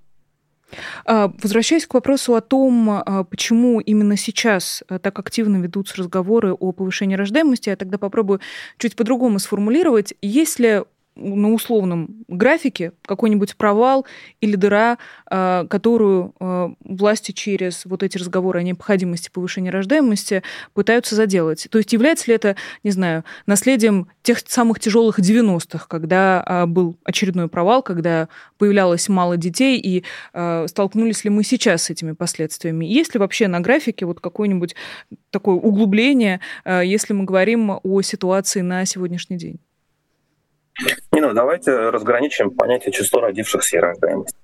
А, 1.05 1.31
возвращаясь 1.41 1.87
к 1.87 1.93
вопросу 1.93 2.35
о 2.35 2.41
том, 2.41 2.89
а, 2.89 3.23
почему 3.23 3.79
именно 3.79 4.17
сейчас 4.17 4.83
а, 4.87 4.99
так 4.99 5.17
активно 5.19 5.57
ведутся 5.57 5.97
разговоры 5.97 6.53
о 6.53 6.71
повышении 6.71 7.15
рождаемости, 7.15 7.69
я 7.69 7.75
тогда 7.75 7.97
попробую 7.97 8.41
чуть 8.77 8.95
по-другому 8.95 9.39
сформулировать. 9.39 10.13
Есть 10.21 10.59
ли 10.59 10.83
на 11.17 11.53
условном 11.53 12.23
графике 12.27 12.93
какой-нибудь 13.05 13.55
провал 13.55 14.05
или 14.41 14.55
дыра, 14.55 14.97
э, 15.29 15.65
которую 15.69 16.33
э, 16.39 16.69
власти 16.83 17.31
через 17.31 17.85
вот 17.85 18.03
эти 18.03 18.17
разговоры 18.17 18.59
о 18.59 18.63
необходимости 18.63 19.29
повышения 19.29 19.69
рождаемости 19.69 20.43
пытаются 20.73 21.15
заделать. 21.15 21.67
То 21.69 21.77
есть 21.77 21.91
является 21.93 22.27
ли 22.27 22.35
это, 22.35 22.55
не 22.83 22.91
знаю, 22.91 23.23
наследием 23.45 24.07
тех 24.21 24.39
самых 24.45 24.79
тяжелых 24.79 25.19
90-х, 25.19 25.87
когда 25.87 26.43
э, 26.45 26.65
был 26.65 26.97
очередной 27.03 27.47
провал, 27.47 27.81
когда 27.81 28.29
появлялось 28.57 29.09
мало 29.09 29.37
детей, 29.37 29.79
и 29.79 30.03
столкнулись 30.67 31.23
ли 31.23 31.29
мы 31.29 31.43
сейчас 31.43 31.83
с 31.83 31.89
этими 31.89 32.11
последствиями? 32.13 32.85
Есть 32.85 33.13
ли 33.13 33.19
вообще 33.19 33.47
на 33.47 33.59
графике 33.59 34.05
вот 34.05 34.19
какое-нибудь 34.19 34.75
такое 35.29 35.55
углубление, 35.55 36.39
если 36.65 37.13
мы 37.13 37.25
говорим 37.25 37.79
о 37.81 38.01
ситуации 38.01 38.61
на 38.61 38.85
сегодняшний 38.85 39.37
день? 39.37 39.59
Не, 41.11 41.21
ну 41.21 41.33
давайте 41.33 41.71
разграничим 41.89 42.51
понятие 42.51 42.91
число 42.91 43.21
родившихся 43.21 43.77
и 43.77 43.79
рождаемость. 43.79 44.35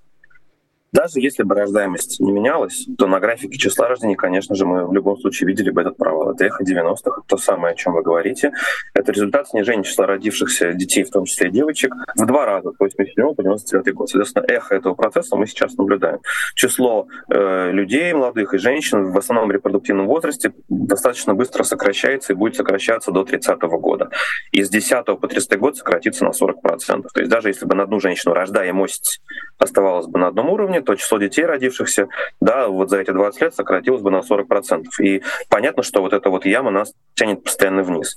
Даже 0.93 1.19
если 1.19 1.41
бы 1.41 1.55
рождаемость 1.55 2.19
не 2.19 2.31
менялась, 2.31 2.85
то 2.99 3.07
на 3.07 3.19
графике 3.19 3.57
числа 3.57 3.87
рождений, 3.87 4.15
конечно 4.15 4.55
же, 4.55 4.67
мы 4.67 4.87
в 4.87 4.93
любом 4.93 5.17
случае 5.17 5.47
видели 5.47 5.71
бы 5.71 5.81
этот 5.81 5.97
провал. 5.97 6.31
Это 6.31 6.45
эхо 6.45 6.63
90-х, 6.63 7.23
то 7.27 7.37
самое, 7.37 7.73
о 7.73 7.75
чем 7.75 7.93
вы 7.93 8.03
говорите. 8.03 8.51
Это 8.93 9.11
результат 9.11 9.47
снижения 9.49 9.83
числа 9.83 10.05
родившихся 10.05 10.73
детей, 10.73 11.03
в 11.03 11.09
том 11.09 11.25
числе 11.25 11.47
и 11.47 11.51
девочек, 11.51 11.95
в 12.15 12.25
два 12.27 12.45
раза, 12.45 12.71
с 12.71 12.79
87 12.79 13.33
по 13.33 13.41
99 13.41 13.93
год. 13.95 14.09
Соответственно, 14.09 14.45
эхо 14.47 14.75
этого 14.75 14.93
процесса 14.93 15.35
мы 15.35 15.47
сейчас 15.47 15.75
наблюдаем. 15.77 16.19
Число 16.53 17.07
э, 17.27 17.71
людей, 17.71 18.13
молодых 18.13 18.53
и 18.53 18.59
женщин 18.59 19.11
в 19.11 19.17
основном 19.17 19.51
репродуктивном 19.51 20.05
возрасте 20.05 20.53
достаточно 20.69 21.33
быстро 21.33 21.63
сокращается 21.63 22.33
и 22.33 22.35
будет 22.35 22.55
сокращаться 22.55 23.11
до 23.11 23.23
30 23.23 23.59
года. 23.61 24.11
И 24.51 24.61
с 24.61 24.69
10 24.69 25.05
по 25.05 25.27
30 25.27 25.57
год 25.57 25.75
сократится 25.75 26.23
на 26.23 26.29
40%. 26.29 27.07
То 27.13 27.19
есть 27.19 27.31
даже 27.31 27.47
если 27.47 27.65
бы 27.65 27.73
на 27.73 27.83
одну 27.83 27.99
женщину 27.99 28.35
рождаемость 28.35 29.21
оставалась 29.57 30.05
бы 30.05 30.19
на 30.19 30.27
одном 30.27 30.49
уровне, 30.49 30.82
то 30.83 30.95
число 30.95 31.17
детей, 31.17 31.45
родившихся, 31.45 32.07
да, 32.39 32.67
вот 32.67 32.89
за 32.89 32.99
эти 32.99 33.11
20 33.11 33.41
лет 33.41 33.55
сократилось 33.55 34.01
бы 34.01 34.11
на 34.11 34.21
40%. 34.21 34.85
И 35.01 35.23
понятно, 35.49 35.83
что 35.83 36.01
вот 36.01 36.13
эта 36.13 36.29
вот 36.29 36.45
яма 36.45 36.71
нас 36.71 36.93
тянет 37.15 37.43
постоянно 37.43 37.83
вниз. 37.83 38.15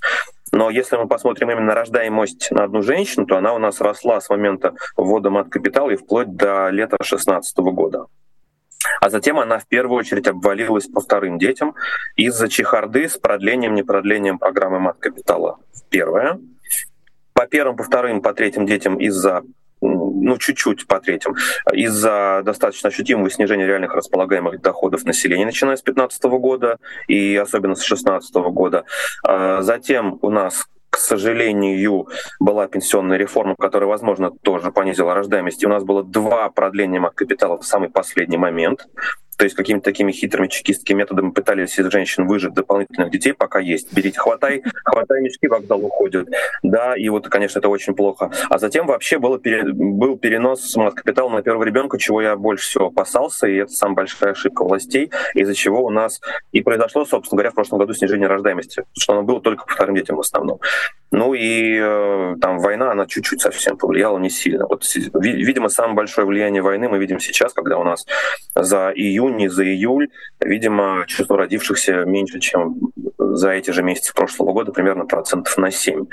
Но 0.52 0.70
если 0.70 0.96
мы 0.96 1.08
посмотрим 1.08 1.50
именно 1.50 1.74
рождаемость 1.74 2.50
на 2.50 2.64
одну 2.64 2.82
женщину, 2.82 3.26
то 3.26 3.36
она 3.36 3.52
у 3.54 3.58
нас 3.58 3.80
росла 3.80 4.20
с 4.20 4.30
момента 4.30 4.74
ввода 4.96 5.30
мат-капитала 5.30 5.90
и 5.90 5.96
вплоть 5.96 6.34
до 6.36 6.68
лета 6.70 6.96
2016 6.98 7.58
года. 7.58 8.06
А 9.00 9.10
затем 9.10 9.38
она 9.38 9.58
в 9.58 9.66
первую 9.66 9.98
очередь 9.98 10.28
обвалилась 10.28 10.86
по 10.86 11.00
вторым 11.00 11.38
детям 11.38 11.74
из-за 12.14 12.48
чехарды 12.48 13.08
с 13.08 13.16
продлением, 13.16 13.74
непродлением 13.74 14.38
программы 14.38 14.78
мат-капитала. 14.78 15.58
Первое. 15.90 16.38
По 17.32 17.46
первым, 17.46 17.76
по 17.76 17.84
вторым, 17.84 18.22
по 18.22 18.32
третьим 18.32 18.66
детям 18.66 18.98
из-за 18.98 19.42
ну, 20.22 20.38
чуть-чуть 20.38 20.86
по 20.86 21.00
третьим, 21.00 21.36
из-за 21.72 22.42
достаточно 22.44 22.88
ощутимого 22.88 23.30
снижения 23.30 23.66
реальных 23.66 23.94
располагаемых 23.94 24.60
доходов 24.60 25.04
населения, 25.04 25.44
начиная 25.44 25.76
с 25.76 25.82
2015 25.82 26.24
года 26.24 26.78
и 27.08 27.36
особенно 27.36 27.74
с 27.74 27.80
2016 27.80 28.34
года. 28.34 28.84
А 29.24 29.62
затем 29.62 30.18
у 30.22 30.30
нас 30.30 30.66
к 30.96 30.98
сожалению, 30.98 32.08
была 32.40 32.68
пенсионная 32.68 33.18
реформа, 33.18 33.54
которая, 33.54 33.86
возможно, 33.86 34.30
тоже 34.30 34.72
понизила 34.72 35.12
рождаемость. 35.12 35.62
И 35.62 35.66
у 35.66 35.68
нас 35.68 35.84
было 35.84 36.02
два 36.02 36.48
продления 36.48 37.00
от 37.00 37.14
капитала 37.14 37.58
в 37.58 37.66
самый 37.66 37.90
последний 37.90 38.38
момент. 38.38 38.88
То 39.36 39.44
есть 39.44 39.56
какими-то 39.56 39.84
такими 39.84 40.12
хитрыми 40.12 40.48
чекистскими 40.48 40.98
методами 40.98 41.30
пытались 41.30 41.78
из 41.78 41.90
женщин 41.90 42.26
выжить 42.26 42.54
дополнительных 42.54 43.10
детей, 43.10 43.32
пока 43.32 43.58
есть. 43.58 43.92
Берите, 43.92 44.18
хватай, 44.18 44.62
хватай 44.84 45.20
мешки, 45.20 45.46
вокзал 45.46 45.84
уходит. 45.84 46.28
Да, 46.62 46.96
и 46.96 47.08
вот, 47.08 47.28
конечно, 47.28 47.58
это 47.58 47.68
очень 47.68 47.94
плохо. 47.94 48.30
А 48.48 48.58
затем 48.58 48.86
вообще 48.86 49.18
было 49.18 49.38
пере, 49.38 49.64
был 49.64 50.16
перенос 50.16 50.74
капитала 50.94 51.28
на 51.28 51.42
первого 51.42 51.64
ребенка, 51.64 51.98
чего 51.98 52.22
я 52.22 52.36
больше 52.36 52.64
всего 52.68 52.86
опасался, 52.86 53.46
и 53.46 53.56
это 53.56 53.72
самая 53.72 53.96
большая 53.96 54.32
ошибка 54.32 54.64
властей, 54.64 55.10
из-за 55.34 55.54
чего 55.54 55.84
у 55.84 55.90
нас 55.90 56.20
и 56.52 56.60
произошло, 56.62 57.04
собственно 57.04 57.38
говоря, 57.38 57.50
в 57.50 57.54
прошлом 57.54 57.78
году 57.78 57.94
снижение 57.94 58.28
рождаемости, 58.28 58.84
что 58.98 59.12
оно 59.12 59.22
было 59.22 59.40
только 59.40 59.66
по 59.66 59.74
вторым 59.74 59.96
детям 59.96 60.16
в 60.16 60.20
основном. 60.20 60.60
Ну 61.12 61.34
и 61.34 61.78
э, 61.80 62.34
там 62.40 62.58
война, 62.58 62.90
она 62.90 63.06
чуть-чуть 63.06 63.40
совсем 63.40 63.76
повлияла, 63.76 64.18
не 64.18 64.30
сильно. 64.30 64.66
Вот, 64.66 64.84
видимо, 65.14 65.68
самое 65.68 65.94
большое 65.94 66.26
влияние 66.26 66.62
войны 66.62 66.88
мы 66.88 66.98
видим 66.98 67.20
сейчас, 67.20 67.52
когда 67.52 67.78
у 67.78 67.84
нас 67.84 68.06
за 68.54 68.92
июнь 68.94 69.40
и 69.42 69.48
за 69.48 69.64
июль, 69.64 70.08
видимо, 70.40 71.04
число 71.06 71.36
родившихся 71.36 72.04
меньше, 72.04 72.40
чем 72.40 72.76
за 73.18 73.50
эти 73.50 73.70
же 73.70 73.82
месяцы 73.82 74.14
прошлого 74.14 74.52
года, 74.52 74.72
примерно 74.72 75.06
процентов 75.06 75.56
на 75.58 75.70
7. 75.70 76.06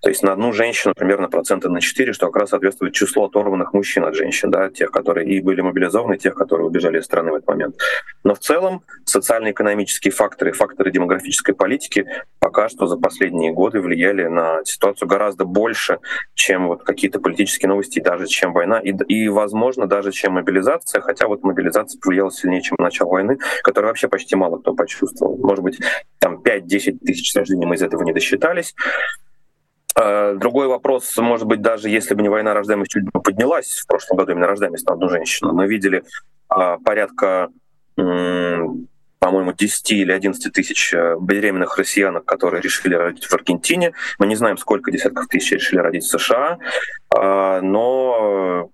То 0.00 0.10
есть 0.10 0.22
на 0.22 0.32
одну 0.32 0.52
женщину 0.52 0.94
примерно 0.96 1.28
процента 1.28 1.68
на 1.68 1.80
4, 1.80 2.12
что 2.12 2.26
как 2.26 2.36
раз 2.36 2.50
соответствует 2.50 2.94
числу 2.94 3.24
оторванных 3.24 3.72
мужчин 3.72 4.04
от 4.04 4.14
женщин, 4.14 4.50
да, 4.50 4.70
тех, 4.70 4.90
которые 4.90 5.26
и 5.28 5.40
были 5.40 5.60
мобилизованы, 5.60 6.18
тех, 6.18 6.34
которые 6.34 6.66
убежали 6.66 7.00
из 7.00 7.04
страны 7.04 7.32
в 7.32 7.34
этот 7.34 7.48
момент. 7.48 7.76
Но 8.22 8.34
в 8.34 8.38
целом 8.38 8.82
социально-экономические 9.04 10.12
факторы, 10.12 10.52
факторы 10.52 10.90
демографической 10.90 11.54
политики 11.54 12.06
пока 12.38 12.68
что 12.68 12.86
за 12.86 12.96
последние 12.96 13.52
годы 13.52 13.80
влияли 13.80 14.26
на 14.26 14.64
ситуацию 14.64 15.08
гораздо 15.08 15.44
больше, 15.44 15.98
чем 16.34 16.68
вот 16.68 16.84
какие-то 16.84 17.20
политические 17.20 17.68
новости, 17.68 18.00
даже 18.00 18.26
чем 18.26 18.52
война, 18.52 18.78
и, 18.78 18.92
и, 19.08 19.28
возможно, 19.28 19.86
даже 19.86 20.12
чем 20.12 20.34
мобилизация, 20.34 21.00
хотя 21.00 21.26
вот 21.26 21.42
мобилизация 21.42 22.00
повлияла 22.00 22.30
сильнее, 22.30 22.62
чем 22.62 22.76
начало 22.78 23.10
войны, 23.10 23.38
которую 23.62 23.90
вообще 23.90 24.08
почти 24.08 24.36
мало 24.36 24.58
кто 24.58 24.74
почувствовал. 24.74 25.36
Может 25.38 25.64
быть, 25.64 25.80
там 26.18 26.40
5-10 26.42 26.98
тысяч 26.98 27.34
рождений 27.34 27.66
мы 27.66 27.74
из 27.74 27.82
этого 27.82 28.02
не 28.02 28.12
досчитались. 28.12 28.74
А, 29.98 30.34
другой 30.34 30.68
вопрос, 30.68 31.16
может 31.16 31.46
быть, 31.46 31.60
даже 31.60 31.88
если 31.88 32.14
бы 32.14 32.22
не 32.22 32.28
война, 32.28 32.54
рождаемость 32.54 32.92
чуть 32.92 33.04
бы 33.04 33.20
поднялась 33.20 33.78
в 33.78 33.86
прошлом 33.86 34.18
году, 34.18 34.32
именно 34.32 34.46
рождаемость 34.46 34.86
на 34.86 34.94
одну 34.94 35.08
женщину. 35.08 35.52
Мы 35.52 35.66
видели 35.66 36.04
а, 36.48 36.78
порядка 36.78 37.48
по-моему, 39.18 39.52
10 39.52 39.90
или 39.92 40.12
11 40.12 40.52
тысяч 40.52 40.94
э, 40.94 41.16
беременных 41.20 41.76
россиянок, 41.76 42.24
которые 42.24 42.62
решили 42.62 42.94
родить 42.94 43.24
в 43.24 43.34
Аргентине. 43.34 43.92
Мы 44.20 44.28
не 44.28 44.36
знаем, 44.36 44.56
сколько 44.56 44.92
десятков 44.92 45.26
тысяч 45.26 45.50
решили 45.50 45.80
родить 45.80 46.04
в 46.04 46.08
США, 46.08 46.58
а, 47.10 47.60
но 47.60 48.70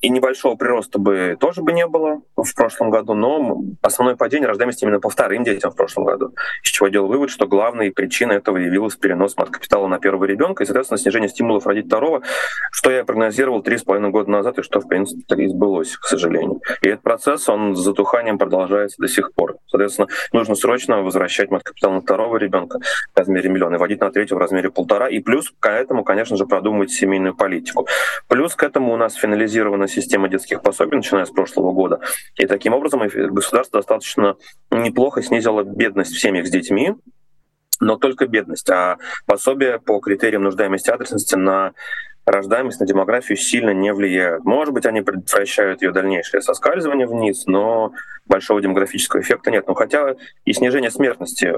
и 0.00 0.08
небольшого 0.08 0.56
прироста 0.56 0.98
бы 0.98 1.36
тоже 1.38 1.62
бы 1.62 1.72
не 1.72 1.86
было 1.86 2.22
в 2.36 2.54
прошлом 2.54 2.90
году, 2.90 3.14
но 3.14 3.62
основное 3.82 4.16
падение 4.16 4.48
рождаемости 4.48 4.84
именно 4.84 5.00
по 5.00 5.10
вторым 5.10 5.44
детям 5.44 5.70
в 5.70 5.76
прошлом 5.76 6.04
году. 6.04 6.34
Из 6.64 6.70
чего 6.70 6.88
делал 6.88 7.08
вывод, 7.08 7.30
что 7.30 7.46
главной 7.46 7.90
причиной 7.92 8.36
этого 8.36 8.56
явилась 8.56 8.96
перенос 8.96 9.36
мат-капитала 9.36 9.86
на 9.88 9.98
первого 9.98 10.24
ребенка 10.24 10.62
и, 10.62 10.66
соответственно, 10.66 10.98
снижение 10.98 11.28
стимулов 11.28 11.66
родить 11.66 11.86
второго, 11.86 12.22
что 12.72 12.90
я 12.90 13.04
прогнозировал 13.04 13.62
три 13.62 13.76
с 13.76 13.82
половиной 13.82 14.10
года 14.10 14.30
назад 14.30 14.58
и 14.58 14.62
что, 14.62 14.80
в 14.80 14.88
принципе, 14.88 15.44
и 15.44 15.48
сбылось, 15.48 15.96
к 15.96 16.06
сожалению. 16.06 16.60
И 16.80 16.88
этот 16.88 17.02
процесс, 17.02 17.48
он 17.48 17.76
с 17.76 17.80
затуханием 17.80 18.38
продолжается 18.38 18.96
до 19.00 19.08
сих 19.08 19.34
пор. 19.34 19.56
Соответственно, 19.66 20.08
нужно 20.32 20.54
срочно 20.54 21.02
возвращать 21.02 21.50
мат-капитал 21.50 21.92
на 21.92 22.00
второго 22.00 22.38
ребенка 22.38 22.78
в 23.14 23.18
размере 23.18 23.50
миллиона 23.50 23.74
и 23.74 23.78
вводить 23.78 24.00
на 24.00 24.10
третьего 24.10 24.38
в 24.38 24.40
размере 24.40 24.70
полтора. 24.70 25.08
И 25.08 25.20
плюс 25.20 25.52
к 25.60 25.68
этому, 25.68 26.04
конечно 26.04 26.36
же, 26.36 26.46
продумывать 26.46 26.90
семейную 26.90 27.34
политику. 27.34 27.86
Плюс 28.28 28.54
к 28.54 28.62
этому 28.62 28.94
у 28.94 28.96
нас 28.96 29.14
финализируется 29.14 29.49
централизирована 29.50 29.88
система 29.88 30.28
детских 30.28 30.62
пособий, 30.62 30.96
начиная 30.96 31.24
с 31.24 31.30
прошлого 31.30 31.72
года. 31.72 32.00
И 32.36 32.46
таким 32.46 32.72
образом 32.72 33.02
государство 33.32 33.80
достаточно 33.80 34.36
неплохо 34.70 35.22
снизило 35.22 35.62
бедность 35.64 36.12
в 36.12 36.20
семьях 36.20 36.46
с 36.46 36.50
детьми, 36.50 36.94
но 37.80 37.96
только 37.96 38.26
бедность, 38.26 38.70
а 38.70 38.98
пособие 39.26 39.80
по 39.80 39.98
критериям 40.00 40.42
нуждаемости 40.42 40.90
адресности 40.90 41.34
на 41.34 41.72
рождаемость 42.24 42.80
на 42.80 42.86
демографию 42.86 43.36
сильно 43.36 43.70
не 43.70 43.92
влияют. 43.92 44.44
Может 44.44 44.72
быть, 44.74 44.86
они 44.86 45.00
предотвращают 45.00 45.82
ее 45.82 45.92
дальнейшее 45.92 46.40
соскальзывание 46.40 47.06
вниз, 47.06 47.44
но 47.46 47.92
большого 48.26 48.60
демографического 48.60 49.20
эффекта 49.20 49.50
нет. 49.50 49.66
Но 49.66 49.74
хотя 49.74 50.14
и 50.44 50.52
снижение 50.52 50.90
смертности, 50.90 51.52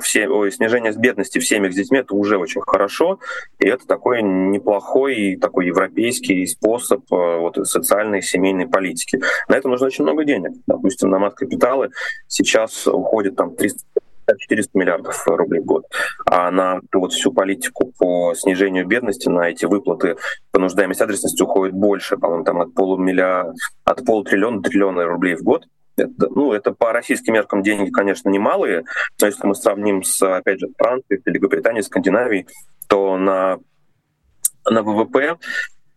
все, 0.00 0.28
ой, 0.28 0.50
снижение 0.52 0.92
бедности 0.98 1.38
в 1.38 1.46
семьях 1.46 1.72
с 1.72 1.76
детьми 1.76 1.98
это 1.98 2.14
уже 2.14 2.38
очень 2.38 2.60
хорошо, 2.60 3.20
и 3.58 3.68
это 3.68 3.86
такой 3.86 4.22
неплохой 4.22 5.38
такой 5.40 5.66
европейский 5.66 6.46
способ 6.46 7.00
э, 7.12 7.38
вот, 7.38 7.56
социальной 7.66 8.22
семейной 8.22 8.66
политики. 8.66 9.20
На 9.48 9.56
это 9.56 9.68
нужно 9.68 9.86
очень 9.86 10.04
много 10.04 10.24
денег. 10.24 10.52
Допустим, 10.66 11.10
на 11.10 11.18
мат-капиталы 11.18 11.90
сейчас 12.26 12.86
уходит 12.86 13.36
там 13.36 13.54
300 13.54 13.78
400 14.36 14.78
миллиардов 14.78 15.26
рублей 15.26 15.60
в 15.60 15.64
год. 15.64 15.84
А 16.26 16.50
на 16.50 16.80
вот 16.92 17.12
всю 17.12 17.32
политику 17.32 17.92
по 17.98 18.34
снижению 18.34 18.86
бедности, 18.86 19.28
на 19.28 19.48
эти 19.48 19.64
выплаты 19.64 20.16
по 20.50 20.58
нуждаемости 20.58 21.02
адресности 21.02 21.42
уходит 21.42 21.74
больше, 21.74 22.16
по-моему, 22.16 22.44
там 22.44 22.60
от 22.60 22.74
полумиллиарда, 22.74 23.54
от 23.84 24.04
полутриллиона 24.04 24.60
до 24.60 24.68
триллиона 24.70 25.04
рублей 25.04 25.36
в 25.36 25.42
год. 25.42 25.66
Это, 25.96 26.28
ну, 26.30 26.52
это 26.52 26.72
по 26.72 26.92
российским 26.92 27.34
меркам 27.34 27.62
деньги, 27.62 27.90
конечно, 27.90 28.28
немалые, 28.28 28.84
но 29.20 29.26
если 29.26 29.46
мы 29.46 29.54
сравним 29.54 30.04
с, 30.04 30.22
опять 30.22 30.60
же, 30.60 30.68
Францией, 30.78 31.20
Великобританией, 31.24 31.82
Скандинавией, 31.82 32.46
то 32.88 33.16
на, 33.16 33.58
на 34.64 34.82
ВВП 34.82 35.38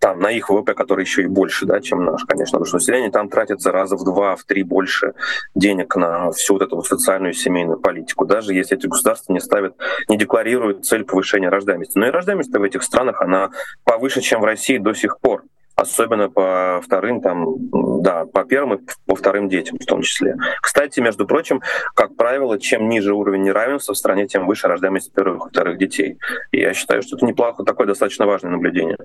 там 0.02 0.20
на 0.20 0.32
их 0.32 0.50
ВВП, 0.50 0.74
который 0.74 1.06
еще 1.06 1.22
и 1.22 1.28
больше, 1.28 1.68
да, 1.68 1.80
чем 1.80 2.04
наш, 2.04 2.26
конечно, 2.26 2.58
потому 2.58 2.66
что 2.66 2.78
население 2.78 3.12
там 3.12 3.30
тратится 3.30 3.72
раза 3.72 3.96
в 3.96 4.04
два, 4.04 4.36
в 4.36 4.44
три 4.46 4.64
больше 4.64 5.14
денег 5.54 5.96
на 5.96 6.32
всю 6.32 6.54
вот 6.54 6.64
эту 6.64 6.78
вот 6.78 6.88
социальную 6.88 7.34
семейную 7.34 7.80
политику, 7.80 8.26
даже 8.26 8.56
если 8.56 8.76
эти 8.76 8.88
государства 8.88 9.32
не 9.32 9.40
ставят, 9.40 9.76
не 10.10 10.18
декларируют 10.18 10.86
цель 10.86 11.04
повышения 11.04 11.50
рождаемости. 11.50 12.00
Но 12.00 12.08
и 12.08 12.10
рождаемость 12.10 12.52
в 12.52 12.64
этих 12.64 12.82
странах, 12.82 13.22
она 13.22 13.52
повыше, 13.84 14.22
чем 14.22 14.42
в 14.42 14.46
России 14.46 14.80
до 14.80 14.96
сих 14.96 15.20
пор 15.20 15.44
особенно 15.76 16.30
по 16.30 16.80
вторым, 16.84 17.22
там, 17.22 18.02
да, 18.02 18.26
по 18.26 18.44
первым 18.44 18.78
и 18.78 18.82
по 19.08 19.16
вторым 19.16 19.50
детям 19.50 19.78
в 19.80 19.86
том 19.86 20.02
числе. 20.02 20.36
Кстати, 20.62 21.00
между 21.00 21.26
прочим, 21.26 21.62
как 21.96 22.16
правило, 22.16 22.60
чем 22.60 22.88
ниже 22.88 23.14
уровень 23.14 23.44
неравенства 23.44 23.94
в 23.94 23.98
стране, 23.98 24.28
тем 24.28 24.46
выше 24.46 24.68
рождаемость 24.68 25.14
первых 25.14 25.48
и 25.48 25.50
вторых 25.50 25.78
детей. 25.78 26.18
И 26.52 26.60
я 26.60 26.74
считаю, 26.74 27.02
что 27.02 27.18
это 27.18 27.26
неплохо, 27.26 27.64
такое 27.64 27.88
достаточно 27.88 28.26
важное 28.26 28.52
наблюдение. 28.52 28.98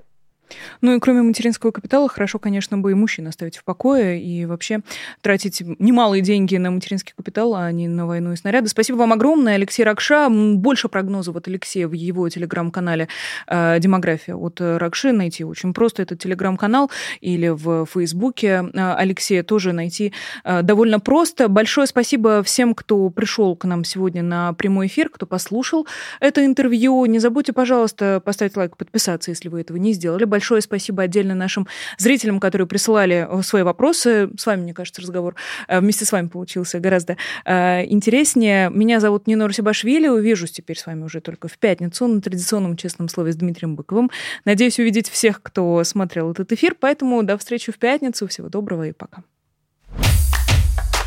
Ну 0.81 0.95
и 0.95 0.99
кроме 0.99 1.21
материнского 1.21 1.71
капитала, 1.71 2.07
хорошо, 2.09 2.39
конечно, 2.39 2.77
бы 2.77 2.91
и 2.91 2.93
мужчин 2.93 3.27
оставить 3.27 3.57
в 3.57 3.63
покое 3.63 4.21
и 4.21 4.45
вообще 4.45 4.81
тратить 5.21 5.61
немалые 5.79 6.21
деньги 6.21 6.55
на 6.57 6.71
материнский 6.71 7.13
капитал, 7.15 7.55
а 7.55 7.71
не 7.71 7.87
на 7.87 8.05
войну 8.05 8.33
и 8.33 8.35
снаряды. 8.35 8.67
Спасибо 8.69 8.97
вам 8.97 9.13
огромное, 9.13 9.55
Алексей 9.55 9.83
Ракша. 9.83 10.29
Больше 10.29 10.89
прогнозов 10.89 11.35
от 11.35 11.47
Алексея 11.47 11.87
в 11.87 11.93
его 11.93 12.27
телеграм-канале 12.29 13.07
э, 13.47 13.79
«Демография» 13.79 14.35
от 14.35 14.59
Ракши 14.61 15.11
найти 15.11 15.43
очень 15.43 15.73
просто. 15.73 16.03
Этот 16.03 16.19
телеграм-канал 16.19 16.91
или 17.21 17.47
в 17.47 17.85
Фейсбуке 17.85 18.69
э, 18.73 18.93
Алексея 18.93 19.43
тоже 19.43 19.73
найти 19.73 20.13
э, 20.43 20.61
довольно 20.61 20.99
просто. 20.99 21.47
Большое 21.47 21.87
спасибо 21.87 22.43
всем, 22.43 22.73
кто 22.73 23.09
пришел 23.09 23.55
к 23.55 23.65
нам 23.65 23.83
сегодня 23.83 24.23
на 24.23 24.53
прямой 24.53 24.87
эфир, 24.87 25.09
кто 25.09 25.25
послушал 25.25 25.87
это 26.19 26.45
интервью. 26.45 27.05
Не 27.05 27.19
забудьте, 27.19 27.53
пожалуйста, 27.53 28.21
поставить 28.23 28.55
лайк, 28.55 28.77
подписаться, 28.77 29.31
если 29.31 29.49
вы 29.49 29.61
этого 29.61 29.77
не 29.77 29.93
сделали 29.93 30.25
большое 30.37 30.61
спасибо 30.61 31.01
отдельно 31.03 31.33
нашим 31.33 31.67
зрителям, 31.97 32.39
которые 32.39 32.67
присылали 32.67 33.27
э, 33.27 33.41
свои 33.41 33.63
вопросы. 33.63 34.29
С 34.37 34.45
вами, 34.45 34.61
мне 34.61 34.73
кажется, 34.75 35.01
разговор 35.01 35.33
э, 35.67 35.79
вместе 35.79 36.05
с 36.05 36.11
вами 36.11 36.27
получился 36.27 36.79
гораздо 36.79 37.17
э, 37.43 37.85
интереснее. 37.85 38.69
Меня 38.69 38.99
зовут 38.99 39.25
Нина 39.25 39.47
Русибашвили. 39.47 40.07
Увижусь 40.07 40.51
теперь 40.51 40.77
с 40.77 40.85
вами 40.85 41.03
уже 41.03 41.21
только 41.21 41.47
в 41.47 41.57
пятницу 41.57 42.05
на 42.05 42.21
традиционном 42.21 42.77
честном 42.77 43.09
слове 43.09 43.31
с 43.31 43.35
Дмитрием 43.35 43.75
Быковым. 43.75 44.11
Надеюсь 44.45 44.77
увидеть 44.77 45.09
всех, 45.09 45.41
кто 45.41 45.83
смотрел 45.83 46.31
этот 46.31 46.51
эфир. 46.51 46.75
Поэтому 46.79 47.23
до 47.23 47.35
встречи 47.39 47.71
в 47.71 47.79
пятницу. 47.79 48.27
Всего 48.27 48.47
доброго 48.49 48.87
и 48.87 48.91
пока. 48.91 49.23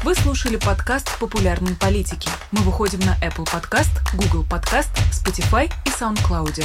Вы 0.03 0.17
слушали 0.17 0.57
подкаст 0.57 1.21
«Популярные 1.21 1.77
политики». 1.77 2.29
Мы 2.51 2.63
выходим 2.63 2.99
на 3.01 3.15
Apple 3.25 3.47
Podcast, 3.47 3.93
Google 4.15 4.45
Podcast, 4.51 4.91
Spotify 5.13 5.71
и 5.87 5.91
SoundCloud. 5.91 6.65